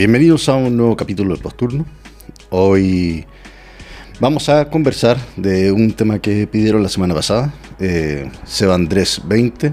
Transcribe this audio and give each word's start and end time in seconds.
Bienvenidos 0.00 0.48
a 0.48 0.54
un 0.54 0.78
nuevo 0.78 0.96
capítulo 0.96 1.34
del 1.34 1.42
Posturno. 1.42 1.84
Hoy 2.48 3.26
vamos 4.18 4.48
a 4.48 4.70
conversar 4.70 5.18
de 5.36 5.72
un 5.72 5.92
tema 5.92 6.20
que 6.20 6.46
pidieron 6.46 6.82
la 6.82 6.88
semana 6.88 7.14
pasada, 7.14 7.52
eh, 7.78 8.30
Seba 8.46 8.76
Andrés 8.76 9.20
20, 9.26 9.72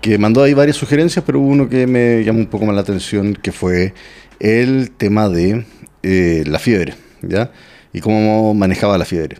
que 0.00 0.18
mandó 0.18 0.42
ahí 0.42 0.54
varias 0.54 0.76
sugerencias, 0.76 1.24
pero 1.24 1.38
uno 1.38 1.68
que 1.68 1.86
me 1.86 2.24
llamó 2.24 2.40
un 2.40 2.48
poco 2.48 2.66
más 2.66 2.74
la 2.74 2.80
atención, 2.80 3.34
que 3.34 3.52
fue 3.52 3.94
el 4.40 4.90
tema 4.90 5.28
de 5.28 5.64
eh, 6.02 6.42
la 6.48 6.58
fiebre, 6.58 6.94
¿ya? 7.22 7.52
Y 7.92 8.00
cómo 8.00 8.52
manejaba 8.54 8.98
la 8.98 9.04
fiebre. 9.04 9.36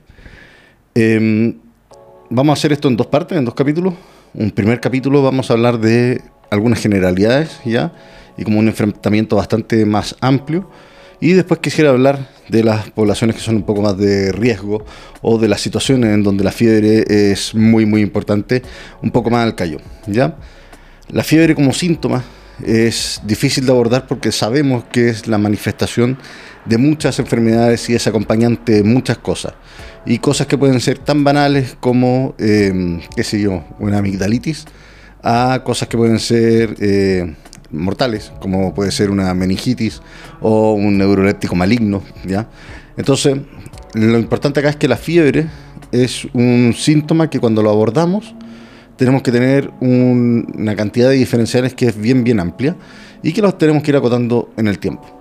Em, 0.94 1.56
vamos 2.28 2.50
a 2.50 2.56
hacer 2.56 2.70
esto 2.70 2.86
en 2.86 2.96
dos 2.96 3.08
partes, 3.08 3.36
en 3.36 3.44
dos 3.44 3.54
capítulos. 3.54 3.94
Un 4.34 4.52
primer 4.52 4.78
capítulo 4.78 5.24
vamos 5.24 5.50
a 5.50 5.54
hablar 5.54 5.80
de 5.80 6.22
algunas 6.52 6.78
generalidades, 6.78 7.60
¿ya? 7.64 7.92
Y 8.36 8.44
como 8.44 8.58
un 8.58 8.68
enfrentamiento 8.68 9.36
bastante 9.36 9.84
más 9.84 10.16
amplio. 10.20 10.68
Y 11.20 11.32
después 11.32 11.60
quisiera 11.60 11.90
hablar 11.90 12.30
de 12.48 12.64
las 12.64 12.90
poblaciones 12.90 13.36
que 13.36 13.42
son 13.42 13.56
un 13.56 13.62
poco 13.62 13.82
más 13.82 13.96
de 13.98 14.32
riesgo 14.32 14.84
o 15.20 15.38
de 15.38 15.48
las 15.48 15.60
situaciones 15.60 16.14
en 16.14 16.22
donde 16.22 16.42
la 16.42 16.50
fiebre 16.50 17.04
es 17.30 17.54
muy 17.54 17.84
muy 17.84 18.00
importante, 18.00 18.62
un 19.02 19.10
poco 19.10 19.30
más 19.30 19.44
al 19.44 19.54
callo. 19.54 19.78
¿ya? 20.06 20.36
La 21.10 21.22
fiebre 21.22 21.54
como 21.54 21.72
síntoma 21.72 22.24
es 22.64 23.20
difícil 23.24 23.66
de 23.66 23.72
abordar 23.72 24.06
porque 24.06 24.32
sabemos 24.32 24.84
que 24.92 25.08
es 25.08 25.26
la 25.26 25.38
manifestación 25.38 26.18
de 26.64 26.78
muchas 26.78 27.18
enfermedades 27.18 27.88
y 27.90 27.94
es 27.94 28.06
acompañante 28.06 28.72
de 28.72 28.82
muchas 28.82 29.18
cosas. 29.18 29.54
Y 30.06 30.18
cosas 30.18 30.46
que 30.46 30.56
pueden 30.56 30.80
ser 30.80 30.98
tan 30.98 31.24
banales 31.24 31.76
como, 31.80 32.34
eh, 32.38 33.00
qué 33.14 33.24
sé 33.24 33.40
yo, 33.40 33.64
una 33.78 33.98
amigdalitis, 33.98 34.64
a 35.22 35.62
cosas 35.64 35.88
que 35.88 35.96
pueden 35.96 36.18
ser 36.18 36.76
eh, 36.80 37.34
mortales, 37.72 38.32
como 38.40 38.74
puede 38.74 38.90
ser 38.90 39.10
una 39.10 39.32
meningitis 39.34 40.02
o 40.40 40.72
un 40.72 40.98
neuroléptico 40.98 41.54
maligno, 41.54 42.02
¿ya? 42.26 42.48
Entonces, 42.96 43.38
lo 43.94 44.18
importante 44.18 44.60
acá 44.60 44.70
es 44.70 44.76
que 44.76 44.88
la 44.88 44.96
fiebre 44.96 45.46
es 45.92 46.26
un 46.32 46.74
síntoma 46.76 47.30
que 47.30 47.40
cuando 47.40 47.62
lo 47.62 47.70
abordamos 47.70 48.34
tenemos 48.96 49.22
que 49.22 49.32
tener 49.32 49.70
una 49.80 50.76
cantidad 50.76 51.08
de 51.08 51.14
diferenciales 51.14 51.74
que 51.74 51.86
es 51.86 51.98
bien, 51.98 52.22
bien 52.22 52.38
amplia 52.38 52.76
y 53.22 53.32
que 53.32 53.40
los 53.40 53.56
tenemos 53.56 53.82
que 53.82 53.92
ir 53.92 53.96
acotando 53.96 54.50
en 54.58 54.66
el 54.66 54.78
tiempo. 54.78 55.19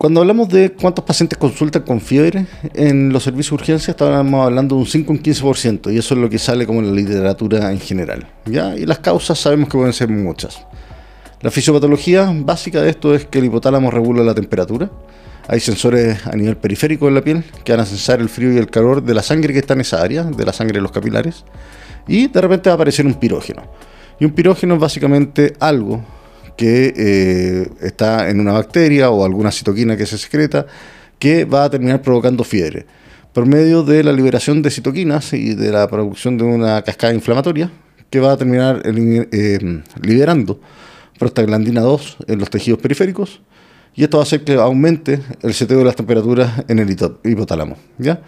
Cuando 0.00 0.22
hablamos 0.22 0.48
de 0.48 0.72
cuántos 0.72 1.04
pacientes 1.04 1.38
consultan 1.38 1.82
con 1.82 2.00
fiebre 2.00 2.46
en 2.72 3.12
los 3.12 3.22
servicios 3.22 3.50
de 3.50 3.54
urgencia, 3.56 3.90
estamos 3.90 4.46
hablando 4.46 4.76
de 4.76 4.80
un 4.80 4.86
5 4.86 5.12
o 5.12 5.14
un 5.14 5.22
15%, 5.22 5.92
y 5.92 5.98
eso 5.98 6.14
es 6.14 6.20
lo 6.22 6.30
que 6.30 6.38
sale 6.38 6.66
como 6.66 6.80
en 6.80 6.86
la 6.86 6.94
literatura 6.94 7.70
en 7.70 7.78
general. 7.78 8.26
¿ya? 8.46 8.74
Y 8.78 8.86
las 8.86 9.00
causas 9.00 9.38
sabemos 9.38 9.68
que 9.68 9.76
pueden 9.76 9.92
ser 9.92 10.08
muchas. 10.08 10.64
La 11.42 11.50
fisiopatología 11.50 12.32
básica 12.34 12.80
de 12.80 12.88
esto 12.88 13.14
es 13.14 13.26
que 13.26 13.40
el 13.40 13.44
hipotálamo 13.44 13.90
regula 13.90 14.22
la 14.22 14.34
temperatura. 14.34 14.90
Hay 15.48 15.60
sensores 15.60 16.26
a 16.26 16.34
nivel 16.34 16.56
periférico 16.56 17.04
de 17.04 17.12
la 17.12 17.20
piel 17.20 17.44
que 17.62 17.72
van 17.72 17.82
a 17.82 17.84
sensar 17.84 18.20
el 18.20 18.30
frío 18.30 18.54
y 18.54 18.56
el 18.56 18.70
calor 18.70 19.02
de 19.02 19.12
la 19.12 19.22
sangre 19.22 19.52
que 19.52 19.58
está 19.58 19.74
en 19.74 19.82
esa 19.82 20.00
área, 20.00 20.24
de 20.24 20.46
la 20.46 20.54
sangre 20.54 20.78
de 20.78 20.82
los 20.82 20.92
capilares. 20.92 21.44
Y 22.08 22.28
de 22.28 22.40
repente 22.40 22.70
va 22.70 22.72
a 22.72 22.76
aparecer 22.76 23.04
un 23.04 23.16
pirógeno. 23.16 23.64
Y 24.18 24.24
un 24.24 24.30
pirógeno 24.30 24.76
es 24.76 24.80
básicamente 24.80 25.52
algo 25.60 26.02
que 26.60 26.92
eh, 26.94 27.70
está 27.80 28.28
en 28.28 28.38
una 28.38 28.52
bacteria 28.52 29.08
o 29.08 29.24
alguna 29.24 29.50
citoquina 29.50 29.96
que 29.96 30.04
se 30.04 30.18
secreta 30.18 30.66
que 31.18 31.46
va 31.46 31.64
a 31.64 31.70
terminar 31.70 32.02
provocando 32.02 32.44
fiebre. 32.44 32.84
Por 33.32 33.46
medio 33.46 33.82
de 33.82 34.04
la 34.04 34.12
liberación 34.12 34.60
de 34.60 34.70
citoquinas 34.70 35.32
y 35.32 35.54
de 35.54 35.72
la 35.72 35.88
producción 35.88 36.36
de 36.36 36.44
una 36.44 36.82
cascada 36.82 37.14
inflamatoria 37.14 37.70
que 38.10 38.20
va 38.20 38.32
a 38.32 38.36
terminar 38.36 38.82
eh, 38.84 39.80
liberando 40.02 40.60
prostaglandina 41.18 41.80
2 41.80 42.18
en 42.26 42.38
los 42.38 42.50
tejidos 42.50 42.78
periféricos 42.78 43.40
y 43.94 44.04
esto 44.04 44.18
va 44.18 44.24
a 44.24 44.26
hacer 44.26 44.44
que 44.44 44.52
aumente 44.56 45.18
el 45.40 45.54
seteo 45.54 45.78
de 45.78 45.84
las 45.86 45.96
temperaturas 45.96 46.62
en 46.68 46.78
el 46.78 46.94
hipotálamo. 47.24 47.76
¿ya? 47.96 48.20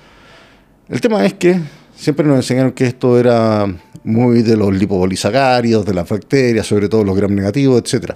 El 0.89 1.03
tema 1.03 1.23
es 1.27 1.35
que 1.35 1.61
siempre 2.03 2.27
nos 2.27 2.37
enseñaron 2.37 2.73
que 2.73 2.85
esto 2.85 3.17
era 3.19 3.73
muy 4.03 4.43
de 4.43 4.57
los 4.57 4.75
lipopolisacáridos, 4.75 5.87
de 5.87 5.95
las 5.95 6.09
bacterias, 6.09 6.67
sobre 6.67 6.89
todo 6.89 7.05
los 7.05 7.17
gram 7.17 7.33
negativos, 7.33 7.81
etc. 7.81 8.15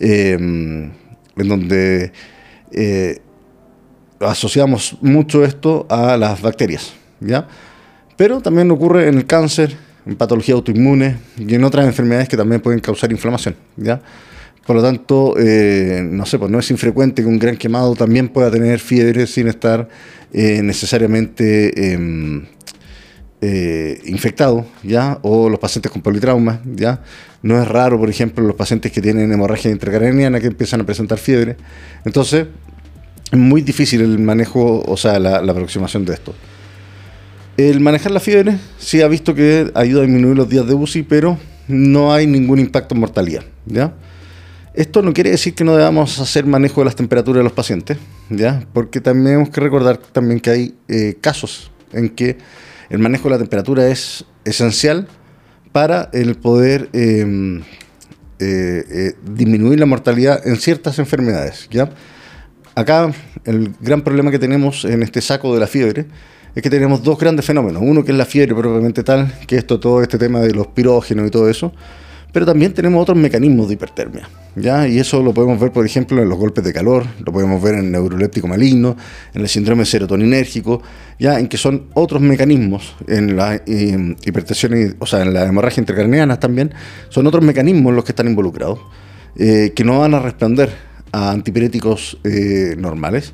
Em, 0.00 0.90
en 1.36 1.48
donde 1.48 2.12
eh, 2.72 3.20
asociamos 4.18 4.98
mucho 5.00 5.44
esto 5.44 5.86
a 5.88 6.16
las 6.16 6.42
bacterias. 6.42 6.92
¿ya? 7.20 7.46
Pero 8.16 8.40
también 8.40 8.68
ocurre 8.72 9.06
en 9.06 9.18
el 9.18 9.26
cáncer, 9.26 9.76
en 10.06 10.16
patología 10.16 10.56
autoinmune 10.56 11.16
y 11.38 11.54
en 11.54 11.62
otras 11.62 11.86
enfermedades 11.86 12.28
que 12.28 12.36
también 12.36 12.60
pueden 12.60 12.80
causar 12.80 13.12
inflamación. 13.12 13.54
¿ya? 13.76 14.02
Por 14.66 14.74
lo 14.74 14.82
tanto, 14.82 15.36
eh, 15.38 16.02
no 16.04 16.26
sé, 16.26 16.36
pues 16.36 16.50
no 16.50 16.58
es 16.58 16.68
infrecuente 16.72 17.22
que 17.22 17.28
un 17.28 17.38
gran 17.38 17.56
quemado 17.56 17.94
también 17.94 18.28
pueda 18.28 18.50
tener 18.50 18.80
fiebre 18.80 19.28
sin 19.28 19.46
estar 19.46 19.88
eh, 20.32 20.62
necesariamente 20.62 21.92
em, 21.92 22.44
eh, 23.40 24.00
infectado, 24.04 24.66
¿ya? 24.82 25.18
O 25.22 25.48
los 25.48 25.58
pacientes 25.58 25.90
con 25.90 26.02
politrauma, 26.02 26.60
¿ya? 26.64 27.02
No 27.42 27.60
es 27.60 27.66
raro, 27.66 27.98
por 27.98 28.10
ejemplo, 28.10 28.46
los 28.46 28.56
pacientes 28.56 28.92
que 28.92 29.00
tienen 29.00 29.32
hemorragia 29.32 29.70
intracraniana 29.70 30.40
que 30.40 30.48
empiezan 30.48 30.82
a 30.82 30.84
presentar 30.84 31.18
fiebre. 31.18 31.56
Entonces, 32.04 32.46
es 33.30 33.38
muy 33.38 33.62
difícil 33.62 34.02
el 34.02 34.18
manejo, 34.18 34.82
o 34.86 34.96
sea, 34.96 35.18
la, 35.18 35.40
la 35.40 35.52
aproximación 35.52 36.04
de 36.04 36.14
esto. 36.14 36.34
El 37.56 37.80
manejar 37.80 38.12
la 38.12 38.20
fiebre 38.20 38.58
sí 38.78 39.02
ha 39.02 39.08
visto 39.08 39.34
que 39.34 39.70
ayuda 39.74 40.00
a 40.00 40.04
disminuir 40.04 40.36
los 40.36 40.48
días 40.48 40.66
de 40.66 40.74
UCI, 40.74 41.02
pero 41.02 41.38
no 41.68 42.12
hay 42.12 42.26
ningún 42.26 42.58
impacto 42.58 42.94
en 42.94 43.00
mortalidad. 43.00 43.42
¿ya? 43.66 43.94
Esto 44.74 45.02
no 45.02 45.12
quiere 45.12 45.30
decir 45.30 45.54
que 45.54 45.64
no 45.64 45.76
debamos 45.76 46.18
hacer 46.18 46.46
manejo 46.46 46.80
de 46.80 46.86
las 46.86 46.96
temperaturas 46.96 47.40
de 47.40 47.44
los 47.44 47.52
pacientes, 47.52 47.98
¿ya? 48.28 48.64
porque 48.72 49.00
también 49.00 49.26
tenemos 49.26 49.50
que 49.50 49.60
recordar 49.60 49.98
también 49.98 50.40
que 50.40 50.50
hay 50.50 50.74
eh, 50.88 51.16
casos 51.20 51.70
en 51.92 52.10
que 52.10 52.38
el 52.90 52.98
manejo 52.98 53.24
de 53.24 53.30
la 53.30 53.38
temperatura 53.38 53.86
es 53.86 54.24
esencial 54.44 55.08
para 55.72 56.10
el 56.12 56.34
poder 56.34 56.88
em, 56.92 57.60
eh, 58.40 58.84
eh, 58.90 59.12
disminuir 59.22 59.78
la 59.78 59.86
mortalidad 59.86 60.46
en 60.46 60.56
ciertas 60.56 60.98
enfermedades. 60.98 61.68
¿ya? 61.70 61.90
Acá 62.74 63.12
el 63.44 63.72
gran 63.80 64.02
problema 64.02 64.30
que 64.30 64.38
tenemos 64.38 64.84
en 64.84 65.02
este 65.02 65.20
saco 65.20 65.54
de 65.54 65.60
la 65.60 65.66
fiebre 65.66 66.06
es 66.54 66.62
que 66.62 66.70
tenemos 66.70 67.02
dos 67.02 67.18
grandes 67.18 67.44
fenómenos. 67.44 67.80
Uno 67.84 68.04
que 68.04 68.10
es 68.10 68.18
la 68.18 68.26
fiebre 68.26 68.54
propiamente 68.54 69.04
tal, 69.04 69.32
que 69.46 69.56
esto, 69.56 69.78
todo 69.78 70.02
este 70.02 70.18
tema 70.18 70.40
de 70.40 70.52
los 70.52 70.66
pirógenos 70.68 71.28
y 71.28 71.30
todo 71.30 71.48
eso. 71.48 71.72
Pero 72.32 72.46
también 72.46 72.72
tenemos 72.72 73.02
otros 73.02 73.18
mecanismos 73.18 73.68
de 73.68 73.74
hipertermia. 73.74 74.28
¿ya? 74.56 74.86
Y 74.86 74.98
eso 74.98 75.22
lo 75.22 75.32
podemos 75.32 75.58
ver, 75.60 75.72
por 75.72 75.84
ejemplo, 75.84 76.22
en 76.22 76.28
los 76.28 76.38
golpes 76.38 76.64
de 76.64 76.72
calor, 76.72 77.04
lo 77.24 77.32
podemos 77.32 77.62
ver 77.62 77.74
en 77.74 77.86
el 77.86 77.90
neuroléptico 77.92 78.46
maligno, 78.48 78.96
en 79.34 79.42
el 79.42 79.48
síndrome 79.48 79.84
serotoninérgico, 79.84 80.82
¿ya? 81.18 81.38
en 81.38 81.48
que 81.48 81.56
son 81.56 81.86
otros 81.94 82.20
mecanismos, 82.20 82.94
en 83.06 83.36
la 83.36 83.56
eh, 83.56 84.16
hipertensión, 84.24 84.96
o 84.98 85.06
sea, 85.06 85.22
en 85.22 85.34
la 85.34 85.44
hemorragia 85.44 85.80
intracraneana 85.80 86.38
también, 86.38 86.72
son 87.08 87.26
otros 87.26 87.44
mecanismos 87.44 87.94
los 87.94 88.04
que 88.04 88.12
están 88.12 88.28
involucrados, 88.28 88.80
eh, 89.36 89.72
que 89.74 89.84
no 89.84 90.00
van 90.00 90.14
a 90.14 90.20
responder 90.20 90.70
a 91.12 91.30
antipiréticos 91.30 92.18
eh, 92.24 92.74
normales 92.78 93.32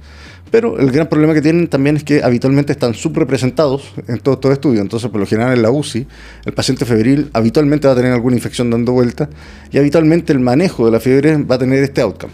pero 0.51 0.79
el 0.79 0.91
gran 0.91 1.09
problema 1.09 1.35
que 1.35 1.43
tienen 1.43 1.69
también 1.69 1.97
es 1.97 2.05
que 2.05 2.23
habitualmente 2.23 2.73
están 2.73 2.95
subrepresentados 2.95 3.93
en 4.07 4.19
todo, 4.21 4.39
todo 4.39 4.53
estudio. 4.53 4.81
Entonces, 4.81 5.11
por 5.11 5.21
lo 5.21 5.27
general 5.27 5.53
en 5.53 5.63
la 5.63 5.71
UCI, 5.71 6.07
el 6.45 6.53
paciente 6.53 6.85
febril 6.85 7.31
habitualmente 7.33 7.89
va 7.89 7.95
a 7.95 7.97
tener 7.97 8.13
alguna 8.13 8.37
infección 8.37 8.71
dando 8.71 8.93
vuelta 8.93 9.29
y 9.73 9.79
habitualmente 9.79 10.33
el 10.33 10.41
manejo 10.41 10.87
de 10.87 10.93
la 10.93 11.01
fiebre 11.01 11.37
va 11.39 11.57
a 11.57 11.59
tener 11.59 11.83
este 11.83 12.01
outcome. 12.01 12.33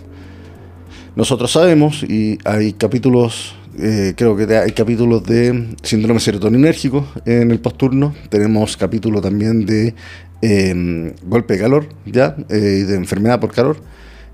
Nosotros 1.17 1.53
sabemos, 1.53 2.03
y 2.05 2.38
hay 2.44 2.73
capítulos, 2.73 3.55
eh, 3.79 4.15
creo 4.17 4.35
que 4.37 4.44
hay 4.56 4.73
capítulos 4.73 5.25
de 5.25 5.75
síndrome 5.82 6.20
serotoninérgico 6.20 7.06
en 7.26 7.50
el 7.50 7.61
posturno, 7.61 8.15
tenemos 8.31 8.76
capítulos 8.79 9.20
también 9.20 9.67
de 9.67 9.94
em, 10.41 11.12
golpe 11.25 11.55
de 11.55 11.61
calor, 11.61 11.87
ya, 12.06 12.35
eh, 12.49 12.56
de 12.56 12.94
enfermedad 12.97 13.41
por 13.41 13.53
calor 13.53 13.76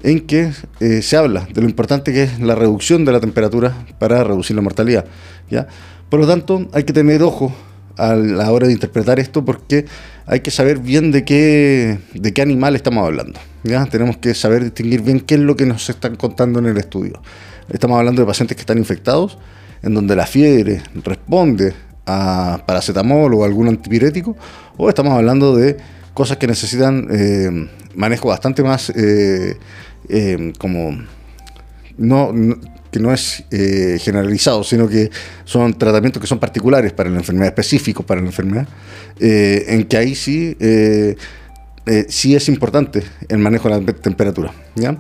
en 0.03 0.21
que 0.27 0.53
eh, 0.81 1.03
se 1.03 1.17
habla 1.17 1.47
de 1.53 1.61
lo 1.61 1.69
importante 1.69 2.13
que 2.13 2.25
es 2.25 2.41
la 2.41 2.55
reducción 2.55 3.05
de 3.05 3.13
la 3.13 3.21
temperatura 3.21 3.87
para 3.99 4.23
reducir 4.25 4.55
la 4.57 4.63
mortalidad. 4.63 5.05
¿ya? 5.51 5.67
Por 6.09 6.21
lo 6.21 6.27
tanto, 6.27 6.69
hay 6.73 6.85
que 6.85 6.93
tener 6.93 7.23
ojo 7.23 7.55
a 7.97 8.15
la 8.15 8.51
hora 8.53 8.67
de 8.69 8.73
interpretar 8.73 9.19
esto 9.19 9.45
porque 9.45 9.87
hay 10.27 10.41
que 10.41 10.51
saber 10.51 10.79
bien 10.79 11.11
de 11.11 11.25
qué, 11.25 11.99
de 12.15 12.33
qué 12.33 12.43
animal 12.43 12.77
estamos 12.77 13.05
hablando. 13.05 13.41
¿ya? 13.65 13.87
Tenemos 13.87 14.17
que 14.19 14.35
saber 14.35 14.65
distinguir 14.65 15.03
bien 15.03 15.21
qué 15.21 15.35
es 15.35 15.41
lo 15.41 15.57
que 15.57 15.67
nos 15.67 15.89
están 15.89 16.17
contando 16.17 16.59
en 16.61 16.67
el 16.67 16.77
estudio. 16.77 17.21
Estamos 17.69 17.99
hablando 17.99 18.23
de 18.23 18.27
pacientes 18.27 18.57
que 18.57 18.63
están 18.63 18.79
infectados, 18.79 19.39
en 19.83 19.95
donde 19.95 20.17
la 20.17 20.27
fiebre 20.27 20.81
responde 21.05 21.75
a 22.07 22.63
paracetamol 22.67 23.35
o 23.35 23.45
algún 23.45 23.69
antipirético, 23.69 24.37
o 24.77 24.89
estamos 24.89 25.13
hablando 25.13 25.55
de 25.55 25.77
cosas 26.15 26.39
que 26.39 26.47
necesitan 26.47 27.07
eh, 27.11 27.69
manejo 27.95 28.29
bastante 28.29 28.63
más 28.63 28.91
eh, 28.91 29.57
eh, 30.09 30.53
como 30.59 30.99
no, 31.99 32.33
que 32.91 32.99
no 33.01 33.13
es 33.13 33.45
eh, 33.51 33.99
generalizado, 34.01 34.65
sino 34.65 34.89
que 34.89 35.11
son 35.45 35.77
tratamientos 35.77 36.21
que 36.21 36.27
son 36.27 36.39
particulares 36.39 36.93
para 36.93 37.11
la 37.11 37.19
enfermedad, 37.19 37.49
específicos 37.49 38.05
para 38.05 38.21
la 38.21 38.29
enfermedad, 38.29 38.67
eh, 39.19 39.65
en 39.69 39.85
que 39.85 39.97
ahí 39.97 40.15
sí, 40.15 40.57
eh, 40.61 41.17
sí 42.09 42.35
es 42.35 42.49
importante 42.49 43.03
el 43.29 43.39
manejo 43.39 43.69
de 43.69 43.81
la 43.81 43.93
temperatura. 43.93 44.53
¿ya? 44.75 44.97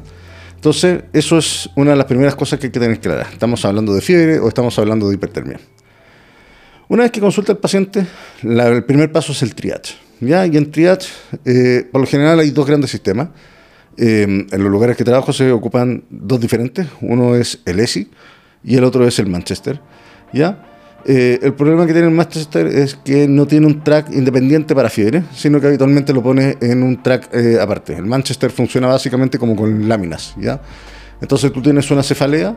Entonces, 0.54 1.04
eso 1.12 1.38
es 1.38 1.70
una 1.76 1.92
de 1.92 1.96
las 1.96 2.06
primeras 2.06 2.34
cosas 2.34 2.58
que 2.58 2.66
hay 2.66 2.72
que 2.72 2.80
tener 2.80 3.00
clara. 3.00 3.28
¿Estamos 3.32 3.64
hablando 3.64 3.94
de 3.94 4.00
fiebre 4.00 4.38
o 4.38 4.48
estamos 4.48 4.78
hablando 4.78 5.08
de 5.08 5.14
hipertermia? 5.14 5.60
Una 6.88 7.02
vez 7.02 7.12
que 7.12 7.20
consulta 7.20 7.52
el 7.52 7.58
paciente, 7.58 8.06
el 8.42 8.84
primer 8.84 9.12
paso 9.12 9.32
es 9.32 9.42
el 9.42 9.54
triage. 9.54 9.94
¿ya? 10.20 10.46
Y 10.46 10.56
en 10.56 10.70
triage, 10.70 11.08
por 11.92 12.00
lo 12.00 12.06
general, 12.06 12.40
hay 12.40 12.50
dos 12.50 12.66
grandes 12.66 12.90
sistemas. 12.90 13.28
Em, 14.00 14.46
en 14.52 14.62
los 14.62 14.70
lugares 14.70 14.96
que 14.96 15.02
trabajo 15.02 15.32
se 15.32 15.50
ocupan 15.50 16.04
dos 16.08 16.40
diferentes. 16.40 16.86
Uno 17.00 17.34
es 17.34 17.58
el 17.64 17.80
ESI 17.80 18.08
y 18.62 18.76
el 18.76 18.84
otro 18.84 19.04
es 19.06 19.18
el 19.18 19.26
Manchester. 19.26 19.80
¿ya? 20.32 20.64
Eh, 21.04 21.40
el 21.42 21.54
problema 21.54 21.84
que 21.84 21.92
tiene 21.92 22.06
el 22.06 22.14
Manchester 22.14 22.68
es 22.68 22.94
que 22.94 23.26
no 23.26 23.46
tiene 23.46 23.66
un 23.66 23.82
track 23.82 24.12
independiente 24.12 24.72
para 24.72 24.88
fiebre, 24.88 25.24
sino 25.34 25.60
que 25.60 25.66
habitualmente 25.66 26.12
lo 26.12 26.22
pone 26.22 26.56
en 26.60 26.84
un 26.84 27.02
track 27.02 27.34
eh, 27.34 27.58
aparte. 27.60 27.96
El 27.96 28.06
Manchester 28.06 28.52
funciona 28.52 28.86
básicamente 28.86 29.36
como 29.36 29.56
con 29.56 29.88
láminas. 29.88 30.32
¿ya? 30.38 30.60
Entonces 31.20 31.52
tú 31.52 31.60
tienes 31.60 31.90
una 31.90 32.04
cefalea 32.04 32.56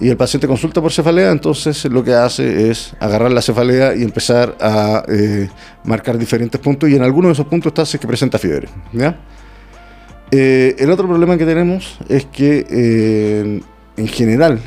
y 0.00 0.10
el 0.10 0.18
paciente 0.18 0.46
consulta 0.46 0.82
por 0.82 0.92
cefalea, 0.92 1.30
entonces 1.30 1.82
lo 1.86 2.04
que 2.04 2.12
hace 2.12 2.70
es 2.70 2.94
agarrar 3.00 3.30
la 3.30 3.40
cefalea 3.40 3.94
y 3.94 4.02
empezar 4.02 4.54
a 4.60 5.02
eh, 5.08 5.48
marcar 5.84 6.18
diferentes 6.18 6.60
puntos 6.60 6.90
y 6.90 6.96
en 6.96 7.02
algunos 7.02 7.30
de 7.30 7.32
esos 7.34 7.46
puntos 7.46 7.72
está 7.72 7.98
que 7.98 8.06
presenta 8.06 8.38
fiebre. 8.38 8.68
¿ya? 8.92 9.18
Eh, 10.36 10.74
el 10.80 10.90
otro 10.90 11.06
problema 11.06 11.38
que 11.38 11.46
tenemos 11.46 11.96
es 12.08 12.24
que 12.24 12.66
eh, 12.68 13.60
en 13.96 14.08
general 14.08 14.58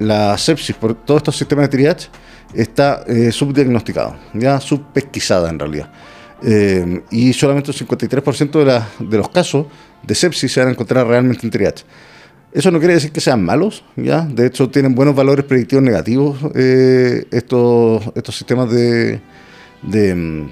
la 0.00 0.36
sepsis 0.36 0.74
por 0.74 0.92
todos 0.92 1.18
estos 1.18 1.36
sistemas 1.36 1.66
de 1.66 1.68
triage 1.68 2.08
está 2.52 3.04
eh, 3.06 3.30
subdiagnosticado, 3.30 4.16
ya 4.34 4.58
subpesquisada 4.60 5.50
en 5.50 5.58
realidad. 5.60 5.88
y 7.12 7.32
solamente 7.32 7.70
el 7.70 7.76
53% 7.76 8.64
de, 8.64 9.06
de, 9.06 9.16
los 9.18 9.28
casos 9.28 9.66
de 10.02 10.14
sepsis 10.16 10.52
se 10.52 10.58
van 10.58 10.70
a 10.70 10.72
encontrar 10.72 11.06
realmente 11.06 11.46
en 11.46 11.50
triage. 11.50 11.84
Eso 12.52 12.72
no 12.72 12.80
quiere 12.80 12.94
decir 12.94 13.12
que 13.12 13.20
sean 13.20 13.44
malos, 13.44 13.84
¿ya? 13.94 14.22
De 14.22 14.46
hecho, 14.46 14.68
tienen 14.68 14.96
buenos 14.96 15.14
valores 15.14 15.44
predictivos 15.44 15.84
negativos 15.84 16.38
estos, 16.54 18.02
estos 18.16 18.36
sistemas 18.36 18.70
de, 18.70 19.20
de, 19.82 20.48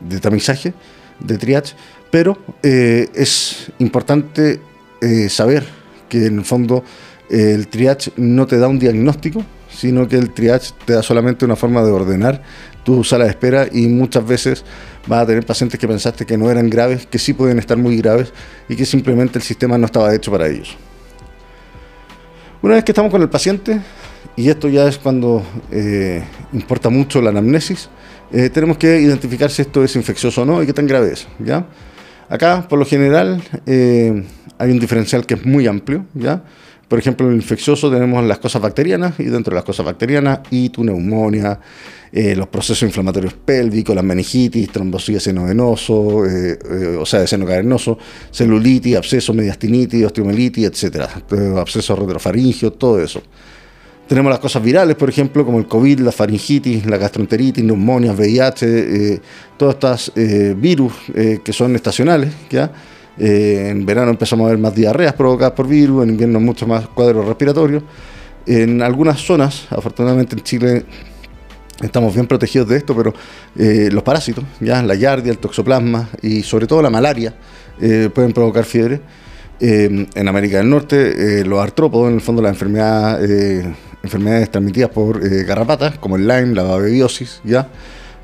de 0.00 0.20
tamizaje, 0.20 0.74
de 1.20 1.38
triage 1.38 1.74
pero 2.16 2.38
eh, 2.62 3.10
es 3.14 3.70
importante 3.78 4.58
eh, 5.02 5.28
saber 5.28 5.66
que 6.08 6.24
en 6.24 6.38
el 6.38 6.46
fondo 6.46 6.82
eh, 7.28 7.52
el 7.54 7.68
triage 7.68 8.10
no 8.16 8.46
te 8.46 8.56
da 8.56 8.68
un 8.68 8.78
diagnóstico, 8.78 9.44
sino 9.70 10.08
que 10.08 10.16
el 10.16 10.32
triage 10.32 10.72
te 10.86 10.94
da 10.94 11.02
solamente 11.02 11.44
una 11.44 11.56
forma 11.56 11.82
de 11.82 11.90
ordenar 11.90 12.42
tu 12.84 13.04
sala 13.04 13.24
de 13.24 13.32
espera 13.32 13.68
y 13.70 13.86
muchas 13.88 14.26
veces 14.26 14.64
vas 15.06 15.24
a 15.24 15.26
tener 15.26 15.44
pacientes 15.44 15.78
que 15.78 15.86
pensaste 15.86 16.24
que 16.24 16.38
no 16.38 16.50
eran 16.50 16.70
graves, 16.70 17.04
que 17.04 17.18
sí 17.18 17.34
pueden 17.34 17.58
estar 17.58 17.76
muy 17.76 17.98
graves 17.98 18.32
y 18.66 18.76
que 18.76 18.86
simplemente 18.86 19.38
el 19.38 19.44
sistema 19.44 19.76
no 19.76 19.84
estaba 19.84 20.14
hecho 20.14 20.30
para 20.30 20.48
ellos. 20.48 20.74
Una 22.62 22.76
vez 22.76 22.84
que 22.84 22.92
estamos 22.92 23.10
con 23.10 23.20
el 23.20 23.28
paciente, 23.28 23.78
y 24.36 24.48
esto 24.48 24.70
ya 24.70 24.88
es 24.88 24.96
cuando 24.96 25.42
importa 26.54 26.88
mucho 26.88 27.20
la 27.20 27.28
anamnesis, 27.28 27.90
tenemos 28.54 28.78
que 28.78 29.02
identificar 29.02 29.50
si 29.50 29.60
esto 29.60 29.84
es 29.84 29.94
infeccioso 29.96 30.40
o 30.40 30.44
no 30.46 30.62
y 30.62 30.66
qué 30.66 30.72
tan 30.72 30.86
grave 30.86 31.12
es. 31.12 31.28
¿ya? 31.38 31.66
Acá, 32.28 32.66
por 32.68 32.78
lo 32.78 32.84
general, 32.84 33.42
eh, 33.66 34.24
hay 34.58 34.70
un 34.70 34.80
diferencial 34.80 35.26
que 35.26 35.34
es 35.34 35.44
muy 35.44 35.66
amplio, 35.66 36.06
¿ya? 36.14 36.42
Por 36.88 36.98
ejemplo, 36.98 37.26
en 37.26 37.32
el 37.32 37.38
infeccioso 37.38 37.90
tenemos 37.90 38.24
las 38.24 38.38
cosas 38.38 38.62
bacterianas 38.62 39.18
y 39.18 39.24
dentro 39.24 39.50
de 39.50 39.56
las 39.56 39.64
cosas 39.64 39.84
bacterianas, 39.84 40.40
tu 40.72 40.84
neumonía, 40.84 41.58
eh, 42.12 42.36
los 42.36 42.46
procesos 42.46 42.82
inflamatorios 42.84 43.34
pélvicos, 43.34 43.94
la 43.94 44.02
meningitis, 44.02 44.70
trombocitis 44.70 45.24
senovenoso, 45.24 46.24
eh, 46.24 46.56
o 46.98 47.04
sea, 47.04 47.20
de 47.20 47.26
seno 47.26 47.44
cavernoso, 47.44 47.98
celulitis, 48.30 48.96
absceso, 48.96 49.34
mediastinitis, 49.34 50.04
osteomelitis, 50.04 50.66
etcétera, 50.66 51.08
abscesos 51.58 51.98
retrofaringios, 51.98 52.78
todo 52.78 53.02
eso. 53.02 53.20
Tenemos 54.06 54.30
las 54.30 54.38
cosas 54.38 54.62
virales, 54.62 54.94
por 54.94 55.08
ejemplo, 55.08 55.44
como 55.44 55.58
el 55.58 55.66
COVID, 55.66 55.98
la 56.00 56.12
faringitis, 56.12 56.86
la 56.86 56.96
gastroenteritis, 56.96 57.64
neumonía, 57.64 58.12
VIH, 58.12 58.66
eh, 58.66 59.20
todas 59.56 59.74
estas 59.74 60.12
eh, 60.14 60.54
virus 60.56 60.92
eh, 61.12 61.40
que 61.42 61.52
son 61.52 61.74
estacionales. 61.74 62.32
¿ya? 62.50 62.70
en 63.18 63.86
verano 63.86 64.10
empezamos 64.10 64.46
a 64.46 64.50
ver 64.50 64.58
más 64.58 64.74
diarreas 64.74 65.14
provocadas 65.14 65.54
por 65.54 65.66
virus, 65.66 66.04
en 66.04 66.10
invierno 66.10 66.38
mucho 66.38 66.66
más 66.66 66.86
cuadros 66.88 67.26
respiratorios. 67.26 67.82
En 68.46 68.82
algunas 68.82 69.18
zonas, 69.20 69.66
afortunadamente 69.70 70.36
en 70.36 70.42
Chile 70.42 70.84
estamos 71.82 72.12
bien 72.14 72.26
protegidos 72.26 72.68
de 72.68 72.76
esto, 72.76 72.94
pero 72.94 73.14
los 73.54 74.02
parásitos, 74.02 74.44
ya 74.60 74.82
la 74.82 74.94
yardia, 74.94 75.32
el 75.32 75.38
toxoplasma 75.38 76.10
y 76.20 76.42
sobre 76.42 76.66
todo 76.66 76.82
la 76.82 76.90
malaria 76.90 77.34
pueden 77.78 78.34
provocar 78.34 78.66
fiebre. 78.66 79.00
en 79.58 80.28
América 80.28 80.58
del 80.58 80.68
Norte, 80.68 81.42
los 81.46 81.58
artrópodos, 81.58 82.08
en 82.10 82.16
el 82.16 82.20
fondo 82.20 82.42
la 82.42 82.50
enfermedad 82.50 83.18
enfermedades 84.06 84.50
transmitidas 84.50 84.90
por 84.90 85.24
eh, 85.24 85.44
garrapatas, 85.44 85.98
como 85.98 86.16
el 86.16 86.26
Lyme, 86.26 86.54
la 86.54 86.62
babiosis, 86.62 87.40
¿ya? 87.44 87.68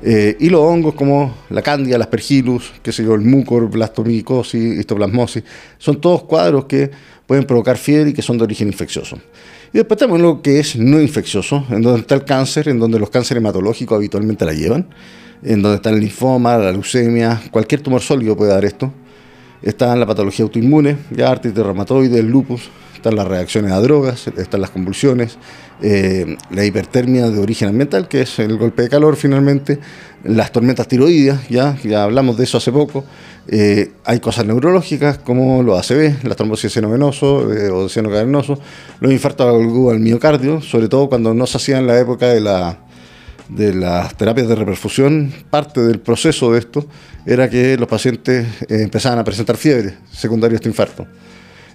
Eh, 0.05 0.35
y 0.39 0.49
los 0.49 0.59
hongos 0.59 0.95
como 0.95 1.33
la 1.49 1.61
cándida, 1.61 1.97
las 1.97 2.07
aspergillus, 2.07 2.73
qué 2.81 2.91
sé 2.91 3.03
el 3.03 3.21
mucor, 3.21 3.69
blastomicosis, 3.69 4.79
histoplasmosis, 4.79 5.43
son 5.77 6.01
todos 6.01 6.23
cuadros 6.23 6.65
que 6.65 6.91
pueden 7.25 7.45
provocar 7.45 7.77
fiebre 7.77 8.09
y 8.09 8.13
que 8.13 8.21
son 8.21 8.37
de 8.37 8.43
origen 8.43 8.67
infeccioso. 8.67 9.17
Y 9.71 9.77
después 9.77 9.97
tenemos 9.97 10.19
lo 10.19 10.41
que 10.41 10.59
es 10.59 10.75
no 10.75 11.01
infeccioso, 11.01 11.65
en 11.69 11.81
donde 11.81 12.01
está 12.01 12.15
el 12.15 12.25
cáncer, 12.25 12.67
en 12.67 12.79
donde 12.79 12.99
los 12.99 13.09
cánceres 13.09 13.39
hematológicos 13.39 13.95
habitualmente 13.95 14.45
la 14.45 14.53
llevan, 14.53 14.87
en 15.41 15.61
donde 15.61 15.77
está 15.77 15.89
el 15.89 15.99
linfoma, 15.99 16.57
la 16.57 16.71
leucemia, 16.71 17.41
cualquier 17.49 17.81
tumor 17.81 18.01
sólido 18.01 18.35
puede 18.35 18.51
dar 18.51 18.65
esto. 18.65 18.91
Está 19.63 19.93
en 19.93 20.01
la 20.01 20.05
patología 20.05 20.43
autoinmune, 20.43 20.97
ya 21.11 21.31
artritis 21.31 21.63
reumatoide, 21.63 22.19
el 22.19 22.27
lupus, 22.27 22.69
están 22.93 23.15
las 23.15 23.27
reacciones 23.27 23.71
a 23.71 23.79
drogas, 23.79 24.27
están 24.27 24.59
las 24.59 24.69
convulsiones, 24.69 25.37
eh, 25.81 26.37
la 26.51 26.65
hipertermia 26.65 27.29
de 27.29 27.39
origen 27.39 27.69
ambiental, 27.69 28.09
que 28.09 28.21
es 28.21 28.39
el 28.39 28.57
golpe 28.57 28.83
de 28.83 28.89
calor 28.89 29.15
finalmente, 29.15 29.79
las 30.23 30.51
tormentas 30.51 30.87
tiroideas, 30.87 31.47
ya, 31.49 31.77
ya 31.83 32.03
hablamos 32.03 32.37
de 32.37 32.43
eso 32.43 32.57
hace 32.57 32.73
poco, 32.73 33.05
eh, 33.47 33.91
hay 34.03 34.19
cosas 34.19 34.45
neurológicas 34.45 35.17
como 35.17 35.63
los 35.63 35.79
ACV, 35.79 36.23
la 36.23 36.35
trombosis 36.35 36.71
seno 36.71 36.89
venoso 36.89 37.53
eh, 37.53 37.69
o 37.69 37.87
cavernoso, 37.87 38.59
los 38.99 39.11
infartos 39.11 39.47
al 39.91 39.99
miocardio, 39.99 40.61
sobre 40.61 40.89
todo 40.89 41.07
cuando 41.07 41.33
no 41.33 41.47
se 41.47 41.57
hacían 41.57 41.79
en 41.79 41.87
la 41.87 41.99
época 41.99 42.27
de 42.27 42.41
la 42.41 42.79
de 43.49 43.73
las 43.73 44.15
terapias 44.15 44.47
de 44.47 44.55
reperfusión, 44.55 45.33
parte 45.49 45.81
del 45.81 45.99
proceso 45.99 46.53
de 46.53 46.59
esto 46.59 46.87
era 47.25 47.49
que 47.49 47.77
los 47.77 47.87
pacientes 47.87 48.47
empezaban 48.69 49.19
a 49.19 49.23
presentar 49.23 49.57
fiebre 49.57 49.93
secundaria 50.11 50.55
a 50.55 50.57
este 50.57 50.69
infarto. 50.69 51.07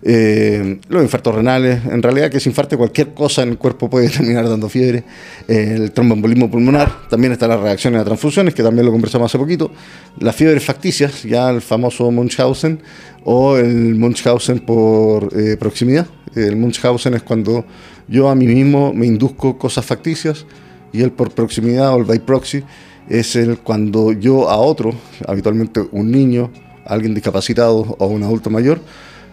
Eh, 0.02 0.78
los 0.88 1.02
infartos 1.02 1.34
renales, 1.34 1.80
en 1.84 2.02
realidad 2.02 2.30
que 2.30 2.38
se 2.38 2.48
infarte 2.48 2.76
cualquier 2.76 3.14
cosa 3.14 3.42
en 3.42 3.50
el 3.50 3.58
cuerpo 3.58 3.90
puede 3.90 4.08
terminar 4.16 4.48
dando 4.48 4.68
fiebre, 4.68 5.04
eh, 5.48 5.74
el 5.76 5.92
tromboembolismo 5.92 6.50
pulmonar, 6.50 7.08
también 7.08 7.32
están 7.32 7.50
las 7.50 7.60
reacciones 7.60 8.00
a 8.00 8.04
transfusiones, 8.04 8.54
que 8.54 8.62
también 8.62 8.86
lo 8.86 8.92
conversamos 8.92 9.30
hace 9.30 9.38
poquito, 9.38 9.72
las 10.20 10.36
fiebres 10.36 10.64
facticias, 10.64 11.22
ya 11.24 11.50
el 11.50 11.60
famoso 11.60 12.10
Munchausen 12.10 12.80
o 13.24 13.56
el 13.56 13.96
Munchausen 13.96 14.60
por 14.60 15.30
eh, 15.36 15.56
proximidad. 15.58 16.06
El 16.34 16.56
Munchausen 16.56 17.14
es 17.14 17.22
cuando 17.22 17.64
yo 18.06 18.28
a 18.28 18.34
mí 18.34 18.46
mismo 18.46 18.92
me 18.92 19.06
induzco 19.06 19.58
cosas 19.58 19.84
facticias 19.84 20.46
y 20.92 21.02
el 21.02 21.10
por 21.10 21.32
proximidad 21.32 21.92
o 21.94 21.98
el 21.98 22.04
by 22.04 22.20
proxy 22.20 22.62
es 23.08 23.36
el 23.36 23.58
cuando 23.58 24.12
yo 24.12 24.48
a 24.48 24.56
otro, 24.56 24.94
habitualmente 25.26 25.80
un 25.92 26.10
niño, 26.10 26.50
alguien 26.84 27.14
discapacitado 27.14 27.96
o 27.98 28.06
un 28.06 28.22
adulto 28.22 28.50
mayor, 28.50 28.80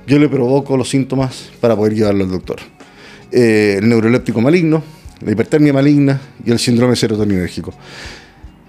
yo 0.07 0.19
le 0.19 0.29
provoco 0.29 0.77
los 0.77 0.89
síntomas 0.89 1.49
para 1.59 1.75
poder 1.75 1.95
llevarlo 1.95 2.23
al 2.23 2.31
doctor. 2.31 2.57
Eh, 3.31 3.77
el 3.79 3.89
neuroléptico 3.89 4.39
maligno, 4.39 4.83
la 5.21 5.31
hipertermia 5.31 5.73
maligna 5.73 6.21
y 6.45 6.51
el 6.51 6.59
síndrome 6.59 6.95
serotoninérgico. 6.95 7.73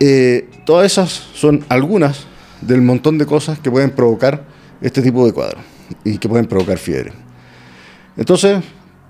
Eh, 0.00 0.48
todas 0.64 0.92
esas 0.92 1.10
son 1.10 1.64
algunas 1.68 2.26
del 2.60 2.82
montón 2.82 3.18
de 3.18 3.26
cosas 3.26 3.58
que 3.58 3.70
pueden 3.70 3.90
provocar 3.90 4.44
este 4.80 5.02
tipo 5.02 5.26
de 5.26 5.32
cuadro 5.32 5.58
y 6.04 6.18
que 6.18 6.28
pueden 6.28 6.46
provocar 6.46 6.78
fiebre. 6.78 7.12
Entonces, 8.16 8.62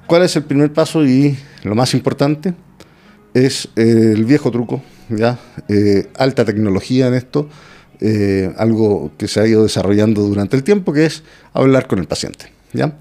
¿cuál 0.06 0.22
es 0.22 0.34
el 0.36 0.44
primer 0.44 0.72
paso 0.72 1.04
y 1.04 1.36
lo 1.62 1.74
más 1.74 1.94
importante? 1.94 2.54
Es 3.34 3.68
el 3.76 4.24
viejo 4.24 4.50
truco, 4.50 4.82
¿ya? 5.08 5.38
Eh, 5.68 6.08
alta 6.16 6.44
tecnología 6.44 7.08
en 7.08 7.14
esto, 7.14 7.48
eh, 8.00 8.52
algo 8.58 9.12
que 9.16 9.28
se 9.28 9.40
ha 9.40 9.46
ido 9.46 9.62
desarrollando 9.62 10.22
durante 10.22 10.56
el 10.56 10.62
tiempo, 10.62 10.92
que 10.92 11.06
es 11.06 11.22
hablar 11.52 11.86
con 11.86 11.98
el 11.98 12.06
paciente. 12.06 12.46
¿ya? 12.72 12.94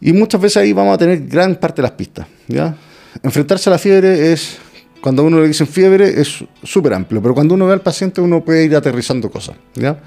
Y 0.00 0.12
muchas 0.12 0.40
veces 0.40 0.58
ahí 0.58 0.72
vamos 0.72 0.94
a 0.94 0.98
tener 0.98 1.26
gran 1.26 1.56
parte 1.56 1.82
de 1.82 1.88
las 1.88 1.92
pistas. 1.92 2.26
¿ya? 2.48 2.76
Enfrentarse 3.22 3.68
a 3.68 3.72
la 3.72 3.78
fiebre 3.78 4.32
es, 4.32 4.56
cuando 5.00 5.24
uno 5.24 5.40
le 5.40 5.48
dicen 5.48 5.66
fiebre, 5.66 6.20
es 6.20 6.44
súper 6.62 6.94
amplio, 6.94 7.20
pero 7.20 7.34
cuando 7.34 7.54
uno 7.54 7.66
ve 7.66 7.74
al 7.74 7.82
paciente 7.82 8.20
uno 8.20 8.44
puede 8.44 8.64
ir 8.64 8.76
aterrizando 8.76 9.30
cosas. 9.30 9.56
¿ya? 9.74 9.98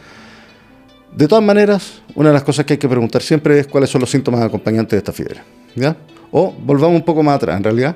De 1.15 1.27
todas 1.27 1.43
maneras, 1.43 2.01
una 2.15 2.29
de 2.29 2.33
las 2.33 2.43
cosas 2.43 2.65
que 2.65 2.73
hay 2.73 2.79
que 2.79 2.89
preguntar 2.89 3.21
siempre 3.21 3.59
es 3.59 3.67
cuáles 3.67 3.89
son 3.89 4.01
los 4.01 4.09
síntomas 4.09 4.41
acompañantes 4.41 4.91
de 4.91 4.97
esta 4.97 5.13
fiebre. 5.13 5.41
¿ya? 5.75 5.95
O 6.31 6.51
volvamos 6.51 6.95
un 6.95 7.05
poco 7.05 7.21
más 7.21 7.35
atrás, 7.35 7.57
en 7.57 7.63
realidad, 7.63 7.95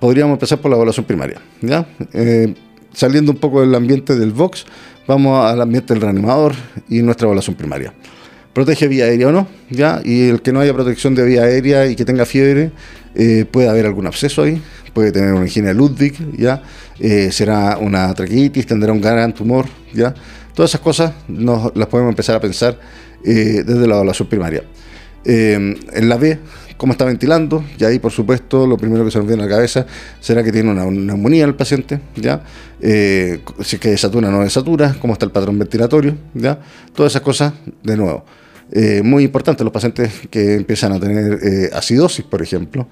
podríamos 0.00 0.34
empezar 0.34 0.60
por 0.60 0.70
la 0.70 0.76
evaluación 0.76 1.06
primaria. 1.06 1.40
¿ya? 1.60 1.86
Eh, 2.12 2.54
saliendo 2.92 3.32
un 3.32 3.38
poco 3.38 3.60
del 3.60 3.74
ambiente 3.74 4.16
del 4.16 4.32
Vox, 4.32 4.66
vamos 5.06 5.44
al 5.44 5.60
ambiente 5.60 5.94
del 5.94 6.02
reanimador 6.02 6.54
y 6.88 7.02
nuestra 7.02 7.26
evaluación 7.26 7.56
primaria. 7.56 7.92
Protege 8.52 8.88
vía 8.88 9.04
aérea 9.04 9.28
o 9.28 9.32
no, 9.32 9.46
¿ya? 9.68 10.00
Y 10.02 10.30
el 10.30 10.40
que 10.40 10.50
no 10.50 10.60
haya 10.60 10.72
protección 10.72 11.14
de 11.14 11.24
vía 11.24 11.42
aérea 11.42 11.86
y 11.86 11.94
que 11.94 12.06
tenga 12.06 12.24
fiebre, 12.24 12.70
eh, 13.14 13.44
puede 13.50 13.68
haber 13.68 13.84
algún 13.84 14.06
absceso 14.06 14.44
ahí, 14.44 14.62
puede 14.94 15.12
tener 15.12 15.34
una 15.34 15.44
ingenia 15.44 15.74
Ludwig, 15.74 16.14
¿ya? 16.38 16.62
Eh, 16.98 17.30
será 17.32 17.76
una 17.76 18.14
traqueitis, 18.14 18.66
tendrá 18.66 18.92
un 18.92 19.02
gran 19.02 19.34
tumor, 19.34 19.66
¿ya? 19.92 20.14
Todas 20.54 20.70
esas 20.70 20.80
cosas 20.80 21.12
nos 21.28 21.76
las 21.76 21.86
podemos 21.88 22.12
empezar 22.12 22.34
a 22.34 22.40
pensar 22.40 22.78
desde 23.22 23.86
la 23.86 23.96
evaluación 23.96 24.28
primaria. 24.28 24.62
en 25.24 26.08
la 26.08 26.16
B 26.16 26.38
cómo 26.76 26.92
está 26.92 27.04
ventilando, 27.04 27.64
y 27.78 27.84
ahí 27.84 27.98
por 27.98 28.12
supuesto 28.12 28.66
lo 28.66 28.76
primero 28.76 29.04
que 29.04 29.10
se 29.10 29.18
nos 29.18 29.26
viene 29.26 29.42
a 29.42 29.46
la 29.46 29.52
cabeza 29.52 29.86
será 30.20 30.42
que 30.42 30.52
tiene 30.52 30.70
una, 30.70 30.84
neumonía 30.84 31.44
el 31.44 31.54
paciente, 31.54 32.00
¿ya? 32.16 32.42
Eh, 32.80 33.40
si 33.62 33.76
es 33.76 33.80
que 33.80 33.90
desatura 33.90 34.28
o 34.28 34.30
no 34.30 34.40
desatura, 34.40 34.96
cómo 35.00 35.14
está 35.14 35.24
el 35.24 35.32
patrón 35.32 35.58
ventilatorio, 35.58 36.16
¿ya? 36.34 36.58
Todas 36.94 37.12
esas 37.12 37.22
cosas, 37.22 37.52
de 37.82 37.96
nuevo. 37.96 38.24
Eh, 38.72 39.00
muy 39.02 39.22
importante 39.22 39.62
los 39.62 39.72
pacientes 39.72 40.12
que 40.28 40.54
empiezan 40.54 40.92
a 40.92 40.98
tener 40.98 41.38
eh, 41.40 41.70
acidosis, 41.72 42.24
por 42.24 42.42
ejemplo, 42.42 42.88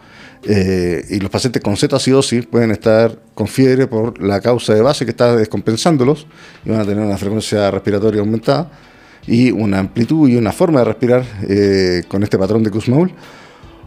y 0.46 1.20
los 1.20 1.30
pacientes 1.30 1.62
con 1.62 1.74
cetoacidosis 1.74 2.44
pueden 2.44 2.70
estar 2.70 3.18
con 3.34 3.48
fiebre 3.48 3.86
por 3.86 4.22
la 4.22 4.42
causa 4.42 4.74
de 4.74 4.82
base 4.82 5.06
que 5.06 5.10
está 5.10 5.34
descompensándolos 5.34 6.26
y 6.66 6.70
van 6.70 6.80
a 6.80 6.84
tener 6.84 7.02
una 7.02 7.16
frecuencia 7.16 7.70
respiratoria 7.70 8.20
aumentada 8.20 8.70
y 9.26 9.50
una 9.50 9.78
amplitud 9.78 10.28
y 10.28 10.36
una 10.36 10.52
forma 10.52 10.80
de 10.80 10.84
respirar 10.84 11.24
con 12.08 12.22
este 12.22 12.36
patrón 12.36 12.62
de 12.62 12.70
Kussmaul 12.70 13.10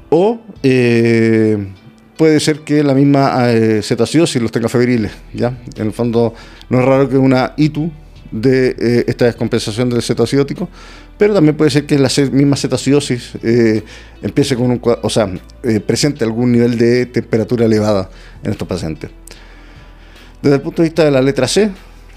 o 0.10 0.40
eh, 0.64 1.68
puede 2.18 2.40
ser 2.40 2.62
que 2.62 2.84
la 2.84 2.94
misma 2.94 3.52
eh, 3.52 3.82
los 4.42 4.52
tenga 4.52 4.68
febriles. 4.68 5.12
¿ya? 5.34 5.58
En 5.76 5.88
el 5.88 5.94
fondo, 5.94 6.34
no 6.70 6.80
es 6.80 6.86
raro 6.86 7.08
que 7.08 7.18
una 7.18 7.54
ITU 7.56 7.92
de 8.32 8.76
eh, 8.78 9.06
esta 9.08 9.26
descompensación 9.26 9.90
del 9.90 10.02
cetoacidótico, 10.02 10.68
pero 11.18 11.34
también 11.34 11.56
puede 11.56 11.72
ser 11.72 11.86
que 11.86 11.98
la 11.98 12.10
misma 12.32 12.58
cetacidosis 12.58 13.34
eh, 13.42 13.84
empiece 14.22 14.56
con 14.56 14.72
un, 14.72 14.82
o 14.84 15.10
sea, 15.10 15.32
presente 15.86 16.24
algún 16.26 16.52
nivel 16.52 16.78
de 16.78 17.06
temperatura 17.06 17.66
elevada 17.66 18.10
en 18.44 18.52
estos 18.52 18.68
pacientes. 18.68 19.10
Desde 20.42 20.56
el 20.56 20.62
punto 20.62 20.82
de 20.82 20.90
vista 20.90 21.06
de 21.06 21.12
la 21.12 21.22
letra 21.22 21.48
C, 21.48 21.72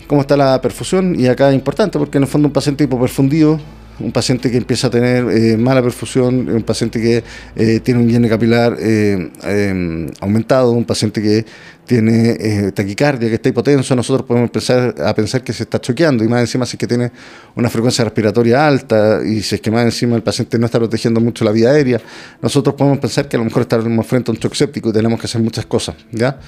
¿cómo 0.07 0.23
está 0.23 0.37
la 0.37 0.61
perfusión? 0.61 1.19
Y 1.19 1.27
acá 1.29 1.49
es 1.49 1.55
importante 1.55 1.99
porque 1.99 2.19
en 2.19 2.25
el 2.25 2.29
fondo 2.29 2.49
un 2.49 2.53
paciente 2.53 2.85
hipoperfundido 2.85 3.59
un 4.01 4.13
paciente 4.13 4.51
que 4.51 4.57
empieza 4.57 4.87
a 4.87 4.91
tener 4.91 5.29
eh, 5.31 5.57
mala 5.57 5.83
perfusión, 5.83 6.49
un 6.49 6.63
paciente 6.63 7.01
que 7.01 7.23
eh, 7.57 7.81
tiene 7.81 8.01
un 8.01 8.09
llene 8.09 8.29
capilar 8.29 8.77
eh, 8.79 9.31
em, 9.45 10.09
aumentado, 10.21 10.73
un 10.73 10.85
paciente 10.85 11.23
que 11.23 11.45
tiene 11.87 12.71
taquicardia, 12.71 13.29
que 13.29 13.35
está 13.35 13.49
hipotenso, 13.49 13.97
nosotros 13.97 14.25
podemos 14.25 14.47
empezar 14.49 14.95
a 15.05 15.13
pensar 15.13 15.43
que 15.43 15.53
se 15.53 15.65
está 15.65 15.81
choqueando 15.81 16.23
y 16.23 16.29
más 16.29 16.41
encima 16.41 16.65
si 16.65 16.77
es 16.77 16.79
que 16.79 16.87
tiene 16.87 17.11
una 17.57 17.69
frecuencia 17.69 18.05
respiratoria 18.05 18.65
alta 18.65 19.21
y 19.27 19.43
si 19.43 19.57
es 19.57 19.61
que 19.61 19.73
más 19.73 19.85
encima 19.85 20.15
el 20.15 20.23
paciente 20.23 20.57
no 20.57 20.67
está 20.67 20.79
protegiendo 20.79 21.21
mucho 21.21 21.45
la 21.45 21.51
vía 21.51 21.71
aérea, 21.71 22.01
nosotros 22.41 22.77
podemos 22.77 23.01
pensar 23.01 23.29
que 23.29 23.37
a 23.37 23.41
lo 23.41 23.45
mejor 23.45 23.63
estamos 23.63 24.07
frente 24.07 24.31
a 24.31 24.35
un 24.35 24.39
shock 24.39 24.55
séptico 24.55 24.91
y 24.91 24.93
tenemos 24.93 25.19
que 25.19 25.27
hacer 25.27 25.41
muchas 25.41 25.67
cosas, 25.67 25.97
¿ya? 26.13 26.39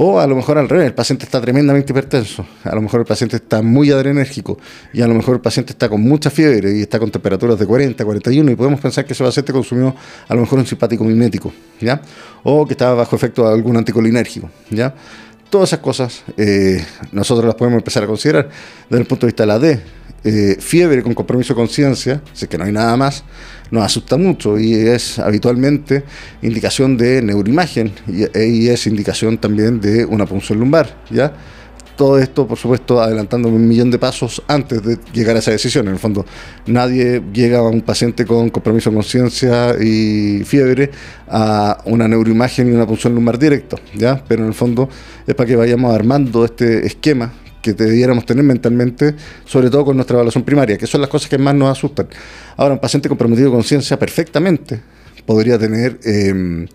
O 0.00 0.20
a 0.20 0.28
lo 0.28 0.36
mejor 0.36 0.56
al 0.58 0.68
revés, 0.68 0.86
el 0.86 0.94
paciente 0.94 1.24
está 1.24 1.40
tremendamente 1.40 1.92
hipertenso, 1.92 2.46
a 2.62 2.72
lo 2.72 2.80
mejor 2.80 3.00
el 3.00 3.06
paciente 3.06 3.34
está 3.34 3.62
muy 3.62 3.90
adrenérgico 3.90 4.56
y 4.92 5.02
a 5.02 5.08
lo 5.08 5.14
mejor 5.14 5.34
el 5.34 5.40
paciente 5.40 5.72
está 5.72 5.88
con 5.88 6.00
mucha 6.00 6.30
fiebre 6.30 6.78
y 6.78 6.82
está 6.82 7.00
con 7.00 7.10
temperaturas 7.10 7.58
de 7.58 7.66
40, 7.66 8.04
41 8.04 8.52
y 8.52 8.54
podemos 8.54 8.78
pensar 8.78 9.04
que 9.04 9.12
ese 9.12 9.24
paciente 9.24 9.52
consumió 9.52 9.92
a 10.28 10.34
lo 10.36 10.42
mejor 10.42 10.60
un 10.60 10.66
simpático 10.66 11.02
mimético, 11.02 11.52
¿ya? 11.80 12.00
O 12.44 12.64
que 12.64 12.74
estaba 12.74 12.94
bajo 12.94 13.16
efecto 13.16 13.48
de 13.48 13.52
algún 13.52 13.76
anticolinérgico, 13.76 14.48
¿ya? 14.70 14.94
Todas 15.50 15.70
esas 15.70 15.80
cosas 15.80 16.22
eh, 16.36 16.80
nosotros 17.10 17.44
las 17.44 17.56
podemos 17.56 17.78
empezar 17.78 18.04
a 18.04 18.06
considerar 18.06 18.48
desde 18.88 19.02
el 19.02 19.08
punto 19.08 19.26
de 19.26 19.32
vista 19.32 19.42
de 19.42 19.46
la 19.48 19.58
D. 19.58 19.80
Eh, 20.24 20.56
fiebre 20.58 21.00
con 21.02 21.14
compromiso 21.14 21.54
de 21.54 21.56
conciencia, 21.56 22.20
si 22.32 22.44
es 22.44 22.48
que 22.48 22.58
no 22.58 22.64
hay 22.64 22.72
nada 22.72 22.96
más, 22.96 23.22
nos 23.70 23.84
asusta 23.84 24.16
mucho 24.16 24.58
y 24.58 24.74
es 24.74 25.20
habitualmente 25.20 26.02
indicación 26.42 26.96
de 26.96 27.22
neuroimagen 27.22 27.92
y, 28.08 28.68
es 28.68 28.86
indicación 28.88 29.38
también 29.38 29.80
de 29.80 30.04
una 30.04 30.26
punción 30.26 30.58
lumbar, 30.58 31.04
¿ya? 31.08 31.32
Todo 31.96 32.18
esto, 32.18 32.46
por 32.46 32.58
supuesto, 32.58 33.00
adelantando 33.00 33.48
un 33.48 33.66
millón 33.66 33.90
de 33.90 33.98
pasos 33.98 34.42
antes 34.48 34.82
de 34.82 34.98
llegar 35.12 35.34
a 35.34 35.40
esa 35.40 35.50
decisión. 35.50 35.86
En 35.88 35.94
el 35.94 35.98
fondo, 35.98 36.24
nadie 36.66 37.20
llega 37.32 37.58
a 37.58 37.62
un 37.62 37.80
paciente 37.82 38.24
con 38.24 38.50
compromiso 38.50 38.90
de 38.90 38.96
conciencia 38.96 39.74
y 39.80 40.44
fiebre 40.44 40.90
a 41.28 41.78
una 41.86 42.06
neuroimagen 42.06 42.68
y 42.68 42.72
una 42.72 42.86
punción 42.86 43.14
lumbar 43.14 43.38
directo, 43.38 43.78
¿ya? 43.96 44.22
Pero 44.28 44.42
en 44.42 44.48
el 44.48 44.54
fondo 44.54 44.88
es 45.26 45.34
para 45.34 45.46
que 45.48 45.56
vayamos 45.56 45.92
armando 45.92 46.44
este 46.44 46.86
esquema 46.86 47.32
que 47.62 47.72
debiéramos 47.72 48.24
tener 48.24 48.44
mentalmente, 48.44 49.14
sobre 49.44 49.70
todo 49.70 49.84
con 49.84 49.96
nuestra 49.96 50.14
evaluación 50.14 50.44
primaria, 50.44 50.76
que 50.78 50.86
son 50.86 51.00
las 51.00 51.10
cosas 51.10 51.28
que 51.28 51.38
más 51.38 51.54
nos 51.54 51.70
asustan. 51.70 52.08
Ahora, 52.56 52.74
un 52.74 52.80
paciente 52.80 53.08
comprometido 53.08 53.50
con 53.50 53.58
conciencia 53.58 53.98
perfectamente 53.98 54.80
podría 55.26 55.58
tener 55.58 55.98
em, 56.04 56.66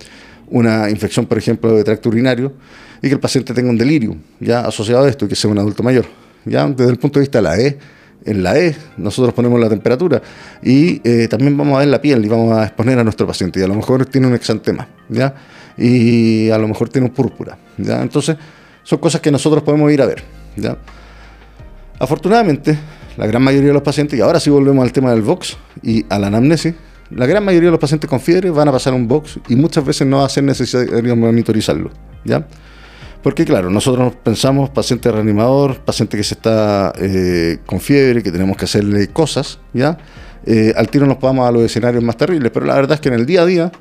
una 0.47 0.89
infección, 0.89 1.25
por 1.25 1.37
ejemplo, 1.37 1.75
de 1.75 1.83
tracto 1.83 2.09
urinario 2.09 2.53
y 3.01 3.07
que 3.07 3.13
el 3.13 3.19
paciente 3.19 3.53
tenga 3.53 3.69
un 3.69 3.77
delirio 3.77 4.15
ya 4.39 4.61
asociado 4.61 5.05
a 5.05 5.09
esto 5.09 5.25
y 5.25 5.27
que 5.27 5.35
sea 5.35 5.49
un 5.49 5.57
adulto 5.57 5.83
mayor. 5.83 6.05
Ya 6.45 6.67
desde 6.67 6.91
el 6.91 6.97
punto 6.97 7.19
de 7.19 7.23
vista 7.23 7.39
de 7.39 7.41
la 7.41 7.57
E, 7.57 7.77
en 8.25 8.43
la 8.43 8.57
E 8.57 8.75
nosotros 8.97 9.33
ponemos 9.33 9.59
la 9.59 9.69
temperatura 9.69 10.21
y 10.61 11.01
eh, 11.03 11.27
también 11.27 11.57
vamos 11.57 11.75
a 11.75 11.79
ver 11.79 11.87
la 11.87 12.01
piel 12.01 12.23
y 12.23 12.29
vamos 12.29 12.55
a 12.57 12.65
exponer 12.65 12.99
a 12.99 13.03
nuestro 13.03 13.27
paciente 13.27 13.59
y 13.59 13.63
a 13.63 13.67
lo 13.67 13.75
mejor 13.75 14.05
tiene 14.05 14.27
un 14.27 14.35
exantema, 14.35 14.87
¿ya? 15.09 15.33
Y 15.77 16.49
a 16.49 16.57
lo 16.57 16.67
mejor 16.67 16.89
tiene 16.89 17.07
un 17.07 17.13
púrpura, 17.13 17.57
¿ya? 17.77 18.01
Entonces, 18.01 18.37
son 18.83 18.99
cosas 18.99 19.19
que 19.19 19.31
nosotros 19.31 19.63
podemos 19.63 19.91
ir 19.91 20.01
a 20.01 20.05
ver. 20.05 20.42
¿Ya? 20.55 20.77
Afortunadamente, 21.99 22.77
la 23.17 23.27
gran 23.27 23.41
mayoría 23.41 23.67
de 23.67 23.73
los 23.73 23.83
pacientes, 23.83 24.17
y 24.17 24.21
ahora 24.21 24.39
sí 24.39 24.49
volvemos 24.49 24.83
al 24.83 24.91
tema 24.91 25.11
del 25.11 25.21
Vox 25.21 25.57
y 25.81 26.05
a 26.09 26.19
la 26.19 26.27
anamnesis, 26.27 26.73
la 27.11 27.25
gran 27.25 27.45
mayoría 27.45 27.67
de 27.67 27.71
los 27.71 27.79
pacientes 27.79 28.09
con 28.09 28.19
fiebre 28.19 28.49
van 28.49 28.67
a 28.67 28.71
pasar 28.71 28.93
un 28.93 29.07
Vox 29.07 29.39
y 29.47 29.55
muchas 29.55 29.85
veces 29.85 30.07
no 30.07 30.17
va 30.17 30.25
a 30.25 30.29
ser 30.29 30.43
necesario 30.43 31.15
monitorizarlo. 31.15 31.91
¿ya? 32.23 32.45
Porque 33.21 33.45
claro, 33.45 33.69
nosotros 33.69 34.13
pensamos 34.21 34.69
paciente 34.69 35.11
reanimador, 35.11 35.79
paciente 35.79 36.17
que 36.17 36.23
se 36.23 36.33
está 36.33 36.91
eh, 36.97 37.59
con 37.65 37.79
fiebre, 37.79 38.21
que 38.21 38.31
tenemos 38.31 38.57
que 38.57 38.65
hacerle 38.65 39.07
cosas, 39.07 39.59
¿ya? 39.73 39.97
Eh, 40.45 40.73
al 40.75 40.89
tiro 40.89 41.05
nos 41.05 41.21
vamos 41.21 41.47
a 41.47 41.51
los 41.51 41.63
escenarios 41.63 42.03
más 42.03 42.17
terribles, 42.17 42.51
pero 42.53 42.65
la 42.65 42.75
verdad 42.75 42.95
es 42.95 42.99
que 42.99 43.07
en 43.07 43.15
el 43.15 43.25
día 43.25 43.43
a 43.43 43.45
día 43.45 43.71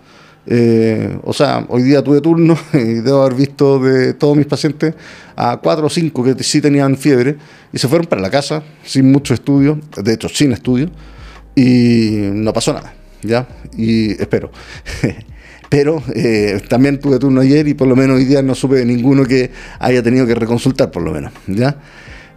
eh, 0.46 1.18
o 1.22 1.32
sea, 1.32 1.64
hoy 1.68 1.82
día 1.82 2.02
tuve 2.02 2.20
turno 2.20 2.58
y 2.72 3.00
debo 3.00 3.22
haber 3.22 3.34
visto 3.34 3.78
de 3.78 4.14
todos 4.14 4.36
mis 4.36 4.46
pacientes 4.46 4.94
a 5.36 5.58
cuatro 5.62 5.86
o 5.86 5.90
cinco 5.90 6.24
que 6.24 6.42
sí 6.42 6.60
tenían 6.60 6.96
fiebre 6.96 7.36
y 7.72 7.78
se 7.78 7.88
fueron 7.88 8.06
para 8.06 8.20
la 8.20 8.30
casa 8.30 8.62
sin 8.84 9.10
mucho 9.10 9.34
estudio, 9.34 9.78
de 9.96 10.12
hecho 10.12 10.28
sin 10.28 10.52
estudio, 10.52 10.90
y 11.54 12.28
no 12.32 12.52
pasó 12.52 12.72
nada, 12.72 12.94
¿ya? 13.22 13.46
Y 13.76 14.12
espero. 14.20 14.50
Pero 15.68 16.02
eh, 16.14 16.60
también 16.68 17.00
tuve 17.00 17.18
turno 17.18 17.40
ayer 17.40 17.66
y 17.66 17.72
por 17.72 17.88
lo 17.88 17.96
menos 17.96 18.18
hoy 18.18 18.26
día 18.26 18.42
no 18.42 18.54
supe 18.54 18.76
de 18.76 18.84
ninguno 18.84 19.24
que 19.24 19.50
haya 19.78 20.02
tenido 20.02 20.26
que 20.26 20.34
reconsultar, 20.34 20.90
por 20.90 21.02
lo 21.02 21.12
menos, 21.12 21.32
¿ya? 21.46 21.76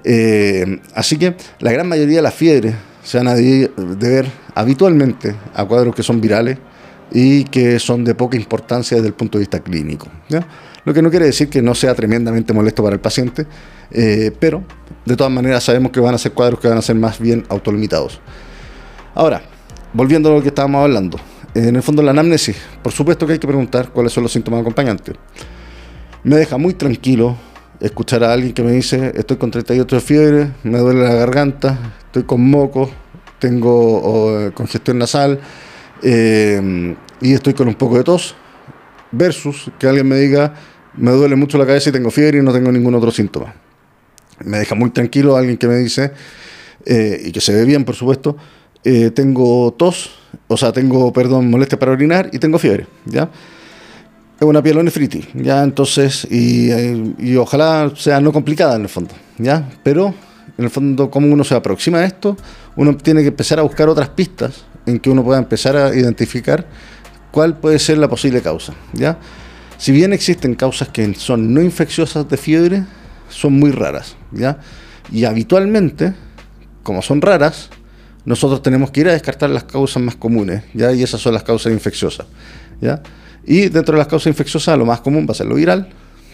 Eh, 0.06 0.80
así 0.94 1.18
que 1.18 1.36
la 1.60 1.72
gran 1.72 1.88
mayoría 1.90 2.18
de 2.18 2.22
las 2.22 2.34
fiebres 2.34 2.76
se 3.04 3.18
van 3.18 3.28
a 3.28 3.36
deber 3.36 4.26
habitualmente 4.54 5.36
a 5.54 5.66
cuadros 5.66 5.94
que 5.94 6.04
son 6.04 6.22
virales 6.22 6.58
y 7.12 7.44
que 7.46 7.80
son 7.80 8.04
de 8.04 8.16
poca 8.16 8.38
importancia 8.38 8.98
desde 8.98 9.08
el 9.08 9.14
punto 9.14 9.38
de 9.38 9.44
vista 9.44 9.60
clínico. 9.60 10.08
Lo 10.86 10.94
que 10.94 11.02
no 11.02 11.10
quiere 11.10 11.26
decir 11.26 11.50
que 11.50 11.62
no 11.62 11.74
sea 11.74 11.96
tremendamente 11.96 12.54
molesto 12.54 12.84
para 12.84 12.96
el 12.96 13.02
paciente, 13.02 13.48
eh, 13.92 14.32
pero 14.40 14.64
de 15.06 15.16
todas 15.16 15.32
maneras 15.32 15.64
sabemos 15.64 15.92
que 15.92 16.00
van 16.00 16.16
a 16.16 16.18
ser 16.18 16.34
cuadros 16.34 16.60
que 16.60 16.68
van 16.68 16.78
a 16.78 16.82
ser 16.82 16.96
más 16.96 17.20
bien 17.20 17.44
autolimitados. 17.50 18.20
Ahora, 19.16 19.42
volviendo 19.94 20.30
a 20.30 20.36
lo 20.36 20.42
que 20.42 20.50
estábamos 20.50 20.84
hablando, 20.84 21.18
en 21.54 21.76
el 21.76 21.82
fondo 21.82 22.04
la 22.04 22.12
anamnesis, 22.12 22.58
por 22.84 22.92
supuesto 22.92 23.26
que 23.26 23.34
hay 23.34 23.40
que 23.40 23.48
preguntar 23.48 23.90
cuáles 23.90 24.12
son 24.12 24.24
los 24.24 24.32
síntomas 24.32 24.62
acompañantes. 24.62 25.16
Me 26.24 26.36
deja 26.36 26.58
muy 26.58 26.74
tranquilo 26.74 27.36
escuchar 27.80 28.24
a 28.24 28.34
alguien 28.34 28.54
que 28.54 28.64
me 28.64 28.72
dice, 28.72 29.12
estoy 29.16 29.38
con 29.38 29.52
38 29.52 29.96
de 29.96 30.02
fiebre, 30.02 30.52
me 30.64 30.80
duele 30.80 31.04
la 31.04 31.16
garganta, 31.16 31.78
estoy 32.06 32.24
con 32.24 32.42
moco, 32.42 32.90
tengo 33.40 34.52
congestión 34.54 34.98
nasal, 34.98 35.40
eh, 36.04 36.96
y 37.22 37.34
estoy 37.34 37.54
con 37.54 37.68
un 37.68 37.76
poco 37.76 37.98
de 37.98 38.04
tos, 38.04 38.36
versus 39.12 39.72
que 39.80 39.88
alguien 39.88 40.08
me 40.08 40.18
diga, 40.18 40.54
me 40.98 41.12
duele 41.12 41.36
mucho 41.36 41.58
la 41.58 41.66
cabeza 41.66 41.90
y 41.90 41.94
tengo 41.94 42.12
fiebre 42.12 42.40
y 42.40 42.42
no 42.42 42.54
tengo 42.54 42.72
ningún 42.72 42.96
otro 42.96 43.12
síntoma. 43.12 43.54
Me 44.44 44.60
deja 44.60 44.76
muy 44.76 44.90
tranquilo 44.90 45.36
alguien 45.36 45.58
que 45.58 45.68
me 45.68 45.78
dice, 45.78 46.12
eh, 46.86 47.22
y 47.26 47.32
que 47.32 47.42
se 47.42 47.54
ve 47.54 47.66
bien, 47.66 47.86
por 47.86 47.96
supuesto, 47.96 48.36
eh, 48.84 49.12
tengo 49.12 49.74
tos, 49.74 50.12
o 50.48 50.58
sea, 50.58 50.72
tengo, 50.72 51.12
perdón, 51.14 51.50
molestia 51.50 51.80
para 51.80 51.92
orinar 51.92 52.30
y 52.32 52.40
tengo 52.40 52.60
fiebre, 52.60 52.88
¿ya? 53.06 53.30
Es 54.40 54.46
una 54.46 54.62
pielonefritis, 54.62 55.28
¿ya? 55.34 55.64
Entonces, 55.64 56.28
y, 56.30 56.70
y, 57.18 57.38
ojalá 57.38 57.92
sea 57.96 58.20
no 58.20 58.34
complicada 58.34 58.76
en 58.76 58.82
el 58.82 58.90
fondo, 58.90 59.14
¿ya? 59.38 59.70
Pero, 59.84 60.14
en 60.58 60.66
el 60.66 60.70
fondo, 60.70 61.10
¿cómo 61.10 61.32
uno 61.32 61.46
se 61.46 61.56
aproxima 61.56 62.00
a 62.00 62.06
esto? 62.06 62.36
Uno 62.76 62.98
tiene 62.98 63.22
que 63.22 63.30
empezar 63.30 63.60
a 63.60 63.62
buscar 63.64 63.88
otras 63.88 64.10
pistas 64.10 64.66
en 64.86 65.00
que 65.00 65.10
uno 65.10 65.24
pueda 65.24 65.40
empezar 65.40 65.76
a 65.76 65.96
identificar 65.96 66.66
cuál 67.32 67.58
puede 67.58 67.80
ser 67.80 67.98
la 67.98 68.08
posible 68.08 68.42
causa. 68.42 68.74
¿ya? 68.94 69.18
Si 69.78 69.92
bien 69.92 70.14
existen 70.14 70.56
causas 70.56 70.90
que 70.90 71.14
son 71.16 71.54
no 71.54 71.62
infecciosas 71.62 72.28
de 72.30 72.38
fiebre, 72.38 72.86
son 73.30 73.54
muy 73.54 73.72
raras. 73.72 74.16
¿ya? 74.32 74.60
Y 75.12 75.26
habitualmente, 75.26 76.14
como 76.84 77.02
son 77.02 77.22
raras, 77.22 77.70
nosotros 78.24 78.62
tenemos 78.64 78.92
que 78.92 79.02
ir 79.02 79.10
a 79.10 79.14
descartar 79.14 79.50
las 79.50 79.66
causas 79.66 80.02
más 80.02 80.16
comunes, 80.16 80.64
¿ya? 80.74 80.92
y 80.92 81.04
esas 81.04 81.22
son 81.22 81.34
las 81.34 81.44
causas 81.44 81.72
infecciosas. 81.72 82.26
¿ya? 82.82 83.02
Y 83.46 83.70
dentro 83.70 83.94
de 83.94 84.00
las 84.00 84.08
causas 84.08 84.28
infecciosas, 84.28 84.78
lo 84.78 84.86
más 84.86 85.02
común 85.02 85.26
va 85.28 85.32
a 85.32 85.36
ser 85.36 85.48
lo 85.48 85.56
viral, 85.56 85.90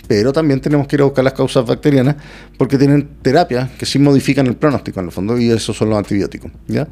pero 0.08 0.32
también 0.34 0.60
tenemos 0.62 0.88
que 0.88 0.96
ir 0.96 1.02
a 1.02 1.06
buscar 1.06 1.24
las 1.24 1.34
causas 1.34 1.66
bacterianas 1.66 2.16
porque 2.58 2.78
tienen 2.78 3.10
terapias 3.22 3.72
que 3.72 3.86
sí 3.86 4.00
modifican 4.00 4.48
el 4.48 4.56
pronóstico 4.56 5.00
en 5.00 5.08
el 5.08 5.12
fondo, 5.12 5.38
y 5.38 5.50
esos 5.50 5.76
son 5.76 5.90
los 5.90 5.98
antibióticos. 5.98 6.52
¿ya? 6.68 6.88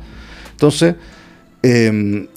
Entonces, 0.52 0.96
em, 1.62 2.28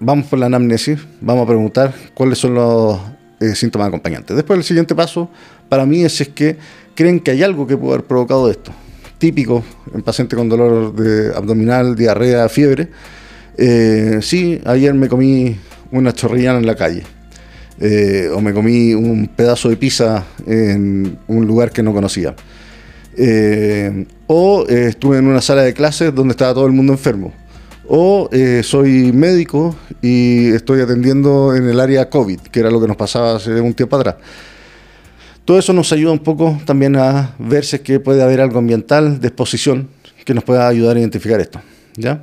vamos 0.00 0.26
por 0.26 0.38
la 0.38 0.46
anamnesis, 0.46 0.98
vamos 1.20 1.44
a 1.44 1.46
preguntar 1.46 1.94
cuáles 2.14 2.38
son 2.38 2.54
los 2.54 2.98
eh, 3.40 3.54
síntomas 3.54 3.88
acompañantes. 3.88 4.36
Después, 4.36 4.58
el 4.58 4.64
siguiente 4.64 4.94
paso 4.94 5.28
para 5.68 5.86
mí 5.86 6.04
es, 6.04 6.20
es 6.20 6.28
que 6.28 6.56
creen 6.94 7.20
que 7.20 7.32
hay 7.32 7.42
algo 7.42 7.66
que 7.66 7.76
puede 7.76 7.94
haber 7.94 8.06
provocado 8.06 8.50
esto. 8.50 8.72
Típico 9.18 9.64
en 9.94 10.02
pacientes 10.02 10.36
con 10.36 10.48
dolor 10.48 10.94
abdominal, 11.34 11.96
diarrea, 11.96 12.48
fiebre. 12.48 12.88
Eh, 13.56 14.18
sí, 14.22 14.60
ayer 14.64 14.94
me 14.94 15.08
comí 15.08 15.56
una 15.90 16.12
chorrillana 16.12 16.58
en 16.58 16.66
la 16.66 16.76
calle. 16.76 17.02
Eh, 17.80 18.28
o 18.34 18.40
me 18.40 18.52
comí 18.52 18.94
un 18.94 19.28
pedazo 19.28 19.68
de 19.68 19.76
pizza 19.76 20.24
en 20.46 21.18
un 21.28 21.46
lugar 21.46 21.70
que 21.70 21.82
no 21.82 21.92
conocía. 21.92 22.34
o 24.28 24.66
estuve 24.68 25.18
en 25.18 25.26
una 25.26 25.40
sala 25.40 25.62
de 25.62 25.74
clases 25.74 26.14
donde 26.14 26.32
estaba 26.32 26.54
todo 26.54 26.66
el 26.66 26.72
mundo 26.72 26.92
enfermo 26.92 27.32
o 27.88 28.28
eh, 28.32 28.62
soy 28.62 29.12
médico 29.12 29.74
y 30.02 30.50
estoy 30.50 30.82
atendiendo 30.82 31.56
en 31.56 31.68
el 31.68 31.80
área 31.80 32.08
COVID, 32.10 32.40
que 32.40 32.60
era 32.60 32.70
lo 32.70 32.80
que 32.80 32.86
nos 32.86 32.96
pasaba 32.96 33.36
hace 33.36 33.60
un 33.60 33.72
tiempo 33.74 33.96
atrás. 33.96 34.16
Todo 35.44 35.58
eso 35.58 35.72
nos 35.72 35.90
ayuda 35.92 36.12
un 36.12 36.18
poco 36.18 36.60
también 36.66 36.96
a 36.96 37.34
ver 37.38 37.64
si 37.64 37.78
que 37.78 37.98
puede 37.98 38.22
haber 38.22 38.42
algo 38.42 38.58
ambiental 38.58 39.18
de 39.18 39.28
exposición 39.28 39.88
que 40.26 40.34
nos 40.34 40.44
pueda 40.44 40.68
ayudar 40.68 40.96
a 40.96 41.00
identificar 41.00 41.40
esto. 41.40 41.60
¿ya? 41.96 42.22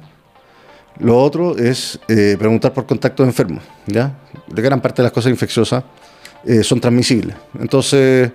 Lo 1.00 1.18
otro 1.18 1.58
es 1.58 2.00
eh, 2.08 2.36
preguntar 2.38 2.72
por 2.72 2.86
contacto 2.86 3.24
de 3.24 3.30
enfermos. 3.30 3.64
¿ya? 3.88 4.16
De 4.48 4.62
gran 4.62 4.80
parte 4.80 5.02
de 5.02 5.06
las 5.06 5.12
cosas 5.12 5.32
infecciosas 5.32 5.84
eh, 6.46 6.64
son 6.64 6.80
transmisibles. 6.80 7.36
Entonces, 7.60 8.32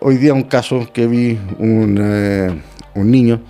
hoy 0.00 0.16
día 0.18 0.32
un 0.32 0.44
caso 0.44 0.88
que 0.92 1.08
vi 1.08 1.36
un, 1.58 2.62
un 2.94 3.10
niño 3.10 3.40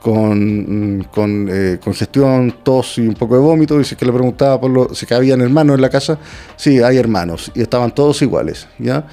con, 0.00 1.06
con 1.12 1.48
eh, 1.50 1.78
congestión, 1.82 2.56
tos 2.62 2.98
y 2.98 3.02
un 3.02 3.14
poco 3.14 3.34
de 3.34 3.40
vómito. 3.40 3.78
Dice 3.78 3.96
que 3.96 4.04
le 4.04 4.12
preguntaba 4.12 4.60
si 4.92 5.12
habían 5.12 5.40
hermanos 5.40 5.76
en 5.76 5.82
la 5.82 5.90
casa. 5.90 6.18
Sí, 6.56 6.80
hay 6.80 6.96
hermanos. 6.96 7.50
Y 7.54 7.62
estaban 7.62 7.94
todos 7.94 8.22
iguales, 8.22 8.68
¿ya? 8.78 9.06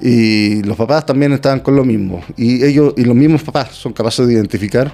Y 0.00 0.62
los 0.62 0.76
papás 0.76 1.06
también 1.06 1.32
estaban 1.32 1.60
con 1.60 1.74
lo 1.74 1.84
mismo. 1.84 2.22
Y 2.36 2.64
ellos, 2.64 2.94
y 2.96 3.04
los 3.04 3.16
mismos 3.16 3.42
papás 3.42 3.70
son 3.72 3.92
capaces 3.92 4.26
de 4.26 4.34
identificar. 4.34 4.92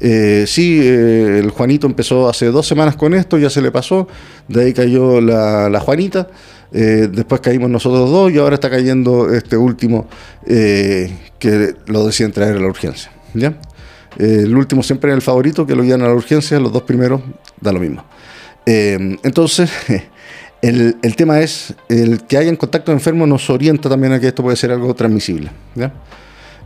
Eh, 0.00 0.44
sí, 0.46 0.80
eh, 0.82 1.40
el 1.42 1.50
Juanito 1.50 1.86
empezó 1.86 2.28
hace 2.28 2.46
dos 2.46 2.66
semanas 2.66 2.96
con 2.96 3.14
esto, 3.14 3.36
ya 3.38 3.50
se 3.50 3.60
le 3.60 3.70
pasó. 3.70 4.06
De 4.48 4.62
ahí 4.62 4.72
cayó 4.72 5.20
la, 5.20 5.68
la 5.68 5.80
Juanita. 5.80 6.28
después 6.70 7.40
caímos 7.40 7.70
nosotros 7.70 8.10
dos 8.10 8.32
y 8.32 8.38
ahora 8.38 8.54
está 8.54 8.68
cayendo 8.68 9.32
este 9.32 9.56
último 9.56 10.06
que 10.46 11.74
lo 11.86 12.06
deciden 12.06 12.32
traer 12.32 12.56
a 12.56 12.60
la 12.60 12.66
urgencia. 12.66 13.10
¿ya? 13.34 13.54
Eh, 14.18 14.42
el 14.44 14.56
último 14.56 14.82
siempre 14.82 15.10
es 15.10 15.16
el 15.16 15.22
favorito, 15.22 15.66
que 15.66 15.74
lo 15.74 15.82
llevan 15.82 16.02
a 16.02 16.08
la 16.08 16.14
urgencia, 16.14 16.58
los 16.60 16.72
dos 16.72 16.82
primeros 16.82 17.20
da 17.60 17.72
lo 17.72 17.80
mismo. 17.80 18.04
Eh, 18.66 19.18
entonces, 19.22 19.70
el, 20.62 20.96
tema 21.16 21.40
es, 21.40 21.74
el 21.88 22.24
que 22.24 22.36
haya 22.36 22.48
en 22.48 22.56
contacto 22.56 22.92
enfermo 22.92 23.26
nos 23.26 23.48
orienta 23.50 23.88
también 23.88 24.12
a 24.12 24.20
que 24.20 24.28
esto 24.28 24.42
puede 24.42 24.56
ser 24.56 24.70
algo 24.70 24.94
transmisible. 24.94 25.50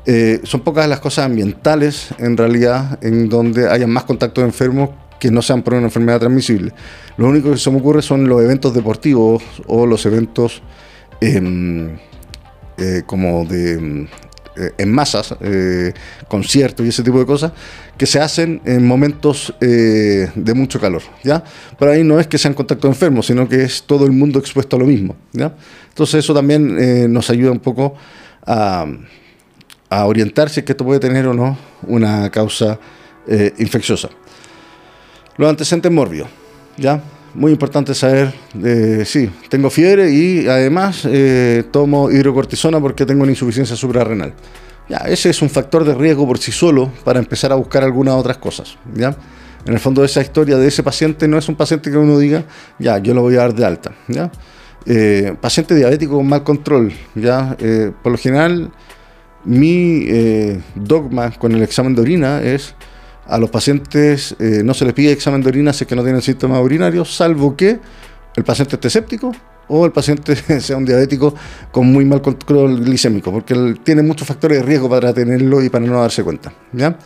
Eh, 0.07 0.41
son 0.45 0.61
pocas 0.61 0.89
las 0.89 1.01
cosas 1.01 1.27
ambientales, 1.27 2.09
en 2.19 2.37
realidad, 2.37 2.99
en 3.03 3.29
donde 3.29 3.69
haya 3.69 3.87
más 3.87 4.05
contacto 4.05 4.43
enfermos 4.43 4.91
que 5.19 5.31
no 5.31 5.43
sean 5.43 5.63
por 5.63 5.75
una 5.75 5.85
enfermedad 5.85 6.21
transmisible. 6.21 6.73
Lo 7.17 7.29
único 7.29 7.51
que 7.51 7.59
se 7.59 7.71
me 7.71 7.79
ocurre 7.79 8.03
son 8.03 8.29
los 8.29 8.41
eventos 8.43 8.73
deportivos 8.73 9.43
o 9.67 9.85
los 9.85 10.07
eventos 10.07 10.63
em, 11.21 11.99
como 13.07 13.45
de 13.45 14.07
eh, 14.59 14.73
en 14.79 14.93
masas, 14.93 15.35
eh, 15.41 15.93
conciertos 16.27 16.85
y 16.85 16.89
ese 16.89 17.03
tipo 17.03 17.19
de 17.19 17.27
cosas, 17.27 17.53
que 17.97 18.07
se 18.07 18.19
hacen 18.19 18.61
en 18.65 18.87
momentos 18.87 19.55
eh, 19.61 20.31
de 20.35 20.55
mucho 20.55 20.81
calor, 20.81 21.03
¿ya? 21.23 21.45
Pero 21.79 21.93
ahí 21.93 22.03
no 22.03 22.19
es 22.19 22.27
que 22.27 22.39
sean 22.39 22.55
contacto 22.55 22.89
enfermos, 22.89 23.27
sino 23.27 23.49
que 23.49 23.63
es 23.63 23.85
todo 23.85 24.05
el 24.05 24.13
mundo 24.13 24.39
expuesto 24.39 24.77
a 24.77 24.79
lo 24.79 24.87
mismo, 24.87 25.17
¿ya? 25.33 25.55
Entonces 25.89 26.25
eso 26.25 26.35
también 26.35 27.13
nos 27.13 27.31
ayuda 27.31 27.53
un 27.53 27.61
poco 27.61 27.95
a, 28.47 28.87
a 29.91 30.07
orientar 30.07 30.51
si 30.51 30.61
es 30.61 30.67
que 30.67 30.73
esto 30.73 30.85
puede 30.85 31.01
tener 31.01 31.27
o 31.27 31.35
no 31.35 31.59
una 31.83 32.31
causa 32.31 32.79
infecciosa. 33.59 34.09
Los 35.37 35.51
antecedentes 35.51 35.91
mórbidos, 35.93 36.29
¿ya? 36.77 37.01
Muy 37.39 37.53
importante 37.53 37.95
saber, 37.95 38.35
eh, 38.65 39.05
sí, 39.07 39.31
tengo 39.49 39.71
fiebre 39.71 40.11
y 40.11 40.49
además 40.49 41.07
eh, 41.09 41.63
tomo 41.71 42.11
hidrocortisona 42.11 42.81
porque 42.81 43.07
tengo 43.07 43.23
una 43.23 43.31
insuficiencia 43.31 43.77
suprarrenal. 43.77 44.35
Ya, 44.89 44.99
ese 45.07 45.31
es 45.31 45.41
un 45.41 45.49
factor 45.49 45.85
de 45.85 45.95
riesgo 45.95 46.27
por 46.27 46.39
sí 46.39 46.51
solo 46.51 46.91
para 47.05 47.21
empezar 47.21 47.53
a 47.53 47.55
buscar 47.55 47.85
algunas 47.85 48.15
otras 48.15 48.39
cosas. 48.39 48.77
¿ya? 48.93 49.15
En 49.65 49.73
el 49.73 49.79
fondo, 49.79 50.05
esa 50.05 50.21
historia 50.21 50.57
de 50.57 50.67
ese 50.67 50.83
paciente 50.83 51.29
no 51.29 51.39
es 51.39 51.49
un 51.49 51.55
paciente 51.55 51.93
que 51.93 51.97
uno 51.97 52.19
diga, 52.19 52.45
ya, 52.81 52.99
yo 52.99 53.15
lo 53.15 53.23
voy 53.23 53.37
a 53.37 53.39
dar 53.39 53.55
de 53.55 53.65
alta. 53.65 53.93
¿ya? 54.09 54.33
Eh, 54.85 55.37
paciente 55.41 55.77
diabético 55.77 56.17
con 56.17 56.29
mal 56.29 56.43
control. 56.43 56.93
¿ya? 57.15 57.57
Eh, 57.61 57.93
por 58.03 58.11
lo 58.11 58.19
general, 58.19 58.73
mi 59.45 60.09
dogma 60.75 61.31
con 61.31 61.53
el 61.53 61.63
examen 61.63 61.95
de 61.95 62.03
orina 62.03 62.43
es 62.43 62.75
a 63.29 63.39
los 63.39 63.51
pacientes 63.51 64.35
eh, 64.39 64.63
no 64.65 64.75
se 64.75 64.85
les 64.85 64.95
pide 64.95 65.13
examen 65.13 65.43
de 65.43 65.49
orina 65.49 65.73
si 65.73 65.85
es 65.85 65.89
que 65.89 65.95
no 65.95 66.03
tienen 66.03 66.23
síntomas 66.23 66.63
urinarios, 66.63 67.15
salvo 67.15 67.55
que 67.55 67.79
el 68.35 68.45
paciente 68.45 68.77
esté 68.77 68.89
escéptico 68.89 69.33
o 69.69 69.85
el 69.85 69.93
paciente 69.93 70.35
sea 70.61 70.77
un 70.77 70.85
diabético 70.85 71.35
con 71.71 71.87
muy 71.87 72.05
mal 72.05 72.23
control 72.23 72.83
glicémico, 72.83 73.31
porque 73.31 73.75
tiene 73.85 74.03
muchos 74.03 74.27
factores 74.27 74.59
de 74.59 74.65
riesgo 74.65 74.89
para 74.89 75.13
tenerlo 75.13 75.63
y 75.63 75.69
para 75.69 75.85
no 75.85 76.01
darse 76.01 76.25
cuenta. 76.25 76.53
¿ya? 76.73 76.99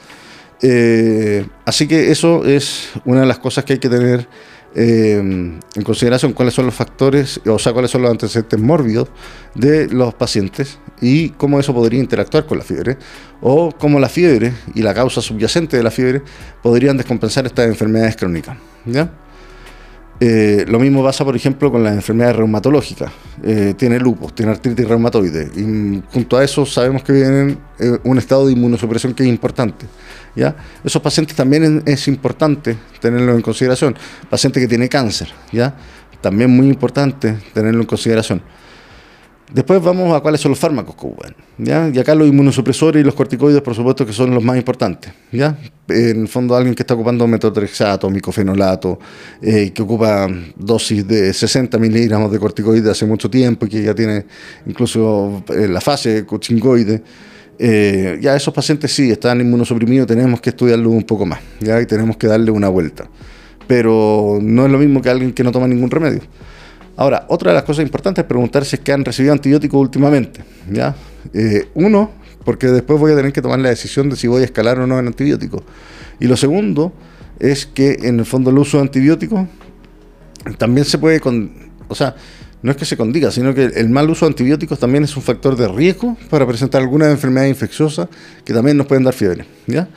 Eh, 0.63 1.45
así 1.65 1.89
que 1.89 2.13
eso 2.13 2.45
es 2.45 2.91
una 3.05 3.23
de 3.23 3.27
las 3.27 3.39
cosas 3.39 3.65
que 3.65 3.75
hay 3.75 3.79
que 3.81 3.89
tener 3.89 4.29
eh, 4.75 5.17
en 5.19 5.83
consideración 5.85 6.33
cuáles 6.33 6.55
son 6.55 6.67
los 6.67 6.75
factores, 6.75 7.41
o 7.47 7.59
sea, 7.59 7.73
cuáles 7.73 7.91
son 7.91 8.03
los 8.03 8.11
antecedentes 8.11 8.59
mórbidos 8.59 9.09
de 9.55 9.89
los 9.89 10.15
pacientes 10.15 10.79
y 11.01 11.31
cómo 11.31 11.61
eso 11.61 11.75
podría 11.75 12.01
interactuar 12.01 12.47
con 12.47 12.59
la 12.59 12.65
fiebre, 12.65 12.97
o 13.41 13.73
cómo 13.73 13.99
la 14.01 14.09
fiebre 14.09 14.53
y 14.75 14.83
la 14.83 14.95
causa 14.95 15.21
subyacente 15.21 15.77
de 15.77 15.83
la 15.83 15.91
fiebre 15.91 16.23
podrían 16.63 16.97
descompensar 16.97 17.47
estas 17.47 17.67
enfermedades 17.67 18.17
crónicas. 18.17 18.57
¿ya? 18.87 19.11
Eh, 20.25 20.65
lo 20.69 20.79
mismo 20.79 21.03
pasa, 21.03 21.25
por 21.25 21.35
ejemplo, 21.35 21.73
con 21.73 21.83
las 21.83 21.95
enfermedades 21.95 22.37
reumatológicas. 22.37 23.11
Eh, 23.43 23.75
tiene 23.77 23.99
lupus, 23.99 24.33
tiene 24.33 24.53
artritis 24.53 24.87
reumatoide. 24.87 25.51
Y 25.57 26.01
junto 26.13 26.37
a 26.37 26.45
eso 26.45 26.65
sabemos 26.65 27.03
que 27.03 27.13
viene 27.13 27.57
un 28.05 28.19
estado 28.19 28.47
de 28.47 28.53
inmunosupresión 28.53 29.15
que 29.15 29.25
es 29.25 29.29
importante. 29.29 29.85
¿ya? 30.37 30.55
Esos 30.85 31.03
pacientes 31.03 31.35
también 31.35 31.83
es, 31.85 32.07
importante 32.07 32.77
tenerlo 33.01 33.35
en 33.35 33.43
consideración. 33.43 33.97
Paciente 34.31 34.61
que 34.61 34.69
tiene 34.69 34.89
cáncer, 34.89 35.29
¿ya? 35.51 35.75
También 36.21 36.51
muy 36.51 36.69
importante 36.69 37.39
tenerlo 37.53 37.81
en 37.81 37.87
consideración. 37.87 38.41
Después 39.53 39.83
vamos 39.83 40.15
a 40.15 40.21
cuáles 40.21 40.41
son 40.41 40.51
los 40.51 40.59
fármacos 40.59 40.95
que 40.95 41.07
ocupan. 41.07 41.35
¿ya? 41.59 41.91
Y 41.93 41.99
acá 41.99 42.15
los 42.15 42.27
inmunosupresores 42.27 43.03
y 43.03 43.05
los 43.05 43.15
corticoides, 43.15 43.61
por 43.61 43.75
supuesto, 43.75 44.07
que 44.07 44.13
son 44.13 44.35
los 44.35 44.43
más 44.43 44.57
importantes. 44.57 45.13
¿ya? 45.31 45.59
En 45.89 46.23
el 46.23 46.29
fondo, 46.29 46.57
alguien 46.57 46.75
que 46.75 46.83
está 46.83 46.95
ocupando 46.95 47.27
metotrexato, 47.27 48.09
micofenolato, 48.09 48.99
eh, 49.43 49.71
que 49.73 49.83
ocupa 49.83 50.29
dosis 50.57 51.07
de 51.07 51.33
60 51.35 51.79
miligramos 51.79 52.33
de 52.33 52.39
corticoides 52.39 52.91
hace 52.91 53.05
mucho 53.05 53.29
tiempo 53.29 53.67
y 53.67 53.69
que 53.69 53.83
ya 53.83 53.95
tiene 53.95 54.25
incluso 54.67 55.45
eh, 55.49 55.69
la 55.69 55.81
fase 55.81 56.25
cochingoide 56.25 57.03
eh, 57.59 58.19
ya 58.21 58.35
esos 58.35 58.53
pacientes 58.53 58.93
sí 58.93 59.11
están 59.11 59.41
inmunosuprimidos, 59.41 60.07
tenemos 60.07 60.41
que 60.41 60.51
estudiarlo 60.51 60.91
un 60.91 61.05
poco 61.05 61.27
más, 61.27 61.41
ya 61.61 61.81
y 61.81 61.87
tenemos 61.87 62.17
que 62.17 62.27
darle 62.27 62.51
una 62.51 62.69
vuelta. 62.69 63.09
Pero 63.67 64.39
no 64.43 64.67
es 64.67 64.73
lo 64.73 64.79
mismo 64.79 65.01
que 65.01 65.11
alguien 65.11 65.33
que 65.33 65.45
no 65.45 65.53
toma 65.53 65.69
ningún 65.69 65.91
remedio. 65.91 66.23
Ahora, 66.97 67.27
otra 67.29 67.51
de 67.51 67.55
las 67.55 67.65
cosas 67.65 67.85
importantes 67.85 68.23
es 68.23 68.29
preguntar 68.29 68.65
si 68.65 68.77
es 68.77 68.83
que 68.83 68.93
han 68.93 69.05
recibido 69.05 69.33
antibióticos 69.33 69.81
últimamente. 69.81 70.45
¿ya? 70.71 70.95
Eh, 71.33 71.69
uno, 71.75 72.11
porque 72.45 72.67
después 72.67 72.99
voy 73.01 73.13
a 73.13 73.17
tener 73.17 73.33
que 73.33 73.43
tomar 73.43 73.59
la 73.59 73.71
decisión 73.71 74.11
de 74.11 74.17
si 74.17 74.27
voy 74.27 74.43
a 74.43 74.45
escalar 74.45 74.79
o 74.79 74.87
no 74.87 74.99
en 74.99 75.07
antibióticos. 75.07 75.63
Y 76.21 76.27
lo 76.27 76.37
segundo 76.37 76.93
es 77.39 77.67
que 77.67 77.99
en 78.03 78.19
el 78.19 78.27
fondo 78.27 78.51
el 78.51 78.59
uso 78.59 78.77
de 78.77 78.83
antibióticos 78.83 79.47
también 80.59 80.85
se 80.85 80.99
puede, 80.99 81.21
con, 81.21 81.53
o 81.89 81.95
sea, 81.95 82.15
no 82.63 82.71
es 82.71 82.77
que 82.77 82.85
se 82.85 82.97
condiga, 82.97 83.31
sino 83.31 83.55
que 83.55 83.65
el 83.65 83.91
mal 83.91 84.09
uso 84.09 84.25
de 84.25 84.31
antibióticos 84.31 84.79
también 84.79 85.05
es 85.05 85.17
un 85.17 85.23
factor 85.23 85.57
de 85.57 85.67
riesgo 85.69 86.17
para 86.31 86.47
presentar 86.47 86.81
algunas 86.81 87.11
enfermedades 87.11 87.51
infecciosas 87.51 88.09
que 88.45 88.53
también 88.53 88.77
nos 88.77 88.87
pueden 88.87 89.05
dar 89.05 89.15
fiebre. 89.15 89.45
¿ya? 89.67 89.89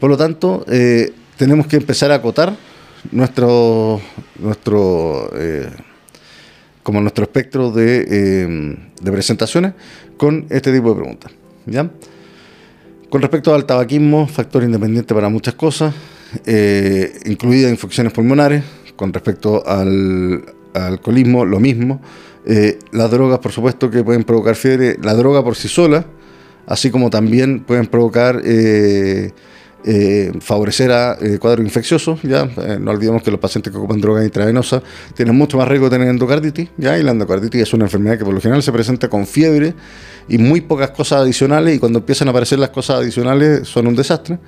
Por 0.00 0.10
lo 0.10 0.16
tanto, 0.16 0.64
eh, 0.68 1.12
tenemos 1.36 1.66
que 1.66 1.76
empezar 1.76 2.10
a 2.10 2.16
acotar 2.16 2.56
nuestro, 3.12 4.00
nuestro, 4.38 5.30
eh, 5.34 5.68
como 6.86 7.00
nuestro 7.00 7.24
espectro 7.24 7.72
de, 7.72 8.04
de 9.02 9.10
presentaciones 9.10 9.72
con 10.16 10.46
este 10.50 10.72
tipo 10.72 10.90
de 10.90 10.94
preguntas. 10.94 11.32
¿ya? 11.66 11.90
Con 13.10 13.20
respecto 13.20 13.52
al 13.52 13.66
tabaquismo, 13.66 14.28
factor 14.28 14.62
independiente 14.62 15.12
para 15.12 15.28
muchas 15.28 15.54
cosas, 15.54 15.92
eh, 16.46 17.12
incluidas 17.24 17.72
infecciones 17.72 18.12
pulmonares. 18.12 18.62
Con 18.94 19.12
respecto 19.12 19.66
al, 19.66 20.44
alcoholismo, 20.74 21.44
lo 21.44 21.58
mismo. 21.58 22.00
Eh, 22.46 22.78
las 22.92 23.10
drogas, 23.10 23.40
por 23.40 23.50
supuesto, 23.50 23.90
que 23.90 24.04
pueden 24.04 24.22
provocar 24.22 24.54
fiebre. 24.54 24.96
La 25.02 25.14
droga 25.14 25.42
por 25.42 25.56
sí 25.56 25.66
sola, 25.66 26.06
así 26.68 26.90
como 26.90 27.10
también 27.10 27.64
pueden 27.64 27.88
provocar, 27.88 28.40
eh, 28.44 29.32
favorecer 30.40 30.90
a 30.90 31.16
cuadros 31.38 31.64
infecciosos. 31.64 32.20
¿ya? 32.22 32.48
no 32.80 32.90
olvidemos 32.90 33.22
que 33.22 33.30
los 33.30 33.38
pacientes 33.38 33.72
que 33.72 33.78
ocupan 33.78 34.00
drogas 34.00 34.24
intravenosa 34.24 34.82
tienen 35.14 35.36
mucho 35.36 35.58
más 35.58 35.68
riesgo 35.68 35.88
de 35.88 35.96
tener 35.96 36.08
endocarditis. 36.08 36.70
¿ya? 36.76 36.98
Y 36.98 37.02
la 37.02 37.12
endocarditis 37.12 37.62
es 37.62 37.72
una 37.72 37.84
enfermedad 37.84 38.18
que 38.18 38.24
por 38.24 38.34
lo 38.34 38.40
general 38.40 38.62
se 38.62 38.72
presenta 38.72 39.08
con 39.08 39.26
fiebre 39.26 39.74
y 40.28 40.38
muy 40.38 40.60
pocas 40.60 40.90
cosas 40.90 41.20
adicionales. 41.20 41.76
Y 41.76 41.78
cuando 41.78 42.00
empiezan 42.00 42.28
a 42.28 42.30
aparecer 42.32 42.58
las 42.58 42.70
cosas 42.70 42.96
adicionales, 42.96 43.68
son 43.68 43.86
un 43.86 43.94
desastre. 43.94 44.38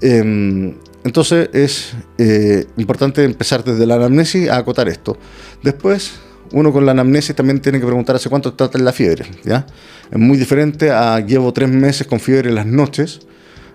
Em, 0.00 0.74
entonces 1.04 1.48
es 1.52 1.92
eh, 2.18 2.66
importante 2.76 3.24
empezar 3.24 3.64
desde 3.64 3.86
la 3.86 3.96
anamnesis 3.96 4.48
a 4.48 4.58
acotar 4.58 4.88
esto. 4.88 5.16
Después, 5.62 6.12
uno 6.52 6.72
con 6.72 6.84
la 6.84 6.92
anamnesis 6.92 7.34
también 7.34 7.60
tiene 7.60 7.80
que 7.80 7.86
preguntar 7.86 8.16
hace 8.16 8.28
cuánto 8.28 8.52
trata 8.54 8.78
la 8.78 8.92
fiebre. 8.92 9.26
¿ya? 9.44 9.66
Es 10.10 10.18
muy 10.18 10.36
diferente 10.36 10.90
a 10.90 11.20
llevo 11.20 11.52
tres 11.52 11.68
meses 11.68 12.06
con 12.06 12.20
fiebre 12.20 12.50
en 12.50 12.54
las 12.54 12.66
noches 12.66 13.20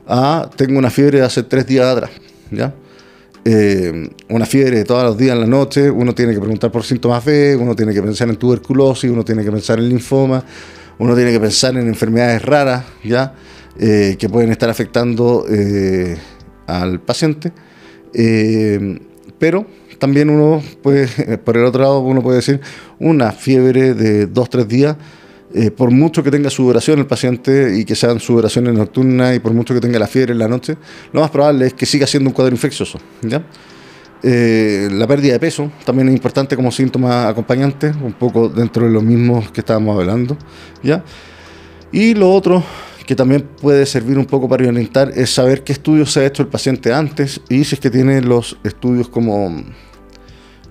a 0.08 0.50
tengo 0.56 0.78
una 0.80 0.90
fiebre 0.90 1.20
de 1.20 1.26
hace 1.26 1.44
tres 1.44 1.66
días 1.66 1.86
atrás. 1.86 2.12
¿ya? 2.52 2.74
Eh, 3.44 4.10
una 4.30 4.46
fiebre 4.46 4.78
de 4.78 4.84
todos 4.84 5.04
los 5.04 5.18
días 5.18 5.36
en 5.36 5.42
la 5.42 5.48
noche, 5.48 5.90
uno 5.90 6.16
tiene 6.16 6.34
que 6.34 6.40
preguntar 6.40 6.72
por 6.72 6.84
síntomas 6.84 7.24
B, 7.24 7.56
uno 7.56 7.76
tiene 7.76 7.94
que 7.94 8.02
pensar 8.02 8.30
en 8.30 8.38
tuberculosis, 8.38 9.10
uno 9.10 9.24
tiene 9.24 9.44
que 9.44 9.52
pensar 9.52 9.80
en 9.80 9.90
linfoma, 9.90 10.44
uno 10.98 11.16
tiene 11.16 11.32
que 11.32 11.40
pensar 11.40 11.78
en 11.78 11.88
enfermedades 11.88 12.42
raras, 12.42 12.86
¿ya? 13.04 13.34
Eh, 13.78 14.16
que 14.18 14.30
pueden 14.30 14.52
estar 14.52 14.70
afectando 14.70 15.46
al 16.66 17.00
paciente, 17.02 17.52
eh, 18.14 19.00
pero 19.38 19.66
también 20.00 20.30
uno 20.30 20.64
puede, 20.82 21.38
por 21.44 21.58
el 21.58 21.66
otro 21.66 21.82
lado, 21.82 22.00
uno 22.00 22.22
puede 22.22 22.38
decir 22.38 22.62
una 23.00 23.32
fiebre 23.32 23.94
de 23.94 24.28
dos, 24.28 24.50
tres 24.50 24.68
días, 24.68 24.96
eh, 25.58 25.72
por 25.72 25.90
mucho 25.90 26.22
que 26.22 26.32
tenga 26.32 26.50
sudoración 26.50 27.00
el 27.00 27.08
paciente 27.08 27.78
y 27.80 27.86
que 27.86 27.96
sean 27.96 28.20
sudoraciones 28.20 28.74
nocturnas 28.74 29.38
y 29.38 29.40
por 29.40 29.54
mucho 29.54 29.74
que 29.74 29.80
tenga 29.80 29.98
la 29.98 30.08
fiebre 30.08 30.34
en 30.34 30.40
la 30.40 30.50
noche, 30.50 30.76
lo 31.14 31.22
más 31.22 31.30
probable 31.32 31.68
es 31.68 31.74
que 31.74 31.86
siga 31.86 32.06
siendo 32.06 32.30
un 32.30 32.34
cuadro 32.34 32.54
infeccioso. 32.54 33.00
¿ya? 33.22 33.42
Eh, 34.22 34.90
la 34.92 35.08
pérdida 35.08 35.32
de 35.32 35.40
peso 35.40 35.72
también 35.86 36.10
es 36.10 36.16
importante 36.16 36.58
como 36.58 36.74
síntoma 36.74 37.30
acompañante, 37.30 37.94
un 38.04 38.12
poco 38.12 38.50
dentro 38.50 38.86
de 38.86 38.92
los 38.92 39.02
mismos 39.02 39.50
que 39.52 39.62
estábamos 39.62 39.98
hablando. 39.98 40.38
¿ya? 40.84 41.06
Y 41.90 42.16
lo 42.16 42.34
otro 42.34 42.62
que 43.06 43.16
también 43.16 43.48
puede 43.62 43.86
servir 43.86 44.18
un 44.18 44.26
poco 44.26 44.50
para 44.50 44.68
orientar 44.68 45.14
es 45.16 45.30
saber 45.30 45.64
qué 45.64 45.72
estudios 45.72 46.12
se 46.12 46.20
ha 46.20 46.26
hecho 46.26 46.44
el 46.44 46.50
paciente 46.50 46.92
antes 46.92 47.40
y 47.48 47.64
si 47.64 47.76
es 47.76 47.80
que 47.80 47.90
tiene 47.90 48.20
los 48.20 48.58
estudios 48.66 49.08
como, 49.08 49.64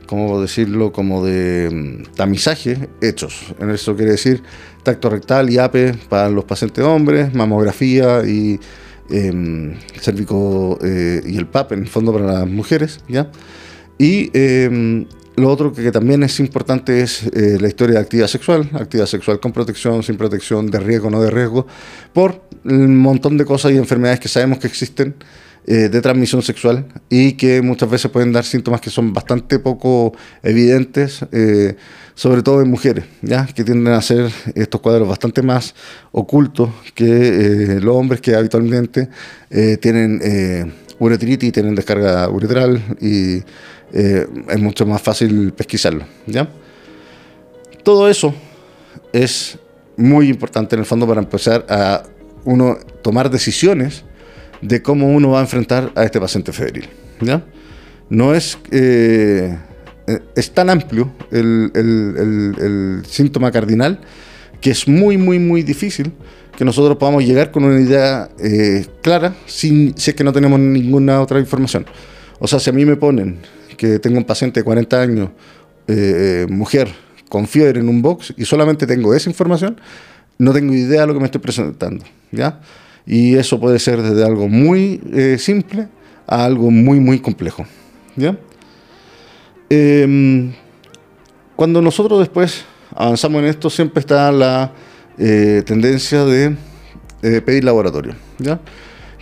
¿cómo 0.07 0.41
decirlo?, 0.41 0.93
como 0.93 1.25
de 1.25 1.71
mm, 1.71 2.15
tamizaje 2.15 2.89
hechos. 3.01 3.55
En 3.59 3.71
eso 3.71 3.97
quiere 3.97 4.13
decir 4.13 4.43
tacto 4.83 5.11
rectal 5.11 5.51
y 5.51 5.59
APE 5.59 5.95
para 6.09 6.29
los 6.29 6.45
pacientes 6.45 6.85
hombres, 6.85 7.35
mamografía 7.35 8.23
y 8.27 8.61
eh, 9.11 9.77
cérvico 10.01 10.79
eh, 10.83 11.23
y 11.27 11.37
el 11.37 11.47
PAP 11.47 11.73
en 11.73 11.81
el 11.81 11.89
fondo 11.89 12.13
para 12.13 12.27
las 12.27 12.49
mujeres, 12.49 13.01
¿ya? 13.09 13.31
Y 13.99 14.31
em, 14.33 15.07
lo 15.37 15.51
otro 15.51 15.73
que, 15.73 15.91
también 15.91 16.23
es 16.23 16.41
importante 16.41 17.01
es 17.01 17.25
eh, 17.25 17.59
la 17.61 17.69
historia 17.69 17.97
de 17.97 18.01
actividad 18.01 18.29
sexual, 18.29 18.71
actividad 18.75 19.07
sexual 19.07 19.41
con 19.41 19.53
protección, 19.53 20.03
sin 20.03 20.17
protección, 20.17 20.71
de 20.71 20.81
riesgo, 20.81 21.11
no 21.11 21.21
de 21.21 21.31
riesgo, 21.31 21.67
por 22.13 22.43
un 22.65 22.97
montón 22.97 23.37
de 23.37 23.45
cosas 23.45 23.73
y 23.73 23.77
enfermedades 23.77 24.21
que 24.21 24.29
sabemos 24.29 24.59
que 24.59 24.67
existen 24.67 25.15
eh, 25.67 25.89
de 25.89 26.01
transmisión 26.01 26.43
sexual 26.43 26.87
y 27.09 27.33
que 27.33 27.63
muchas 27.63 27.91
veces 27.91 28.11
pueden 28.11 28.33
dar 28.33 28.45
síntomas 28.45 28.81
que 28.81 28.91
son 28.91 29.13
bastante 29.13 29.59
poco 29.59 30.13
evidentes, 30.43 31.25
eh, 31.33 31.77
sobre 32.15 32.43
todo 32.43 32.63
en 32.63 32.71
mujeres, 32.71 33.05
¿ya? 33.23 33.47
que 33.47 33.65
tienden 33.65 33.93
a 33.93 34.03
ser 34.03 34.31
estos 34.55 34.81
cuadros 34.81 35.09
bastante 35.09 35.43
más 35.43 35.75
ocultos 36.13 36.71
que 36.95 37.79
los 37.81 37.97
hombres 37.97 38.21
que 38.21 38.37
habitualmente 38.37 39.09
tienen 39.81 40.21
uretritis, 40.99 41.53
tienen 41.53 41.75
descarga 41.75 42.29
uretral 42.29 42.81
y 43.01 43.43
eh, 43.93 44.27
es 44.49 44.61
mucho 44.61 44.87
más 44.87 45.03
fácil 45.03 45.53
pesquisarlo. 45.53 46.05
¿ya? 46.27 46.49
Todo 47.83 48.09
eso 48.09 48.35
es 49.13 49.59
muy 49.97 50.29
importante 50.29 50.75
en 50.75 50.81
el 50.81 50.87
fondo 50.87 51.07
para 51.07 51.21
empezar 51.21 51.65
a 51.69 52.03
uno 52.45 52.77
tomar 53.03 53.31
decisiones 53.31 54.05
de 54.65 54.83
cómo 54.83 55.13
uno 55.13 55.31
va 55.31 55.39
a 55.39 55.43
enfrentar 55.43 55.93
a 55.95 56.05
este 56.05 56.19
paciente 56.19 56.53
febril. 56.53 56.89
¿ya? 57.21 57.45
No 58.09 58.35
es, 58.35 58.59
eh, 58.71 59.57
es 60.35 60.51
tan 60.53 60.71
amplio 60.71 61.13
el, 61.31 63.03
síntoma 63.07 63.53
cardinal 63.53 64.01
que 64.61 64.71
es 64.71 64.89
muy, 64.89 65.19
muy, 65.19 65.39
muy 65.39 65.63
difícil 65.63 66.13
que 66.57 66.65
nosotros 66.65 66.97
podamos 66.97 67.25
llegar 67.25 67.51
con 67.51 67.65
una 67.65 67.79
idea 67.81 68.31
eh, 68.39 68.87
clara 69.03 69.35
sin, 69.47 69.97
si 69.99 70.11
es 70.11 70.17
que 70.17 70.25
no 70.25 70.33
tenemos 70.33 70.59
ninguna 70.59 71.21
otra 71.21 71.39
información. 71.39 71.85
O 72.39 72.47
sea, 72.47 72.59
si 72.59 72.71
a 72.71 72.73
mí 72.73 72.85
me 72.87 72.97
ponen 72.97 73.39
que 73.77 73.99
tengo 73.99 74.17
un 74.17 74.25
paciente 74.25 74.61
de 74.61 74.65
40 74.65 75.03
años, 75.03 75.31
eh, 75.89 76.47
mujer, 76.49 76.89
con 77.29 77.47
fiebre 77.47 77.81
en 77.81 77.89
un 77.89 78.01
box 78.01 78.33
y 78.37 78.45
solamente 78.45 78.87
tengo 78.87 79.13
esa 79.15 79.29
información, 79.29 79.79
no 80.39 80.53
tengo 80.53 80.73
idea 80.73 81.03
de 81.03 81.07
lo 81.09 81.15
que 81.15 81.21
me 81.21 81.27
estoy 81.27 81.41
presentando. 81.41 82.05
¿ya? 82.31 82.61
Y 83.07 83.37
eso 83.37 83.61
puede 83.61 83.79
ser 83.79 84.03
desde 84.03 84.25
algo 84.25 84.49
muy 84.49 85.01
eh, 85.13 85.37
simple 85.39 85.89
a 86.27 86.45
algo 86.45 86.71
muy, 86.71 87.01
muy 87.01 87.19
complejo. 87.19 87.67
¿ya? 88.17 88.37
Em, 89.69 90.53
cuando 91.57 91.83
nosotros 91.83 92.19
después 92.19 92.65
avanzamos 92.95 93.43
en 93.43 93.49
esto, 93.49 93.69
siempre 93.69 94.01
está 94.01 94.33
la 94.33 94.73
eh, 95.19 95.63
tendencia 95.67 96.25
de 96.25 96.57
pedir 97.43 97.65
laboratorio. 97.65 98.15
¿ya? 98.39 98.61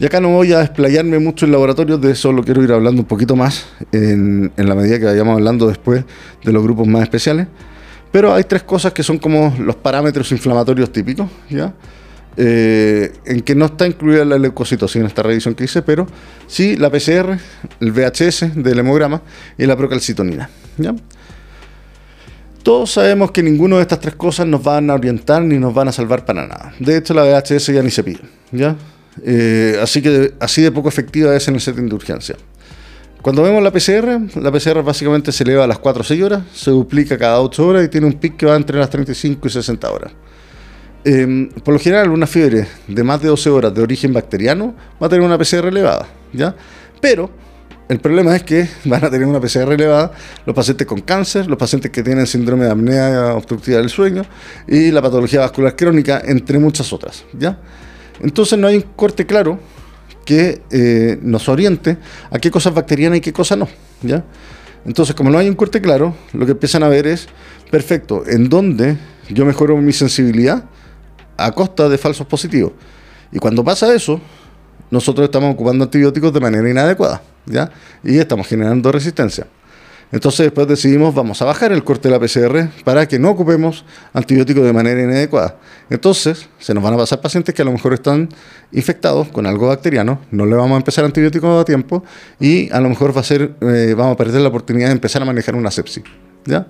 Y 0.03 0.05
acá 0.05 0.21
no 0.21 0.31
voy 0.31 0.53
a 0.53 0.59
desplayarme 0.59 1.21
mucho 1.21 1.47
en 1.47 1.53
laboratorios, 1.53 2.01
de 2.01 2.11
eso 2.11 2.33
lo 2.33 2.43
quiero 2.43 2.61
ir 2.61 2.73
hablando 2.73 3.03
un 3.03 3.07
poquito 3.07 3.37
más 3.37 3.67
en, 3.93 4.51
la 4.57 4.75
medida 4.75 4.99
que 4.99 5.05
vayamos 5.05 5.35
hablando 5.35 5.69
después 5.69 6.05
de 6.43 6.53
los 6.53 6.61
grupos 6.61 6.89
más 6.89 7.03
especiales. 7.03 7.47
Pero 8.11 8.35
hay 8.35 8.43
tres 8.43 8.65
cosas 8.65 8.93
que 8.93 9.05
son 9.05 9.19
como 9.19 9.55
los 9.61 9.77
parámetros 9.77 10.33
inflamatorios 10.33 10.91
típicos, 10.91 11.29
¿ya? 11.49 11.73
Eh, 12.37 13.13
en 13.27 13.43
que 13.43 13.55
no 13.55 13.67
está 13.67 13.87
incluida 13.87 14.25
la 14.25 14.39
leucocitosis 14.39 14.97
en 14.97 15.07
esta 15.07 15.23
revisión 15.23 15.55
que 15.55 15.65
hice, 15.65 15.83
pero 15.83 16.07
sí 16.47 16.77
la 16.77 16.91
PCR, 16.91 17.37
el 17.81 17.93
VHS 17.93 18.55
del 18.55 18.79
hemograma 18.79 19.23
y 19.59 19.67
la 19.67 19.77
procalcitonina. 19.77 20.49
¿ya? 20.79 20.95
Todos 22.63 22.93
sabemos 22.93 23.33
que 23.33 23.43
ninguno 23.43 23.77
de 23.77 23.83
estas 23.83 24.01
tres 24.01 24.15
cosas 24.15 24.47
nos 24.47 24.63
van 24.63 24.89
a 24.89 24.95
orientar 24.95 25.43
ni 25.43 25.59
nos 25.59 25.75
van 25.75 25.89
a 25.89 25.93
salvar 25.93 26.25
para 26.25 26.47
nada. 26.47 26.73
De 26.79 26.97
hecho, 26.97 27.13
la 27.13 27.25
VHS 27.25 27.67
ya 27.67 27.83
ni 27.83 27.91
se 27.91 28.03
pide. 28.03 28.21
¿ya? 28.51 28.77
Eh, 29.23 29.79
así 29.83 30.01
que 30.01 30.33
así 30.41 30.63
de 30.63 30.73
poco 30.73 30.89
efectiva 30.89 31.37
es 31.37 31.47
en 31.49 31.55
el 31.55 31.61
setting 31.61 31.89
de 31.89 31.95
urgencia. 31.95 32.37
Cuando 33.21 33.43
vemos 33.43 33.63
la 33.63 33.71
PCR, 33.71 34.41
la 34.41 34.51
PCR 34.51 34.83
básicamente 34.83 35.31
se 35.33 35.45
eleva 35.45 35.65
a 35.65 35.67
las 35.67 35.79
4 35.79 36.01
o 36.01 36.05
6 36.05 36.23
horas, 36.23 36.43
se 36.53 36.71
duplica 36.71 37.17
cada 37.19 37.41
8 37.41 37.67
horas 37.67 37.85
y 37.85 37.89
tiene 37.89 38.07
un 38.07 38.15
pic 38.15 38.37
que 38.37 38.47
va 38.47 38.57
entre 38.57 38.79
las 38.79 38.91
35 38.91 39.47
y 39.47 39.51
60 39.51 39.91
horas. 39.91 40.13
Em, 41.05 41.49
por 41.49 41.75
lo 41.75 41.81
general, 41.81 42.11
una 42.11 42.27
fiebre 42.27 42.67
de 42.87 43.03
más 43.03 43.21
de 43.21 43.29
12 43.29 43.51
horas 43.51 43.75
de 43.75 43.83
origen 43.83 44.13
bacteriano 44.13 44.75
va 45.03 45.07
a 45.07 45.11
tener 45.11 45.25
una 45.25 45.37
PCR 45.37 45.67
elevada, 45.67 46.07
¿ya? 46.33 46.55
Pero 47.01 47.31
el 47.89 47.99
problema 47.99 48.37
es 48.37 48.45
que 48.45 48.69
van 48.85 49.05
a 49.05 49.11
tener 49.11 49.27
una 49.27 49.41
PCR 49.41 49.73
elevada 49.73 50.13
los 50.47 50.55
pacientes 50.55 50.87
con 50.87 51.01
cáncer, 51.01 51.49
los 51.49 51.59
pacientes 51.59 51.91
que 51.91 52.03
tienen 52.03 52.27
síndrome 52.27 52.67
de 52.67 52.71
apnea 52.71 53.35
obstructiva 53.35 53.79
del 53.79 53.91
sueño 53.91 54.23
y 54.69 54.91
la 54.91 55.03
patología 55.03 55.41
vascular 55.41 55.75
crónica, 55.75 56.23
entre 56.25 56.59
muchas 56.59 56.93
otras, 56.93 57.25
¿ya? 57.37 57.59
Entonces 58.21 58.59
no 58.59 58.69
hay 58.69 58.77
un 58.77 58.83
corte 58.95 59.27
claro 59.27 59.59
que 60.25 60.63
eh, 60.71 61.19
nos 61.21 61.49
oriente 61.49 61.97
a 62.31 62.39
qué 62.39 62.51
cosas 62.51 62.75
bacterianas 62.75 63.19
y 63.19 63.21
qué 63.21 63.33
cosas 63.33 63.59
no. 63.59 63.69
¿ya? 64.03 64.25
Entonces, 64.85 65.15
como 65.15 65.31
no 65.31 65.39
hay 65.39 65.49
un 65.49 65.55
corte 65.55 65.81
claro, 65.81 66.15
lo 66.33 66.45
que 66.45 66.53
empiezan 66.53 66.83
a 66.83 66.89
ver 66.89 67.07
es, 67.07 67.29
perfecto, 67.71 68.25
¿en 68.27 68.49
dónde 68.49 68.97
yo 69.29 69.45
mejoro 69.45 69.77
mi 69.77 69.93
sensibilidad 69.93 70.65
a 71.45 71.53
costa 71.53 71.89
de 71.89 71.99
falsos 71.99 72.27
positivos? 72.27 72.73
Y 73.31 73.39
cuando 73.39 73.65
pasa 73.65 73.95
eso, 73.95 74.21
nosotros 74.91 75.25
estamos 75.25 75.55
ocupando 75.55 75.85
antibióticos 75.85 76.33
de 76.33 76.41
manera 76.41 76.69
inadecuada, 76.69 77.23
¿ya? 77.47 77.71
Y 78.05 78.19
estamos 78.19 78.47
generando 78.47 78.93
resistencia. 78.93 79.47
Entonces 80.13 80.45
después 80.45 80.69
decidimos, 80.69 81.15
vamos 81.15 81.41
a 81.41 81.47
bajar 81.47 81.73
el 81.73 81.83
corte 81.83 82.11
de 82.11 82.19
la 82.19 82.21
PCR 82.21 82.69
para 82.85 83.09
que 83.09 83.19
no 83.19 83.31
ocupemos 83.31 83.87
antibióticos 84.13 84.63
de 84.63 84.73
manera 84.75 85.03
inadecuada. 85.03 85.57
Entonces 85.89 86.51
se 86.59 86.75
nos 86.75 86.85
van 86.85 86.93
a 86.93 86.99
pasar 86.99 87.23
pacientes 87.23 87.55
que 87.55 87.63
a 87.63 87.65
lo 87.65 87.73
mejor 87.73 87.95
están 87.95 88.29
infectados 88.73 89.29
con 89.29 89.47
algo 89.47 89.69
bacteriano, 89.69 90.21
no 90.31 90.45
le 90.45 90.55
vamos 90.55 90.73
a 90.73 90.77
empezar 90.77 91.07
antibióticos 91.07 91.63
a 91.63 91.65
tiempo 91.65 92.05
y 92.39 92.71
a 92.71 92.81
lo 92.81 92.91
mejor 92.91 93.17
va 93.17 93.23
a 93.23 93.25
ser, 93.25 93.55
eh, 93.63 93.95
vamos 93.97 94.13
a 94.13 94.17
perder 94.19 94.43
la 94.43 94.49
oportunidad 94.49 94.89
de 94.89 94.93
empezar 94.93 95.23
a 95.23 95.25
manejar 95.25 95.55
una 95.55 95.71
sepsis. 95.71 96.05
¿ya? 96.45 96.67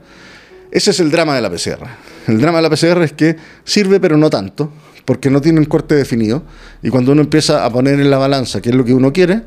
Ese 0.70 0.92
es 0.92 1.00
el 1.00 1.10
drama 1.10 1.34
de 1.34 1.42
la 1.42 1.50
PCR. 1.50 2.11
El 2.26 2.40
drama 2.40 2.58
de 2.58 2.62
la 2.62 2.70
PCR 2.70 3.02
es 3.02 3.12
que 3.12 3.36
sirve 3.64 4.00
pero 4.00 4.16
no 4.16 4.30
tanto, 4.30 4.72
porque 5.04 5.30
no 5.30 5.40
tiene 5.40 5.58
un 5.58 5.66
corte 5.66 5.94
definido. 5.94 6.42
Y 6.82 6.90
cuando 6.90 7.12
uno 7.12 7.22
empieza 7.22 7.64
a 7.64 7.72
poner 7.72 8.00
en 8.00 8.10
la 8.10 8.18
balanza 8.18 8.60
qué 8.60 8.70
es 8.70 8.74
lo 8.74 8.84
que 8.84 8.94
uno 8.94 9.12
quiere, 9.12 9.42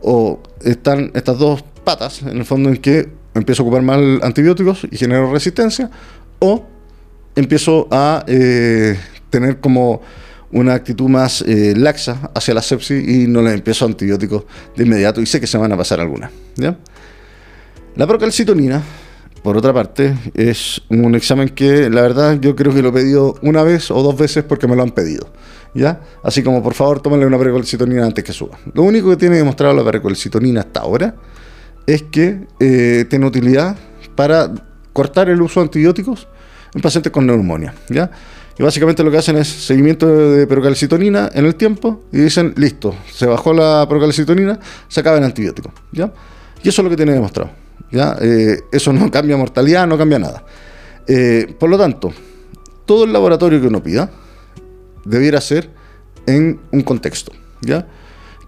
o 0.00 0.40
están 0.62 1.10
estas 1.14 1.38
dos 1.38 1.64
patas, 1.84 2.22
en 2.22 2.36
el 2.38 2.44
fondo 2.44 2.68
en 2.68 2.76
que 2.76 3.08
empiezo 3.34 3.62
a 3.62 3.66
ocupar 3.66 3.82
mal 3.82 4.20
antibióticos 4.22 4.86
y 4.90 4.96
genero 4.96 5.32
resistencia, 5.32 5.90
o 6.38 6.66
empiezo 7.34 7.88
a 7.90 8.24
eh, 8.26 8.98
tener 9.30 9.60
como 9.60 10.02
una 10.50 10.74
actitud 10.74 11.08
más 11.08 11.42
eh, 11.42 11.74
laxa 11.76 12.30
hacia 12.34 12.54
la 12.54 12.62
sepsis 12.62 13.06
y 13.06 13.26
no 13.26 13.42
le 13.42 13.52
empiezo 13.52 13.84
antibióticos 13.84 14.44
de 14.76 14.84
inmediato 14.84 15.20
y 15.20 15.26
sé 15.26 15.40
que 15.40 15.46
se 15.46 15.58
van 15.58 15.72
a 15.72 15.76
pasar 15.76 16.00
algunas. 16.00 16.30
La 17.96 18.06
procalcitonina 18.06 18.82
por 19.42 19.56
otra 19.56 19.72
parte, 19.72 20.14
es 20.34 20.82
un 20.88 21.14
examen 21.14 21.48
que 21.48 21.88
la 21.90 22.02
verdad 22.02 22.38
yo 22.40 22.56
creo 22.56 22.74
que 22.74 22.82
lo 22.82 22.88
he 22.90 22.92
pedido 22.92 23.34
una 23.42 23.62
vez 23.62 23.90
o 23.90 24.02
dos 24.02 24.16
veces 24.16 24.44
porque 24.44 24.66
me 24.66 24.76
lo 24.76 24.82
han 24.82 24.90
pedido. 24.90 25.28
¿Ya? 25.74 26.00
Así 26.22 26.42
como 26.42 26.62
por 26.62 26.74
favor 26.74 27.00
tómenle 27.00 27.26
una 27.26 27.38
precolcitonina 27.38 28.04
antes 28.04 28.24
que 28.24 28.32
suba. 28.32 28.58
Lo 28.72 28.82
único 28.82 29.10
que 29.10 29.16
tiene 29.16 29.36
demostrado 29.36 29.74
la 29.74 29.84
precolcitonina 29.84 30.60
hasta 30.60 30.80
ahora 30.80 31.14
es 31.86 32.02
que 32.04 32.46
eh, 32.58 33.04
tiene 33.08 33.26
utilidad 33.26 33.76
para 34.14 34.50
cortar 34.92 35.28
el 35.28 35.40
uso 35.40 35.60
de 35.60 35.64
antibióticos 35.64 36.26
en 36.74 36.80
pacientes 36.80 37.12
con 37.12 37.26
neumonía. 37.26 37.74
¿ya? 37.88 38.10
Y 38.58 38.62
básicamente 38.62 39.04
lo 39.04 39.10
que 39.10 39.18
hacen 39.18 39.36
es 39.36 39.46
seguimiento 39.46 40.06
de 40.06 40.46
procalcitonina 40.46 41.30
en 41.32 41.46
el 41.46 41.54
tiempo 41.54 42.04
y 42.12 42.18
dicen, 42.18 42.54
listo, 42.56 42.94
se 43.12 43.26
bajó 43.26 43.52
la 43.52 43.86
procalcitonina, 43.88 44.58
se 44.88 45.00
acaba 45.00 45.18
el 45.18 45.24
antibiótico. 45.24 45.72
¿ya? 45.92 46.12
Y 46.62 46.68
eso 46.70 46.82
es 46.82 46.84
lo 46.84 46.90
que 46.90 46.96
tiene 46.96 47.12
demostrado. 47.12 47.67
¿Ya? 47.90 48.16
Eh, 48.20 48.60
eso 48.72 48.92
no 48.92 49.10
cambia 49.10 49.36
mortalidad, 49.36 49.86
no 49.86 49.98
cambia 49.98 50.18
nada. 50.18 50.44
Eh, 51.06 51.54
por 51.58 51.70
lo 51.70 51.78
tanto, 51.78 52.12
todo 52.84 53.04
el 53.04 53.12
laboratorio 53.12 53.60
que 53.60 53.66
uno 53.66 53.82
pida 53.82 54.10
debiera 55.04 55.40
ser 55.40 55.70
en 56.26 56.60
un 56.70 56.82
contexto. 56.82 57.32
¿ya? 57.62 57.86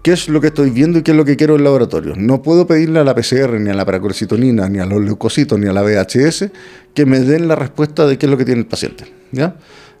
¿Qué 0.03 0.13
es 0.13 0.29
lo 0.29 0.41
que 0.41 0.47
estoy 0.47 0.71
viendo 0.71 0.99
y 0.99 1.03
qué 1.03 1.11
es 1.11 1.17
lo 1.17 1.25
que 1.25 1.35
quiero 1.35 1.53
en 1.53 1.59
el 1.59 1.63
laboratorio? 1.65 2.15
No 2.15 2.41
puedo 2.41 2.65
pedirle 2.65 2.99
a 2.99 3.03
la 3.03 3.13
PCR, 3.13 3.59
ni 3.59 3.69
a 3.69 3.73
la 3.73 3.85
paracorcitonina, 3.85 4.67
ni 4.67 4.79
a 4.79 4.85
los 4.85 5.01
leucocitos, 5.01 5.59
ni 5.59 5.67
a 5.67 5.73
la 5.73 5.81
VHS 5.83 6.49
que 6.93 7.05
me 7.05 7.19
den 7.19 7.47
la 7.47 7.55
respuesta 7.55 8.07
de 8.07 8.17
qué 8.17 8.25
es 8.25 8.29
lo 8.29 8.37
que 8.37 8.45
tiene 8.45 8.61
el 8.61 8.67
paciente. 8.67 9.05
¿ya? 9.31 9.55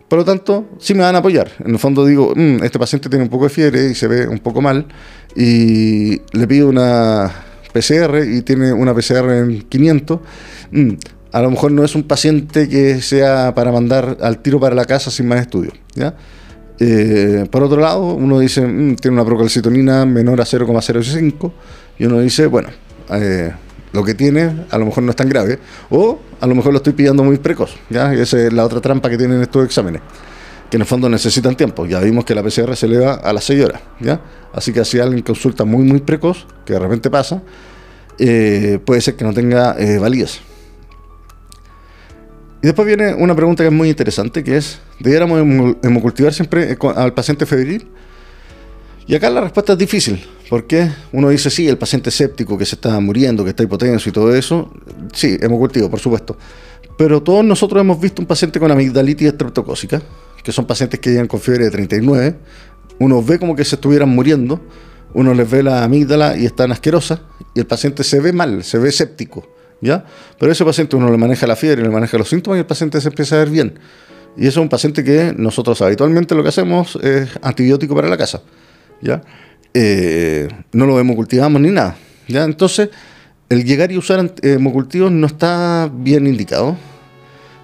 Por 0.07 0.19
lo 0.19 0.25
tanto, 0.25 0.69
sí 0.79 0.93
me 0.93 1.01
van 1.01 1.15
a 1.15 1.19
apoyar. 1.19 1.51
En 1.59 1.71
el 1.71 1.79
fondo 1.79 2.05
digo, 2.05 2.33
mm, 2.35 2.63
este 2.63 2.79
paciente 2.79 3.09
tiene 3.09 3.23
un 3.23 3.29
poco 3.29 3.45
de 3.45 3.49
fiebre 3.49 3.89
y 3.91 3.95
se 3.95 4.07
ve 4.07 4.27
un 4.27 4.39
poco 4.39 4.61
mal, 4.61 4.87
y 5.35 6.19
le 6.33 6.47
pido 6.47 6.67
una 6.67 7.31
PCR 7.71 8.23
y 8.25 8.41
tiene 8.41 8.73
una 8.73 8.93
PCR 8.93 9.31
en 9.31 9.61
500, 9.61 10.19
mm, 10.71 10.89
a 11.31 11.41
lo 11.41 11.51
mejor 11.51 11.71
no 11.71 11.83
es 11.83 11.95
un 11.95 12.03
paciente 12.03 12.67
que 12.67 13.01
sea 13.01 13.53
para 13.55 13.71
mandar 13.71 14.17
al 14.21 14.39
tiro 14.39 14.59
para 14.59 14.75
la 14.75 14.85
casa 14.85 15.11
sin 15.11 15.27
más 15.27 15.41
estudios. 15.41 15.73
¿ya? 15.95 16.13
Eh, 16.79 17.45
por 17.49 17.63
otro 17.63 17.79
lado, 17.79 18.13
uno 18.13 18.39
dice, 18.39 18.61
mm, 18.61 18.95
tiene 18.97 19.15
una 19.15 19.25
procalcitonina 19.25 20.05
menor 20.05 20.41
a 20.41 20.45
0,05 20.45 21.53
y 21.97 22.05
uno 22.05 22.19
dice, 22.19 22.47
bueno, 22.47 22.69
eh, 23.11 23.51
lo 23.93 24.03
que 24.03 24.13
tiene 24.13 24.65
a 24.69 24.77
lo 24.77 24.85
mejor 24.85 25.03
no 25.03 25.11
es 25.11 25.15
tan 25.15 25.29
grave 25.29 25.59
o 25.89 26.19
a 26.39 26.47
lo 26.47 26.55
mejor 26.55 26.71
lo 26.71 26.77
estoy 26.77 26.93
pillando 26.93 27.23
muy 27.23 27.37
precoz. 27.37 27.71
¿ya? 27.89 28.13
esa 28.13 28.39
es 28.39 28.51
la 28.51 28.65
otra 28.65 28.81
trampa 28.81 29.09
que 29.09 29.17
tienen 29.17 29.41
estos 29.41 29.65
exámenes 29.65 30.01
que 30.71 30.77
en 30.77 30.81
el 30.81 30.87
fondo 30.87 31.09
necesitan 31.09 31.55
tiempo. 31.55 31.85
Ya 31.85 31.99
vimos 31.99 32.23
que 32.23 32.33
la 32.33 32.41
PCR 32.41 32.77
se 32.77 32.85
eleva 32.85 33.15
a 33.15 33.33
las 33.33 33.43
6 33.43 33.65
horas, 33.65 33.81
¿ya? 33.99 34.21
Así 34.53 34.71
que 34.71 34.83
si 34.85 34.99
alguien 34.99 35.21
consulta 35.21 35.65
muy, 35.65 35.83
muy 35.83 35.99
precoz, 35.99 36.47
que 36.65 36.73
de 36.73 36.79
repente 36.79 37.09
pasa, 37.09 37.43
eh, 38.17 38.79
puede 38.85 39.01
ser 39.01 39.17
que 39.17 39.25
no 39.25 39.33
tenga 39.33 39.75
eh, 39.77 39.99
validez. 39.99 40.39
Y 42.63 42.67
después 42.67 42.87
viene 42.87 43.13
una 43.13 43.35
pregunta 43.35 43.63
que 43.63 43.67
es 43.67 43.73
muy 43.73 43.89
interesante, 43.89 44.45
que 44.45 44.55
es, 44.55 44.79
¿debiéramos 44.99 45.75
hemocultivar 45.83 46.33
siempre 46.33 46.71
eh, 46.71 46.77
al 46.95 47.13
paciente 47.13 47.45
febril? 47.45 47.89
Y 49.07 49.15
acá 49.15 49.29
la 49.29 49.41
respuesta 49.41 49.73
es 49.73 49.79
difícil, 49.79 50.25
porque 50.49 50.89
uno 51.11 51.27
dice, 51.27 51.49
sí, 51.49 51.67
el 51.67 51.77
paciente 51.77 52.11
séptico 52.11 52.57
que 52.57 52.65
se 52.65 52.75
está 52.75 52.97
muriendo, 53.01 53.43
que 53.43 53.49
está 53.49 53.63
hipotenso 53.63 54.07
y 54.07 54.13
todo 54.13 54.33
eso, 54.33 54.71
sí, 55.11 55.37
hemocultivo, 55.41 55.89
por 55.89 55.99
supuesto. 55.99 56.37
Pero 56.97 57.21
todos 57.21 57.43
nosotros 57.43 57.81
hemos 57.81 57.99
visto 57.99 58.21
un 58.21 58.27
paciente 58.27 58.57
con 58.57 58.71
amigdalitis 58.71 59.29
estreptocócica, 59.29 60.01
que 60.43 60.51
son 60.51 60.65
pacientes 60.65 60.99
que 60.99 61.11
llegan 61.11 61.27
con 61.27 61.39
fiebre 61.39 61.65
de 61.65 61.71
39, 61.71 62.35
uno 62.99 63.23
ve 63.23 63.39
como 63.39 63.55
que 63.55 63.65
se 63.65 63.75
estuvieran 63.75 64.09
muriendo, 64.09 64.61
uno 65.13 65.33
les 65.33 65.49
ve 65.49 65.63
la 65.63 65.83
amígdala 65.83 66.37
y 66.37 66.45
están 66.45 66.71
asquerosas, 66.71 67.21
y 67.53 67.59
el 67.59 67.65
paciente 67.65 68.03
se 68.03 68.19
ve 68.19 68.31
mal, 68.33 68.63
se 68.63 68.77
ve 68.77 68.91
séptico, 68.91 69.47
¿ya? 69.81 70.05
Pero 70.39 70.51
ese 70.51 70.63
paciente 70.63 70.95
uno 70.95 71.09
le 71.09 71.17
maneja 71.17 71.47
la 71.47 71.55
fiebre, 71.55 71.81
le 71.81 71.89
maneja 71.89 72.17
los 72.17 72.29
síntomas 72.29 72.57
y 72.57 72.59
el 72.59 72.65
paciente 72.65 73.01
se 73.01 73.09
empieza 73.09 73.35
a 73.35 73.39
ver 73.39 73.49
bien. 73.49 73.79
Y 74.37 74.47
eso 74.47 74.61
es 74.61 74.63
un 74.63 74.69
paciente 74.69 75.03
que 75.03 75.33
nosotros 75.35 75.81
habitualmente 75.81 76.35
lo 76.35 76.43
que 76.43 76.49
hacemos 76.49 76.97
es 77.01 77.29
antibiótico 77.41 77.95
para 77.95 78.07
la 78.07 78.17
casa, 78.17 78.41
¿ya? 79.01 79.21
Eh, 79.73 80.47
no 80.71 80.85
lo 80.85 80.99
hemocultivamos 80.99 81.61
ni 81.61 81.69
nada, 81.69 81.97
¿ya? 82.27 82.43
Entonces, 82.43 82.89
el 83.49 83.65
llegar 83.65 83.91
y 83.91 83.97
usar 83.97 84.33
hemocultivos 84.41 85.11
no 85.11 85.27
está 85.27 85.91
bien 85.93 86.27
indicado, 86.27 86.77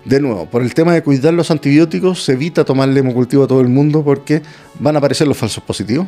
de 0.07 0.21
nuevo, 0.21 0.45
por 0.45 0.61
el 0.61 0.73
tema 0.73 0.93
de 0.93 1.03
cuidar 1.03 1.33
los 1.33 1.51
antibióticos, 1.51 2.23
se 2.23 2.33
evita 2.33 2.63
tomarle 2.63 3.01
hemocultivo 3.01 3.43
a 3.43 3.47
todo 3.47 3.61
el 3.61 3.67
mundo 3.67 4.03
porque 4.03 4.41
van 4.79 4.95
a 4.95 4.99
aparecer 4.99 5.27
los 5.27 5.37
falsos 5.37 5.63
positivos. 5.63 6.07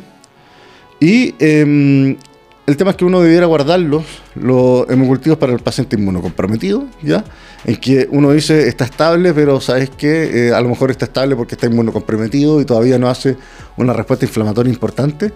Y 0.98 1.34
em, 1.38 2.16
el 2.66 2.76
tema 2.76 2.92
es 2.92 2.96
que 2.96 3.04
uno 3.04 3.20
debiera 3.20 3.46
guardarlos, 3.46 4.04
los 4.34 4.88
hemocultivos 4.88 5.38
para 5.38 5.52
el 5.52 5.60
paciente 5.60 5.96
inmunocomprometido, 5.96 6.86
¿ya? 7.02 7.24
En 7.64 7.76
que 7.76 8.08
uno 8.10 8.32
dice 8.32 8.68
está 8.68 8.84
estable, 8.84 9.34
pero 9.34 9.60
sabes 9.60 9.90
que 9.90 10.48
eh, 10.48 10.54
a 10.54 10.60
lo 10.60 10.68
mejor 10.68 10.90
está 10.90 11.06
estable 11.06 11.36
porque 11.36 11.54
está 11.56 11.66
inmunocomprometido 11.66 12.60
y 12.60 12.64
todavía 12.64 12.98
no 12.98 13.08
hace 13.08 13.36
una 13.76 13.92
respuesta 13.92 14.24
inflamatoria 14.24 14.72
importante. 14.72 15.32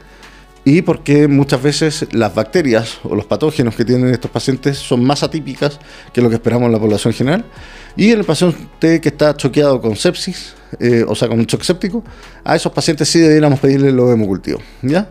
Y 0.65 0.81
porque 0.81 1.29
muchas 1.29 1.63
veces 1.63 2.07
las 2.13 2.35
bacterias 2.35 2.99
o 3.03 3.15
los 3.15 3.27
patógenos 3.27 3.75
que 3.75 3.85
tienen 3.85 4.09
estos 4.09 4.31
pacientes 4.31 4.79
son 4.79 5.05
más 5.05 5.23
atípicas 5.23 5.79
que 6.13 6.23
lo 6.23 6.31
que 6.31 6.37
esperamos 6.37 6.67
en 6.67 6.73
la 6.73 6.79
población 6.79 7.13
general. 7.13 7.45
Y 7.97 8.11
en 8.13 8.21
el 8.21 8.25
paciente 8.25 9.01
que 9.01 9.09
está 9.11 9.37
choqueado 9.37 9.81
con 9.81 9.95
sepsis, 9.95 10.55
eh, 10.81 11.05
o 11.07 11.15
sea, 11.15 11.29
con 11.29 11.39
un 11.39 11.45
shock 11.45 11.63
séptico, 11.63 12.03
a 12.43 12.57
esos 12.57 12.73
pacientes 12.73 13.09
sí 13.09 13.19
deberíamos 13.19 13.61
pedirle 13.61 13.93
los 13.93 14.11
hemocultivos, 14.11 14.63
¿ya? 14.81 15.09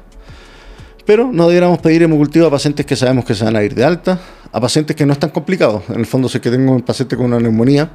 Pero 1.05 1.31
no 1.31 1.47
deberíamos 1.47 1.79
pedir 1.79 2.01
hemocultivo 2.01 2.47
a 2.47 2.51
pacientes 2.51 2.85
que 2.85 2.95
sabemos 2.95 3.23
que 3.23 3.35
se 3.35 3.43
van 3.43 3.55
a 3.55 3.63
ir 3.63 3.75
de 3.75 3.83
alta, 3.83 4.19
a 4.51 4.59
pacientes 4.59 4.95
que 4.95 5.05
no 5.05 5.13
están 5.13 5.29
complicados. 5.29 5.83
En 5.89 5.99
el 5.99 6.05
fondo, 6.05 6.29
si 6.29 6.37
es 6.37 6.41
que 6.41 6.49
tengo 6.49 6.71
un 6.71 6.81
paciente 6.81 7.15
con 7.15 7.27
una 7.27 7.39
neumonía, 7.39 7.91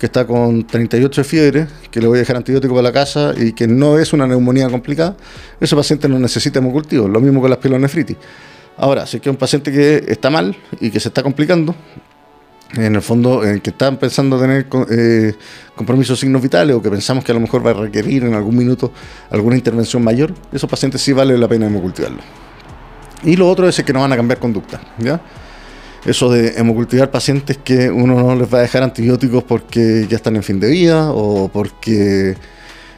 que 0.00 0.06
está 0.06 0.26
con 0.26 0.66
38 0.66 1.20
de 1.20 1.24
fiebre, 1.24 1.66
que 1.90 2.00
le 2.00 2.06
voy 2.06 2.16
a 2.16 2.20
dejar 2.20 2.36
antibiótico 2.36 2.74
para 2.74 2.84
la 2.84 2.92
casa 2.92 3.34
y 3.36 3.52
que 3.52 3.68
no 3.68 3.98
es 3.98 4.14
una 4.14 4.26
neumonía 4.26 4.70
complicada, 4.70 5.14
ese 5.60 5.76
paciente 5.76 6.08
no 6.08 6.18
necesita 6.18 6.58
hemocultivo, 6.58 7.06
lo 7.06 7.20
mismo 7.20 7.42
con 7.42 7.50
la 7.50 7.60
pielonefritis. 7.60 8.16
Ahora, 8.78 9.06
si 9.06 9.18
es 9.18 9.22
que 9.22 9.28
es 9.28 9.32
un 9.32 9.38
paciente 9.38 9.70
que 9.70 10.06
está 10.08 10.30
mal 10.30 10.56
y 10.80 10.90
que 10.90 10.98
se 10.98 11.08
está 11.08 11.22
complicando, 11.22 11.74
en 12.72 12.94
el 12.94 13.02
fondo, 13.02 13.42
que 13.62 13.70
están 13.70 13.98
pensando 13.98 14.40
tener 14.40 14.68
eh, 14.90 15.34
compromisos 15.76 16.18
signos 16.18 16.40
vitales 16.40 16.74
o 16.74 16.80
que 16.80 16.88
pensamos 16.88 17.22
que 17.22 17.32
a 17.32 17.34
lo 17.34 17.40
mejor 17.40 17.66
va 17.66 17.72
a 17.72 17.74
requerir 17.74 18.24
en 18.24 18.32
algún 18.32 18.56
minuto 18.56 18.92
alguna 19.28 19.56
intervención 19.56 20.02
mayor, 20.02 20.32
esos 20.50 20.70
pacientes 20.70 21.02
sí 21.02 21.12
vale 21.12 21.36
la 21.36 21.46
pena 21.46 21.66
hemocultivarlos. 21.66 22.24
Y 23.22 23.36
lo 23.36 23.50
otro 23.50 23.68
es 23.68 23.82
que 23.82 23.92
no 23.92 24.00
van 24.00 24.14
a 24.14 24.16
cambiar 24.16 24.38
conducta, 24.38 24.80
¿ya? 24.96 25.20
Eso 26.04 26.30
de 26.30 26.58
hemocultivar 26.58 27.10
pacientes 27.10 27.58
que 27.58 27.90
uno 27.90 28.14
no 28.14 28.34
les 28.34 28.52
va 28.52 28.58
a 28.58 28.62
dejar 28.62 28.82
antibióticos 28.82 29.44
porque 29.44 30.06
ya 30.08 30.16
están 30.16 30.36
en 30.36 30.42
fin 30.42 30.58
de 30.58 30.68
vida 30.68 31.10
o 31.12 31.48
porque 31.48 32.36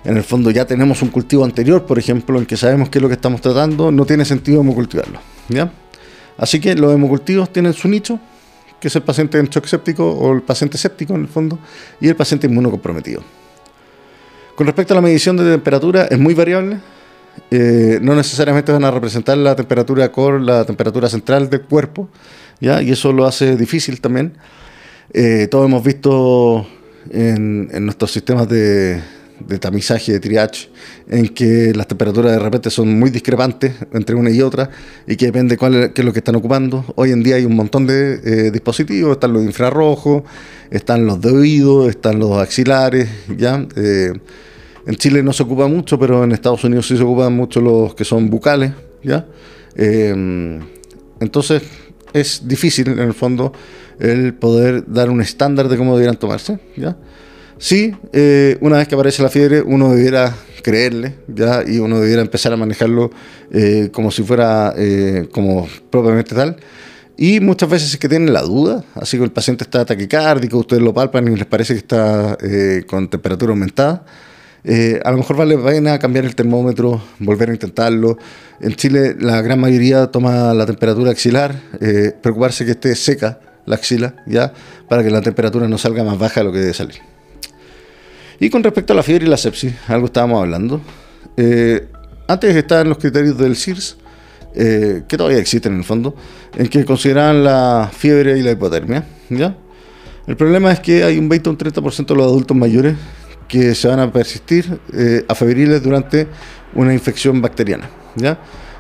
en 0.04 0.16
el 0.16 0.22
fondo 0.22 0.50
ya 0.50 0.64
tenemos 0.66 1.02
un 1.02 1.08
cultivo 1.08 1.44
anterior, 1.44 1.84
por 1.84 1.98
ejemplo, 1.98 2.38
en 2.38 2.46
que 2.46 2.56
sabemos 2.56 2.88
qué 2.88 2.98
es 2.98 3.02
lo 3.02 3.08
que 3.08 3.14
estamos 3.14 3.40
tratando, 3.40 3.90
no 3.90 4.04
tiene 4.04 4.24
sentido 4.24 4.60
hemocultivarlo, 4.60 5.20
¿ya? 5.48 5.72
Así 6.38 6.60
que 6.60 6.74
los 6.74 6.92
hemocultivos 6.92 7.52
tienen 7.52 7.72
su 7.72 7.88
nicho, 7.88 8.18
que 8.80 8.88
es 8.88 8.96
el 8.96 9.02
paciente 9.02 9.38
en 9.38 9.46
shock 9.46 9.66
séptico 9.66 10.10
o 10.10 10.32
el 10.32 10.42
paciente 10.42 10.76
séptico 10.78 11.14
en 11.14 11.22
el 11.22 11.28
fondo, 11.28 11.58
y 12.00 12.08
el 12.08 12.16
paciente 12.16 12.46
inmunocomprometido. 12.46 13.22
Con 14.56 14.66
respecto 14.66 14.94
a 14.94 14.96
la 14.96 15.00
medición 15.00 15.36
de 15.36 15.44
temperatura, 15.44 16.06
es 16.06 16.18
muy 16.18 16.34
variable. 16.34 16.80
Eh, 17.50 17.98
no 18.02 18.14
necesariamente 18.14 18.72
van 18.72 18.84
a 18.84 18.90
representar 18.90 19.38
la 19.38 19.56
temperatura 19.56 20.10
core, 20.12 20.40
la 20.40 20.64
temperatura 20.64 21.08
central 21.08 21.48
del 21.48 21.62
cuerpo, 21.62 22.08
¿ya? 22.62 22.82
y 22.82 22.92
eso 22.92 23.12
lo 23.12 23.26
hace 23.26 23.56
difícil 23.56 24.00
también. 24.00 24.32
Eh, 25.12 25.48
todos 25.50 25.66
hemos 25.66 25.84
visto 25.84 26.66
en 27.10 27.84
nuestros 27.84 28.10
sistemas 28.12 28.48
de, 28.48 29.02
de 29.46 29.58
tamizaje, 29.58 30.12
de 30.12 30.20
triage, 30.20 30.68
en 31.08 31.28
que 31.28 31.72
las 31.74 31.86
temperaturas 31.86 32.32
de 32.32 32.38
repente 32.38 32.70
son 32.70 32.98
muy 32.98 33.10
discrepantes 33.10 33.72
entre 33.92 34.14
una 34.14 34.30
y 34.30 34.40
otra 34.40 34.70
y 35.06 35.16
que 35.16 35.26
depende 35.26 35.56
cuál 35.56 35.92
qué 35.92 36.00
es 36.00 36.04
lo 36.04 36.12
que 36.12 36.20
están 36.20 36.36
ocupando. 36.36 36.84
Hoy 36.96 37.10
en 37.10 37.22
día 37.22 37.36
hay 37.36 37.44
un 37.44 37.56
montón 37.56 37.86
de 37.86 38.20
eh, 38.24 38.50
dispositivos, 38.50 39.12
están 39.12 39.32
los 39.32 39.42
infrarrojos, 39.42 40.22
están 40.70 41.06
los 41.06 41.20
de 41.20 41.30
oído, 41.30 41.88
están 41.88 42.18
los 42.18 42.38
axilares, 42.38 43.08
¿ya? 43.36 43.66
Eh, 43.76 44.12
en 44.84 44.96
Chile 44.96 45.22
no 45.22 45.32
se 45.32 45.44
ocupa 45.44 45.68
mucho, 45.68 45.98
pero 45.98 46.24
en 46.24 46.32
Estados 46.32 46.64
Unidos 46.64 46.88
sí 46.88 46.96
se 46.96 47.02
ocupan 47.02 47.32
mucho 47.34 47.60
los 47.60 47.94
que 47.94 48.04
son 48.04 48.28
bucales, 48.28 48.72
¿ya? 49.02 49.26
Eh, 49.76 50.60
entonces, 51.20 51.62
es 52.12 52.46
difícil 52.46 52.88
en 52.88 52.98
el 52.98 53.14
fondo 53.14 53.52
el 53.98 54.34
poder 54.34 54.84
dar 54.86 55.10
un 55.10 55.20
estándar 55.20 55.68
de 55.68 55.76
cómo 55.76 55.94
debieran 55.94 56.16
tomarse. 56.16 56.58
¿ya? 56.76 56.96
Sí, 57.62 57.94
eh, 58.12 58.58
una 58.60 58.78
vez 58.78 58.88
que 58.88 58.96
aparece 58.96 59.22
la 59.22 59.28
fiebre, 59.28 59.62
uno 59.62 59.94
debiera 59.94 60.34
creerle, 60.62 61.14
¿ya? 61.28 61.62
Y 61.64 61.78
uno 61.78 62.00
debiera 62.00 62.20
empezar 62.20 62.52
a 62.52 62.56
manejarlo 62.56 63.12
eh, 63.52 63.90
como 63.92 64.10
si 64.10 64.24
fuera 64.24 64.74
eh, 64.76 65.28
como 65.30 65.68
propiamente 65.88 66.34
tal. 66.34 66.56
Y 67.16 67.38
muchas 67.38 67.68
veces 67.68 67.92
es 67.92 67.98
que 67.98 68.08
tienen 68.08 68.32
la 68.32 68.42
duda, 68.42 68.84
así 68.96 69.16
que 69.16 69.22
el 69.22 69.30
paciente 69.30 69.62
está 69.62 69.84
taquicárdico, 69.84 70.58
ustedes 70.58 70.82
lo 70.82 70.92
palpan 70.92 71.28
y 71.28 71.36
les 71.36 71.46
parece 71.46 71.74
que 71.74 71.78
está 71.78 72.36
con 72.88 73.08
temperatura 73.08 73.52
aumentada. 73.52 74.04
A 74.64 75.10
lo 75.10 75.16
mejor 75.16 75.36
vale 75.36 75.56
la 75.56 75.64
pena 75.64 75.98
cambiar 75.98 76.24
el 76.24 76.34
termómetro, 76.34 77.02
volver 77.18 77.50
a 77.50 77.52
intentarlo. 77.52 78.16
En 78.60 78.74
Chile 78.74 79.16
la 79.18 79.42
gran 79.42 79.58
mayoría 79.58 80.06
toma 80.06 80.54
la 80.54 80.66
temperatura 80.66 81.10
axilar, 81.10 81.54
preocuparse 82.20 82.64
que 82.64 82.72
esté 82.72 82.94
seca 82.94 83.40
la 83.66 83.76
axila, 83.76 84.14
¿ya? 84.26 84.52
Para 84.88 85.02
que 85.02 85.10
la 85.10 85.20
temperatura 85.20 85.68
no 85.68 85.78
salga 85.78 86.04
más 86.04 86.18
baja 86.18 86.40
de 86.40 86.44
lo 86.44 86.52
que 86.52 86.58
debe 86.58 86.74
salir. 86.74 87.00
Y 88.40 88.50
con 88.50 88.62
respecto 88.62 88.92
a 88.92 88.96
la 88.96 89.02
fiebre 89.02 89.26
y 89.26 89.28
la 89.28 89.36
sepsis, 89.36 89.72
algo 89.86 90.06
estábamos 90.06 90.42
hablando. 90.42 90.80
Eh, 91.36 91.86
antes 92.26 92.56
estaban 92.56 92.88
los 92.88 92.98
criterios 92.98 93.38
del 93.38 93.56
CIRS, 93.56 93.96
eh, 94.54 95.02
que 95.06 95.16
todavía 95.16 95.38
existen 95.38 95.72
en 95.72 95.78
el 95.78 95.84
fondo, 95.84 96.14
en 96.56 96.68
que 96.68 96.84
consideraban 96.84 97.44
la 97.44 97.90
fiebre 97.96 98.38
y 98.38 98.42
la 98.42 98.50
hipotermia. 98.50 99.06
¿ya? 99.30 99.56
El 100.26 100.36
problema 100.36 100.72
es 100.72 100.80
que 100.80 101.04
hay 101.04 101.18
un 101.18 101.28
20 101.28 101.48
o 101.48 101.52
un 101.52 101.58
30% 101.58 102.06
de 102.06 102.14
los 102.16 102.26
adultos 102.26 102.56
mayores 102.56 102.96
que 103.52 103.74
se 103.74 103.86
van 103.86 104.00
a 104.00 104.10
persistir 104.10 104.80
eh, 104.94 105.26
afebriles 105.28 105.82
durante 105.82 106.26
una 106.74 106.94
infección 106.94 107.42
bacteriana. 107.42 107.86
¿ya? 108.16 108.38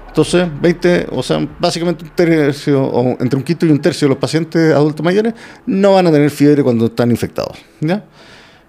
Entonces, 0.08 0.48
20, 0.62 1.08
o 1.10 1.22
sea, 1.22 1.46
básicamente 1.58 2.04
un 2.04 2.10
tercio, 2.12 2.82
o 2.82 3.10
entre 3.20 3.36
un 3.36 3.42
quinto 3.42 3.66
y 3.66 3.70
un 3.70 3.82
tercio 3.82 4.06
de 4.06 4.14
los 4.14 4.18
pacientes 4.18 4.72
adultos 4.72 5.04
mayores 5.04 5.34
no 5.66 5.92
van 5.92 6.06
a 6.06 6.10
tener 6.10 6.30
fiebre 6.30 6.62
cuando 6.62 6.86
están 6.86 7.10
infectados. 7.10 7.58
¿ya? 7.80 8.02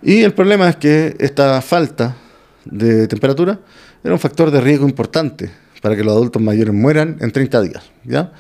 Y 0.01 0.23
el 0.23 0.33
problema 0.33 0.67
es 0.67 0.75
que 0.75 1.15
esta 1.19 1.61
falta 1.61 2.17
de 2.65 3.07
temperatura 3.07 3.61
era 4.03 4.13
un 4.13 4.19
factor 4.19 4.51
de 4.51 4.59
riesgo 4.59 4.85
importante 4.85 5.51
para 5.81 5.95
que 5.95 6.03
los 6.03 6.11
adultos 6.11 6.41
mayores 6.41 6.73
mueran 6.73 7.15
en 7.21 7.31
30 7.31 7.61
días. 7.61 7.83
¿ya? 8.03 8.33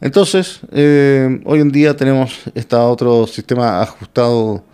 Entonces, 0.00 0.60
eh, 0.72 1.42
hoy 1.44 1.60
en 1.60 1.70
día 1.70 1.94
tenemos 1.94 2.40
este 2.54 2.74
otro 2.74 3.26
sistema 3.26 3.82
ajustado 3.82 4.64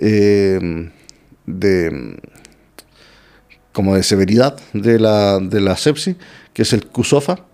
eh, 0.00 0.90
de 1.52 2.16
como 3.72 3.96
de 3.96 4.02
severidad 4.02 4.58
de 4.72 4.98
la, 4.98 5.38
de 5.40 5.60
la 5.60 5.76
sepsis, 5.76 6.16
que 6.52 6.62
es 6.62 6.72
el 6.72 6.86
CUSOFA, 6.86 7.46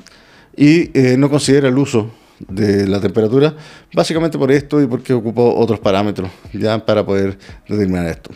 y 0.56 0.90
eh, 0.98 1.16
no 1.16 1.30
considera 1.30 1.68
el 1.68 1.78
uso 1.78 2.12
de 2.40 2.86
la 2.86 3.00
temperatura, 3.00 3.54
básicamente 3.92 4.38
por 4.38 4.50
esto 4.52 4.80
y 4.80 4.86
porque 4.86 5.12
ocupó 5.12 5.54
otros 5.56 5.80
parámetros 5.80 6.30
ya 6.52 6.84
para 6.84 7.04
poder 7.04 7.38
determinar 7.68 8.06
esto. 8.06 8.30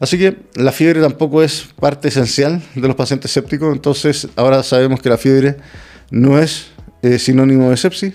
Así 0.00 0.18
que 0.18 0.36
la 0.56 0.72
fiebre 0.72 1.00
tampoco 1.00 1.42
es 1.42 1.68
parte 1.80 2.08
esencial 2.08 2.60
de 2.74 2.86
los 2.86 2.96
pacientes 2.96 3.30
sépticos, 3.30 3.72
entonces 3.72 4.28
ahora 4.36 4.62
sabemos 4.62 5.00
que 5.00 5.08
la 5.08 5.16
fiebre 5.16 5.56
no 6.10 6.38
es 6.38 6.66
eh, 7.02 7.18
sinónimo 7.18 7.70
de 7.70 7.76
sepsis 7.76 8.14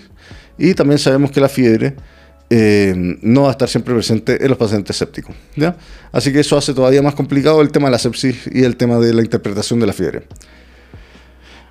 y 0.58 0.74
también 0.74 0.98
sabemos 0.98 1.30
que 1.30 1.40
la 1.40 1.48
fiebre 1.48 1.96
eh, 2.52 2.92
no 2.96 3.42
va 3.42 3.48
a 3.48 3.52
estar 3.52 3.68
siempre 3.68 3.94
presente 3.94 4.42
en 4.42 4.48
los 4.48 4.58
pacientes 4.58 4.96
sépticos. 4.96 5.34
¿ya? 5.54 5.76
Así 6.10 6.32
que 6.32 6.40
eso 6.40 6.56
hace 6.56 6.74
todavía 6.74 7.00
más 7.00 7.14
complicado 7.14 7.62
el 7.62 7.70
tema 7.70 7.86
de 7.86 7.92
la 7.92 7.98
sepsis 7.98 8.50
y 8.52 8.64
el 8.64 8.76
tema 8.76 8.98
de 8.98 9.14
la 9.14 9.22
interpretación 9.22 9.78
de 9.78 9.86
la 9.86 9.92
fiebre. 9.92 10.24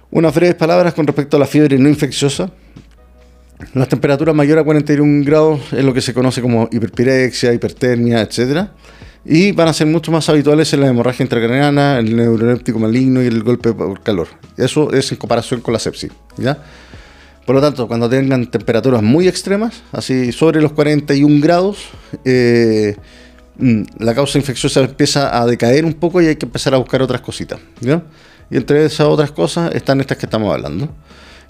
Unas 0.10 0.34
breves 0.34 0.56
palabras 0.56 0.94
con 0.94 1.06
respecto 1.06 1.36
a 1.36 1.40
la 1.40 1.46
fiebre 1.46 1.78
no 1.78 1.90
infecciosa. 1.90 2.50
Las 3.74 3.90
temperaturas 3.90 4.34
mayores 4.34 4.62
a 4.62 4.66
41 4.66 5.26
grados 5.26 5.74
es 5.74 5.84
lo 5.84 5.94
que 5.94 6.00
se 6.00 6.14
conoce 6.14 6.42
como 6.42 6.70
hiperpirexia, 6.72 7.54
hipertermia, 7.54 8.22
etc. 8.22 8.70
Y 9.26 9.52
van 9.52 9.68
a 9.68 9.74
ser 9.74 9.86
mucho 9.86 10.14
más 10.14 10.30
habituales 10.30 10.72
en 10.72 10.80
la 10.80 10.88
hemorragia 10.88 11.24
intracraniana, 11.24 12.00
el 12.00 12.16
neuroléptico 12.16 12.80
maligno 12.80 13.22
y 13.22 13.28
el 13.28 13.44
golpe 13.44 13.74
por 13.74 14.02
calor. 14.02 14.30
Eso 14.56 14.94
es 14.94 15.12
en 15.12 15.18
comparación 15.18 15.60
con 15.60 15.74
la 15.74 15.80
sepsis. 15.80 16.12
¿ya? 16.38 16.58
Por 17.50 17.56
lo 17.56 17.62
tanto, 17.64 17.88
cuando 17.88 18.08
tengan 18.08 18.46
temperaturas 18.46 19.02
muy 19.02 19.28
extremas, 19.28 19.82
así 19.92 20.32
sobre 20.32 20.62
los 20.62 20.72
41 20.74 21.42
grados, 21.42 21.80
eh, 22.24 22.96
mm, 23.58 23.82
la 23.98 24.14
causa 24.14 24.38
infecciosa 24.38 24.82
empieza 24.82 25.36
a 25.36 25.48
decaer 25.48 25.84
un 25.84 25.96
poco 25.96 26.22
y 26.22 26.28
hay 26.28 26.36
que 26.36 26.46
empezar 26.46 26.76
a 26.76 26.78
buscar 26.78 27.02
otras 27.02 27.22
cositas. 27.22 27.60
Y 28.52 28.56
entre 28.56 28.86
esas 28.86 29.08
otras 29.08 29.32
cosas 29.32 29.74
están 29.74 30.00
estas 30.00 30.20
que 30.20 30.28
estamos 30.28 30.54
hablando. 30.54 30.90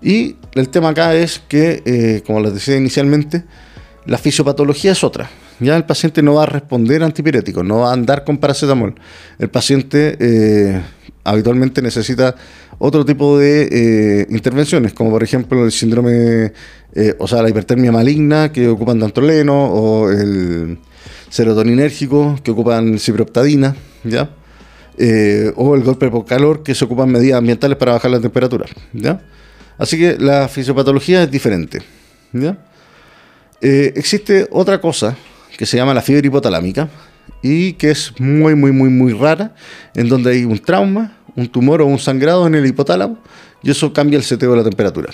Y 0.02 0.38
el 0.54 0.70
tema 0.70 0.88
acá 0.88 1.14
es 1.16 1.42
que, 1.46 1.84
eh, 1.86 2.24
como 2.26 2.40
les 2.40 2.54
decía 2.54 2.78
inicialmente, 2.78 3.44
la 4.06 4.18
fisiopatología 4.18 4.94
es 4.94 5.04
otra. 5.04 5.30
Ya 5.60 5.76
el 5.76 5.84
paciente 5.84 6.22
no 6.22 6.36
va 6.36 6.44
a 6.44 6.46
responder 6.46 7.04
a 7.04 7.12
no 7.62 7.80
va 7.80 7.90
a 7.90 7.94
andar 7.94 8.24
con 8.24 8.38
paracetamol. 8.38 8.96
El 9.38 9.50
paciente 9.50 10.16
eh, 10.22 10.82
habitualmente 11.24 11.82
necesita 11.82 12.36
otro 12.78 13.06
tipo 13.06 13.38
de 13.38 13.68
eh, 13.72 14.28
intervenciones, 14.30 14.94
como 14.94 15.12
por 15.12 15.24
ejemplo 15.24 15.66
el 15.66 15.72
síndrome, 15.72 16.54
o 17.20 17.28
sea, 17.28 17.42
la 17.42 17.50
hipertermia 17.50 17.92
maligna 17.92 18.52
que 18.52 18.68
ocupan 18.68 19.00
dantroleno 19.00 19.66
o 19.66 20.10
el 20.10 20.80
serotoninérgico 21.30 22.40
que 22.44 22.52
ocupan 22.52 22.98
ciproptadina, 22.98 23.76
¿ya? 24.04 24.30
o 25.56 25.76
el 25.76 25.84
golpe 25.84 26.10
por 26.10 26.26
calor 26.26 26.64
que 26.64 26.76
se 26.76 26.86
ocupan 26.86 27.10
medidas 27.10 27.38
ambientales 27.38 27.78
para 27.78 27.94
bajar 27.94 28.12
la 28.12 28.20
temperatura, 28.20 28.66
¿ya? 28.92 29.22
Así 29.80 29.98
que 29.98 30.18
la 30.20 30.50
fisiopatología 30.50 31.24
es 31.24 31.32
diferente. 31.32 31.82
Eh, 33.62 33.94
existe 33.96 34.48
otra 34.52 34.80
cosa 34.80 35.16
que 35.58 35.66
se 35.66 35.78
llama 35.78 35.94
la 35.94 36.02
fiebre 36.02 36.28
hipotalámica 36.28 36.90
y 37.42 37.74
que 37.74 37.92
es 37.92 38.14
muy, 38.20 38.56
muy, 38.56 38.72
muy, 38.72 38.90
muy 38.90 39.14
rara, 39.14 39.56
en 39.96 40.10
donde 40.10 40.32
hay 40.32 40.46
un 40.46 40.60
trauma, 40.60 41.14
un 41.36 41.48
tumor 41.48 41.82
o 41.82 41.86
un 41.86 42.00
sangrado 42.00 42.48
en 42.48 42.56
el 42.56 42.66
hipotálamo 42.66 43.18
y 43.62 43.72
eso 43.72 43.92
cambia 43.94 44.18
el 44.18 44.24
seteo 44.24 44.52
de 44.52 44.58
la 44.58 44.64
temperatura. 44.64 45.14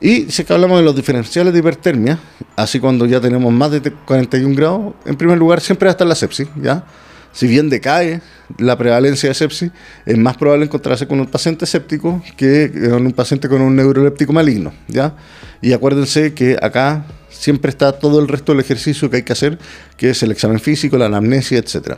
Y 0.00 0.30
si 0.30 0.44
que 0.44 0.52
hablamos 0.52 0.78
de 0.78 0.84
los 0.84 0.96
diferenciales 0.96 1.52
de 1.52 1.60
hipertermia, 1.60 2.18
así 2.56 2.80
cuando 2.80 3.06
ya 3.06 3.20
tenemos 3.20 3.52
más 3.52 3.70
de 3.70 3.80
41 3.80 4.54
grados, 4.56 4.94
en 5.04 5.16
primer 5.16 5.38
lugar 5.38 5.60
siempre 5.60 5.86
va 5.86 5.90
a 5.90 5.92
estar 5.92 6.06
la 6.06 6.16
sepsis, 6.16 6.48
¿ya? 6.60 6.84
Si 7.32 7.46
bien 7.46 7.70
decae 7.70 8.20
la 8.58 8.76
prevalencia 8.76 9.28
de 9.28 9.34
sepsis, 9.34 9.70
es 10.04 10.18
más 10.18 10.36
probable 10.36 10.66
encontrarse 10.66 11.06
con 11.06 11.20
un 11.20 11.26
paciente 11.26 11.66
séptico 11.66 12.22
que 12.36 12.70
con 12.90 13.06
un 13.06 13.12
paciente 13.12 13.48
con 13.48 13.60
un 13.62 13.74
neuroléptico 13.74 14.32
maligno. 14.32 14.72
¿ya? 14.88 15.16
Y 15.60 15.72
acuérdense 15.72 16.34
que 16.34 16.56
acá 16.60 17.06
siempre 17.30 17.70
está 17.70 17.92
todo 17.92 18.20
el 18.20 18.28
resto 18.28 18.52
del 18.52 18.60
ejercicio 18.60 19.10
que 19.10 19.16
hay 19.16 19.22
que 19.22 19.32
hacer, 19.32 19.58
que 19.96 20.10
es 20.10 20.22
el 20.22 20.30
examen 20.30 20.60
físico, 20.60 20.98
la 20.98 21.06
anamnesia, 21.06 21.58
etc. 21.58 21.96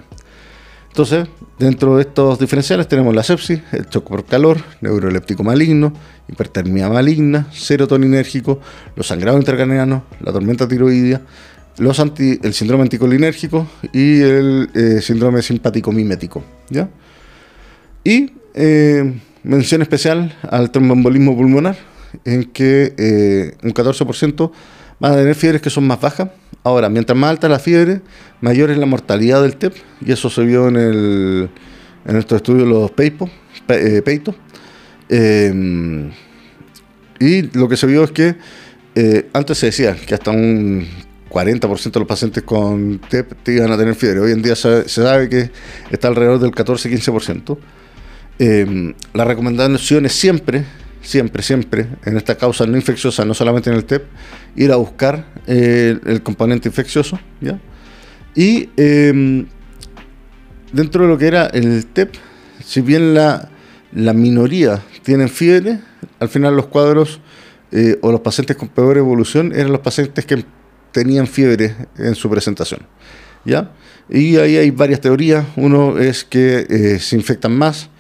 Entonces, 0.89 1.27
dentro 1.59 1.97
de 1.97 2.03
estos 2.03 2.39
diferenciales 2.39 2.87
tenemos 2.87 3.15
la 3.15 3.25
sepsis, 3.25 3.61
el 3.73 3.89
choque 3.89 4.09
por 4.09 4.25
calor, 4.25 4.59
neuroléptico 4.81 5.43
maligno, 5.43 5.93
hipertermia 6.29 6.89
maligna, 6.89 7.49
serotoninérgico, 7.53 8.61
los 8.95 9.09
sangrados 9.09 9.41
intracranianos, 9.41 10.03
la 10.21 10.33
tormenta 10.33 10.69
tiroidea, 10.69 11.21
los 11.79 11.99
anti, 11.99 12.39
el 12.43 12.55
síndrome 12.55 12.83
anticolinérgico 12.83 13.67
y 13.93 14.21
el 14.21 14.71
eh, 14.75 15.01
síndrome 15.01 15.43
simpático 15.43 15.93
mimético. 15.93 16.45
¿ya? 16.71 16.89
Y 18.05 18.33
eh, 18.55 19.13
mención 19.43 19.83
especial 19.83 20.37
al 20.49 20.71
tromboembolismo 20.71 21.37
pulmonar, 21.37 21.77
en 22.25 22.45
que 22.45 22.95
eh, 22.97 23.57
un 23.63 23.75
14% 23.75 24.53
van 25.01 25.13
a 25.13 25.17
tener 25.17 25.35
fiebres 25.35 25.61
que 25.63 25.71
son 25.71 25.87
más 25.87 26.01
bajas. 26.01 26.31
Ahora, 26.63 26.89
mientras 26.89 27.19
más 27.19 27.31
alta 27.31 27.49
la 27.49 27.59
fiebre, 27.59 28.01
mayor 28.41 28.71
es 28.71 28.79
la 28.79 28.87
mortalidad 28.87 29.43
del 29.43 29.57
TEP, 29.57 29.75
y 30.05 30.13
eso 30.13 30.31
se 30.31 30.43
vio 30.45 30.69
en, 30.69 30.77
el, 30.77 31.51
en 32.07 32.17
estos 32.17 32.37
estudios 32.37 32.69
los 32.69 32.91
PEIPO, 32.93 33.29
PEITO. 33.67 34.35
y 37.21 37.43
lo 37.59 37.69
que 37.69 37.77
se 37.77 37.87
vio 37.87 38.05
es 38.05 38.13
que 38.13 38.37
antes 39.35 39.59
se 39.59 39.67
decía 39.67 39.95
que 39.95 40.15
hasta 40.15 40.31
un 40.31 40.87
40% 41.35 41.91
de 41.91 41.99
los 41.99 42.09
pacientes 42.09 42.43
con 42.45 43.01
TEP 43.01 43.49
iban 43.49 43.73
a 43.73 43.77
tener 43.77 43.97
fiebre. 43.97 44.21
Hoy 44.21 44.33
en 44.33 44.41
día 44.41 44.55
se, 44.55 44.89
sabe 44.89 45.29
que 45.29 45.51
está 45.91 46.09
alrededor 46.09 46.39
del 46.39 46.53
14-15%. 46.53 47.59
Eh, 48.39 48.95
la 49.13 49.25
recomendación 49.25 50.07
es 50.07 50.13
siempre, 50.13 50.65
siempre, 51.03 51.43
siempre, 51.43 51.89
en 52.05 52.17
esta 52.17 52.37
causa 52.37 52.67
no 52.67 52.77
infecciosa, 52.77 53.25
no 53.25 53.35
solamente 53.35 53.69
en 53.71 53.77
el 53.77 53.85
TEP, 53.85 54.05
ir 54.55 54.71
a 54.71 54.77
buscar 54.77 55.27
eh, 55.49 55.99
el 56.07 56.23
componente 56.23 56.69
infeccioso. 56.69 57.19
¿ya? 57.41 57.59
Y 58.37 58.71
em, 58.77 59.47
dentro 60.73 61.03
de 61.03 61.09
lo 61.09 61.19
que 61.19 61.27
era 61.27 61.47
el 61.47 61.87
TEP, 61.87 62.15
si 62.65 62.81
bien 62.81 63.13
la, 63.13 63.49
la 63.93 64.13
minoría 64.13 64.83
tienen 65.03 65.29
fiebre, 65.29 65.81
al 66.21 66.29
final 66.29 66.57
los 66.57 66.67
cuadros 66.67 67.21
eh, 67.73 67.99
o 68.03 68.13
los 68.13 68.21
pacientes 68.21 68.57
con 68.57 68.69
peor 68.69 68.99
evolución 68.99 69.53
eran 69.53 69.73
los 69.73 69.81
pacientes 69.81 70.25
que 70.25 70.45
tenían 70.95 71.27
fiebre 71.27 71.75
en 71.99 72.15
su 72.15 72.31
presentación. 72.31 72.81
¿ya? 73.45 73.73
Y 74.09 74.37
ahí 74.37 74.57
hay 74.57 74.71
varias 74.71 75.01
teorías. 75.01 75.45
Uno 75.57 75.99
es 75.99 76.25
que 76.25 76.67
eh, 76.71 76.99
se 76.99 77.17
infectan 77.17 77.53
más, 77.53 77.91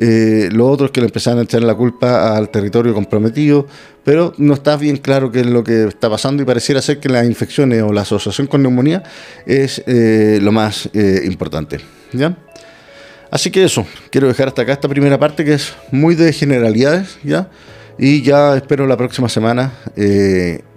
Eh, 0.00 0.48
lo 0.52 0.68
otro 0.68 0.86
es 0.86 0.92
que 0.92 1.00
le 1.00 1.06
empezaron 1.06 1.40
a 1.40 1.42
echar 1.42 1.60
la 1.64 1.74
culpa 1.74 2.36
al 2.36 2.50
territorio 2.50 2.94
comprometido, 2.94 3.66
pero 4.04 4.32
no 4.38 4.54
está 4.54 4.76
bien 4.76 4.96
claro 4.98 5.32
qué 5.32 5.40
es 5.40 5.46
lo 5.46 5.64
que 5.64 5.88
está 5.88 6.08
pasando 6.08 6.40
y 6.40 6.46
pareciera 6.46 6.80
ser 6.80 7.00
que 7.00 7.08
las 7.08 7.26
infecciones 7.26 7.82
o 7.82 7.92
la 7.92 8.02
asociación 8.02 8.46
con 8.46 8.62
neumonía 8.62 9.02
es 9.44 9.82
eh, 9.88 10.38
lo 10.40 10.52
más 10.52 10.88
importante. 11.24 11.80
¿ya? 12.12 12.36
Así 13.32 13.50
que 13.50 13.64
eso, 13.64 13.84
quiero 14.12 14.28
dejar 14.28 14.46
hasta 14.46 14.62
acá 14.62 14.72
esta 14.72 14.88
primera 14.88 15.18
parte 15.18 15.44
que 15.44 15.54
es 15.54 15.74
muy 15.90 16.14
de 16.14 16.32
generalidades, 16.32 17.18
¿ya? 17.24 17.48
Y 17.98 18.22
ya 18.22 18.56
espero 18.56 18.86
la 18.86 18.96
próxima 18.96 19.28
semana 19.28 19.72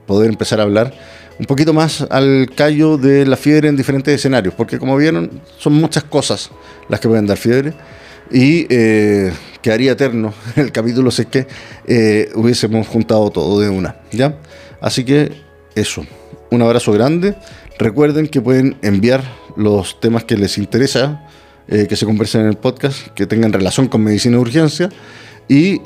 poder 0.08 0.30
empezar 0.32 0.60
a 0.60 0.64
hablar 0.64 0.92
un 1.42 1.48
poquito 1.48 1.74
más 1.74 2.06
al 2.12 2.52
callo 2.56 2.98
de 2.98 3.26
la 3.26 3.36
fiebre 3.36 3.68
en 3.68 3.76
diferentes 3.76 4.14
escenarios, 4.14 4.54
porque 4.54 4.78
como 4.78 4.96
vieron, 4.96 5.42
son 5.58 5.74
muchas 5.74 6.04
cosas 6.04 6.52
las 6.88 7.00
que 7.00 7.08
pueden 7.08 7.26
dar 7.26 7.36
fiebre 7.36 7.74
y 8.32 8.68
eh, 8.70 9.34
quedaría 9.60 9.94
eterno 9.94 10.36
el 10.56 10.72
capítulo 10.72 11.10
si 11.10 11.24
es 11.24 11.28
que 11.30 11.48
eh, 11.88 12.30
hubiésemos 12.36 12.88
juntado 12.88 13.32
todo 13.32 13.60
de 13.60 13.70
una. 13.70 13.96
¿ya? 14.12 14.38
Así 14.82 15.04
que 15.04 15.32
eso, 15.74 16.06
un 16.52 16.62
abrazo 16.62 16.92
grande. 16.92 17.36
Recuerden 17.80 18.28
que 18.28 18.40
pueden 18.40 18.78
enviar 18.84 19.24
los 19.58 20.00
temas 20.00 20.24
que 20.26 20.38
les 20.38 20.60
interesa 20.60 21.28
eh, 21.68 21.88
que 21.90 21.96
se 21.96 22.06
conversen 22.06 22.42
en 22.42 22.48
el 22.50 22.58
podcast, 22.58 23.08
que 23.16 23.26
tengan 23.26 23.52
relación 23.52 23.88
con 23.88 24.04
medicina 24.04 24.36
de 24.36 24.42
urgencia. 24.42 24.90
Y 25.50 25.82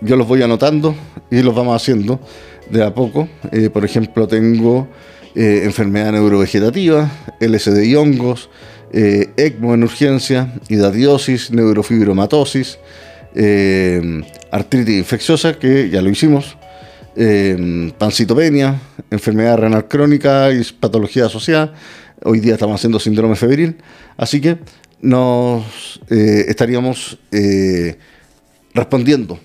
yo 0.00 0.16
los 0.16 0.26
voy 0.26 0.42
anotando 0.42 0.96
y 1.30 1.42
los 1.42 1.54
vamos 1.54 1.76
haciendo 1.76 2.20
de 2.72 2.84
a 2.84 2.94
poco. 2.94 3.28
por 3.72 3.84
ejemplo, 3.84 4.26
tengo 4.26 4.88
enfermedad 5.34 6.12
neurovegetativa, 6.12 7.10
LSD 7.40 7.84
y 7.84 7.94
hongos, 7.94 8.50
eh, 8.94 9.32
ECMO 9.38 9.72
en 9.72 9.84
urgencia, 9.84 10.52
hidradiosis, 10.68 11.50
neurofibromatosis, 11.50 12.78
eh, 13.34 14.20
artritis 14.50 14.98
infecciosa, 14.98 15.58
que 15.58 15.88
ya 15.88 16.02
lo 16.02 16.10
hicimos, 16.10 16.58
eh, 17.16 17.90
pancitopenia, 17.96 18.78
enfermedad 19.10 19.56
renal 19.56 19.88
crónica 19.88 20.52
y 20.52 20.62
patología 20.78 21.24
asociada. 21.24 21.72
Hoy 22.22 22.40
día 22.40 22.54
estamos 22.54 22.74
haciendo 22.74 23.00
síndrome 23.00 23.34
febril, 23.34 23.78
así 24.18 24.42
que 24.42 24.58
nos 25.00 26.00
estaríamos 26.08 27.18
respondiendo 28.74 29.40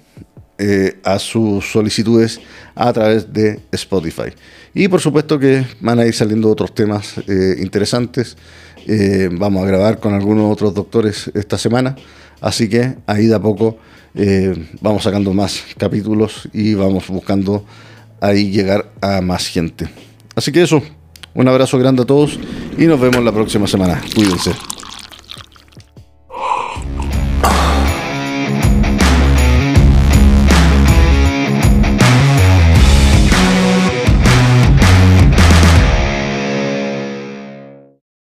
a 1.04 1.20
sus 1.20 1.72
solicitudes 1.72 2.40
a 2.74 2.92
través 2.92 3.32
de 3.32 3.60
Spotify. 3.72 4.34
Y 4.74 4.88
por 4.88 5.00
supuesto 5.02 5.38
que 5.38 5.66
van 5.82 6.00
a 6.00 6.06
ir 6.06 6.14
saliendo 6.14 6.50
otros 6.50 6.74
temas 6.74 7.14
interesantes. 7.60 8.36
Eh, 8.90 9.28
vamos 9.30 9.64
a 9.64 9.68
grabar 9.68 10.00
con 10.00 10.14
algunos 10.14 10.50
otros 10.50 10.74
doctores 10.74 11.30
esta 11.34 11.58
semana, 11.58 11.98
así 12.40 12.70
que 12.70 12.96
ahí 13.06 13.26
de 13.26 13.36
a 13.36 13.40
poco 13.42 13.78
eh, 14.16 14.56
vamos 14.80 15.04
sacando 15.04 15.34
más 15.34 15.62
capítulos 15.78 16.48
y 16.54 16.74
vamos 16.74 17.06
buscando 17.10 17.66
ahí 18.22 18.50
llegar 18.50 18.90
a 19.02 19.20
más 19.20 19.48
gente. 19.48 19.90
Así 20.36 20.54
que 20.54 20.64
eso, 20.64 20.82
un 21.34 21.50
abrazo 21.50 21.78
grande 21.78 22.04
a 22.04 22.06
todos 22.06 22.40
y 22.78 22.86
nos 22.86 23.00
vemos 23.00 23.22
la 23.26 23.34
próxima 23.34 23.68
semana. 23.68 24.02
Cuídense. 24.16 24.77